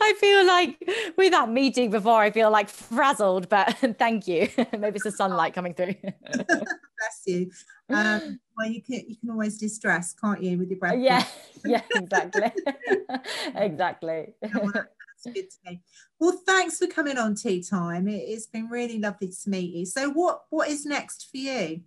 I 0.01 0.15
feel 0.19 0.47
like 0.47 0.79
with 1.19 1.33
that 1.33 1.51
meeting 1.51 1.91
before, 1.91 2.21
I 2.21 2.31
feel 2.31 2.51
like 2.51 2.71
frazzled. 2.71 3.51
But 3.51 3.77
thank 3.99 4.27
you. 4.27 4.49
Maybe 4.73 4.97
it's 4.97 5.05
the 5.05 5.13
sunlight 5.13 5.53
coming 5.53 5.75
through. 5.75 5.95
Bless 6.33 7.23
you. 7.27 7.51
Um, 7.91 8.41
well, 8.57 8.71
you 8.71 8.83
can 8.83 9.03
you 9.07 9.17
can 9.17 9.31
always 9.31 9.59
distress, 9.59 10.15
can't 10.15 10.43
you, 10.43 10.57
with 10.57 10.71
your 10.71 10.79
breath? 10.79 10.99
Yeah, 10.99 11.27
yeah, 11.67 11.83
exactly, 11.95 12.51
exactly 13.55 14.35
good. 15.33 15.81
Well, 16.19 16.41
thanks 16.47 16.79
for 16.79 16.87
coming 16.87 17.19
on 17.19 17.35
Tea 17.35 17.63
Time. 17.63 18.09
It, 18.09 18.29
has 18.33 18.47
been 18.47 18.69
really 18.69 18.99
lovely 18.99 19.29
to 19.29 19.51
meet 19.51 19.75
you. 19.75 19.87
So, 19.87 20.11
what 20.11 20.43
what 20.51 20.69
is 20.69 20.87
next 20.87 21.29
for 21.31 21.39
you? 21.39 21.83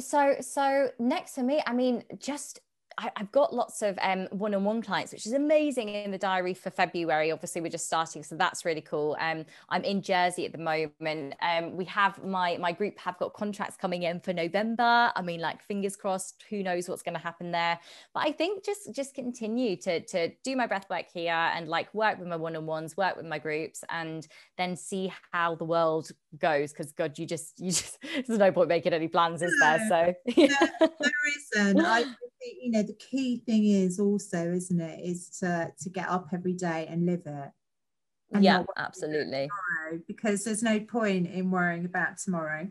So, 0.00 0.36
so 0.40 0.90
next 0.98 1.34
for 1.34 1.42
me, 1.42 1.62
I 1.66 1.72
mean, 1.72 2.04
just 2.18 2.60
I, 2.98 3.10
have 3.16 3.30
got 3.30 3.54
lots 3.54 3.80
of 3.82 3.96
um, 4.02 4.26
one-on-one 4.32 4.82
clients, 4.82 5.12
which 5.12 5.24
is 5.24 5.32
amazing 5.32 5.88
in 5.88 6.10
the 6.10 6.18
diary 6.18 6.52
for 6.52 6.70
February. 6.70 7.30
Obviously, 7.30 7.60
we're 7.60 7.68
just 7.68 7.86
starting, 7.86 8.24
so 8.24 8.34
that's 8.34 8.64
really 8.64 8.80
cool. 8.80 9.16
Um, 9.20 9.44
I'm 9.68 9.84
in 9.84 10.02
Jersey 10.02 10.44
at 10.46 10.52
the 10.52 10.58
moment. 10.58 11.34
Um, 11.40 11.76
we 11.76 11.84
have 11.84 12.22
my 12.24 12.56
my 12.58 12.72
group 12.72 12.98
have 12.98 13.16
got 13.18 13.34
contracts 13.34 13.76
coming 13.76 14.02
in 14.02 14.20
for 14.20 14.32
November. 14.32 15.12
I 15.14 15.22
mean, 15.22 15.40
like 15.40 15.62
fingers 15.62 15.94
crossed. 15.94 16.44
Who 16.50 16.64
knows 16.64 16.88
what's 16.88 17.02
going 17.02 17.14
to 17.14 17.20
happen 17.20 17.52
there? 17.52 17.78
But 18.12 18.24
I 18.26 18.32
think 18.32 18.64
just 18.64 18.92
just 18.92 19.14
continue 19.14 19.76
to 19.76 20.00
to 20.00 20.32
do 20.42 20.56
my 20.56 20.66
breath 20.66 20.86
work 20.90 21.06
here 21.12 21.32
and 21.32 21.68
like 21.68 21.94
work 21.94 22.18
with 22.18 22.26
my 22.26 22.36
one-on-ones, 22.36 22.96
work 22.96 23.16
with 23.16 23.26
my 23.26 23.38
groups, 23.38 23.84
and 23.90 24.26
then 24.56 24.76
see 24.76 25.12
how 25.32 25.54
the 25.54 25.64
world 25.64 26.10
goes. 26.38 26.72
Because 26.72 26.90
God, 26.90 27.16
you 27.16 27.26
just 27.26 27.60
you 27.60 27.70
just 27.70 27.98
there's 28.26 28.40
no 28.40 28.50
point 28.50 28.68
making 28.68 28.92
any 28.92 29.06
plans, 29.06 29.40
is 29.40 29.54
there? 29.60 29.86
So 29.88 30.14
yeah. 30.36 30.68
there 30.80 31.12
isn't. 31.54 31.80
I 31.80 32.04
you 32.42 32.70
know 32.70 32.82
the 32.82 32.94
key 32.94 33.42
thing 33.44 33.66
is 33.66 33.98
also 33.98 34.52
isn't 34.52 34.80
it 34.80 35.00
is 35.04 35.28
to 35.28 35.70
to 35.80 35.90
get 35.90 36.08
up 36.08 36.28
every 36.32 36.52
day 36.52 36.86
and 36.88 37.06
live 37.06 37.22
it 37.26 37.50
and 38.32 38.44
yeah 38.44 38.62
absolutely 38.76 39.48
because 40.06 40.44
there's 40.44 40.62
no 40.62 40.78
point 40.80 41.26
in 41.26 41.50
worrying 41.50 41.84
about 41.84 42.18
tomorrow 42.18 42.68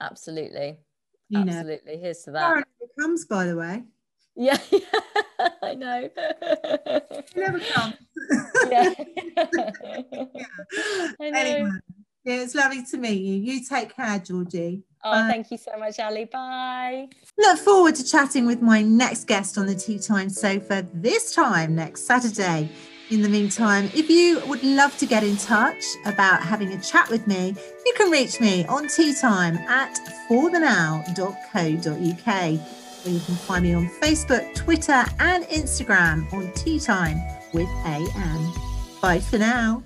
absolutely 0.00 0.78
you 1.28 1.40
absolutely 1.40 1.96
know. 1.96 2.00
here's 2.00 2.22
to 2.22 2.30
that 2.30 2.58
it 2.80 2.90
comes 2.98 3.24
by 3.26 3.44
the 3.44 3.56
way 3.56 3.82
yeah 4.36 4.58
i 5.62 5.74
know 5.74 6.08
it 6.16 7.30
never 7.36 7.60
comes 7.60 7.94
yeah. 8.70 8.94
yeah. 9.36 9.70
I 11.20 11.30
know. 11.30 11.38
Anyway, 11.38 11.70
yeah, 12.28 12.42
it's 12.42 12.54
lovely 12.54 12.84
to 12.84 12.98
meet 12.98 13.22
you. 13.22 13.36
You 13.36 13.64
take 13.64 13.96
care, 13.96 14.18
Georgie. 14.18 14.82
Oh, 15.02 15.12
Bye. 15.12 15.28
thank 15.28 15.50
you 15.50 15.56
so 15.56 15.70
much, 15.78 15.98
Ali. 15.98 16.26
Bye. 16.26 17.08
Look 17.38 17.58
forward 17.58 17.94
to 17.94 18.04
chatting 18.04 18.46
with 18.46 18.60
my 18.60 18.82
next 18.82 19.26
guest 19.26 19.56
on 19.56 19.64
the 19.64 19.74
Tea 19.74 19.98
Time 19.98 20.28
sofa 20.28 20.86
this 20.92 21.34
time 21.34 21.74
next 21.74 22.02
Saturday. 22.02 22.68
In 23.10 23.22
the 23.22 23.30
meantime, 23.30 23.90
if 23.94 24.10
you 24.10 24.42
would 24.46 24.62
love 24.62 24.94
to 24.98 25.06
get 25.06 25.24
in 25.24 25.38
touch 25.38 25.82
about 26.04 26.42
having 26.42 26.74
a 26.74 26.80
chat 26.82 27.08
with 27.08 27.26
me, 27.26 27.54
you 27.86 27.94
can 27.96 28.10
reach 28.10 28.38
me 28.38 28.66
on 28.66 28.84
teatime 28.84 29.58
at 29.60 29.98
forthenow.co.uk 30.28 32.60
or 33.06 33.10
you 33.10 33.20
can 33.20 33.34
find 33.36 33.62
me 33.62 33.72
on 33.72 33.88
Facebook, 34.02 34.54
Twitter, 34.54 35.02
and 35.20 35.44
Instagram 35.44 36.30
on 36.34 36.52
Tea 36.52 36.78
Time 36.78 37.22
with 37.54 37.68
AM. 37.86 38.52
Bye 39.00 39.20
for 39.20 39.38
now. 39.38 39.82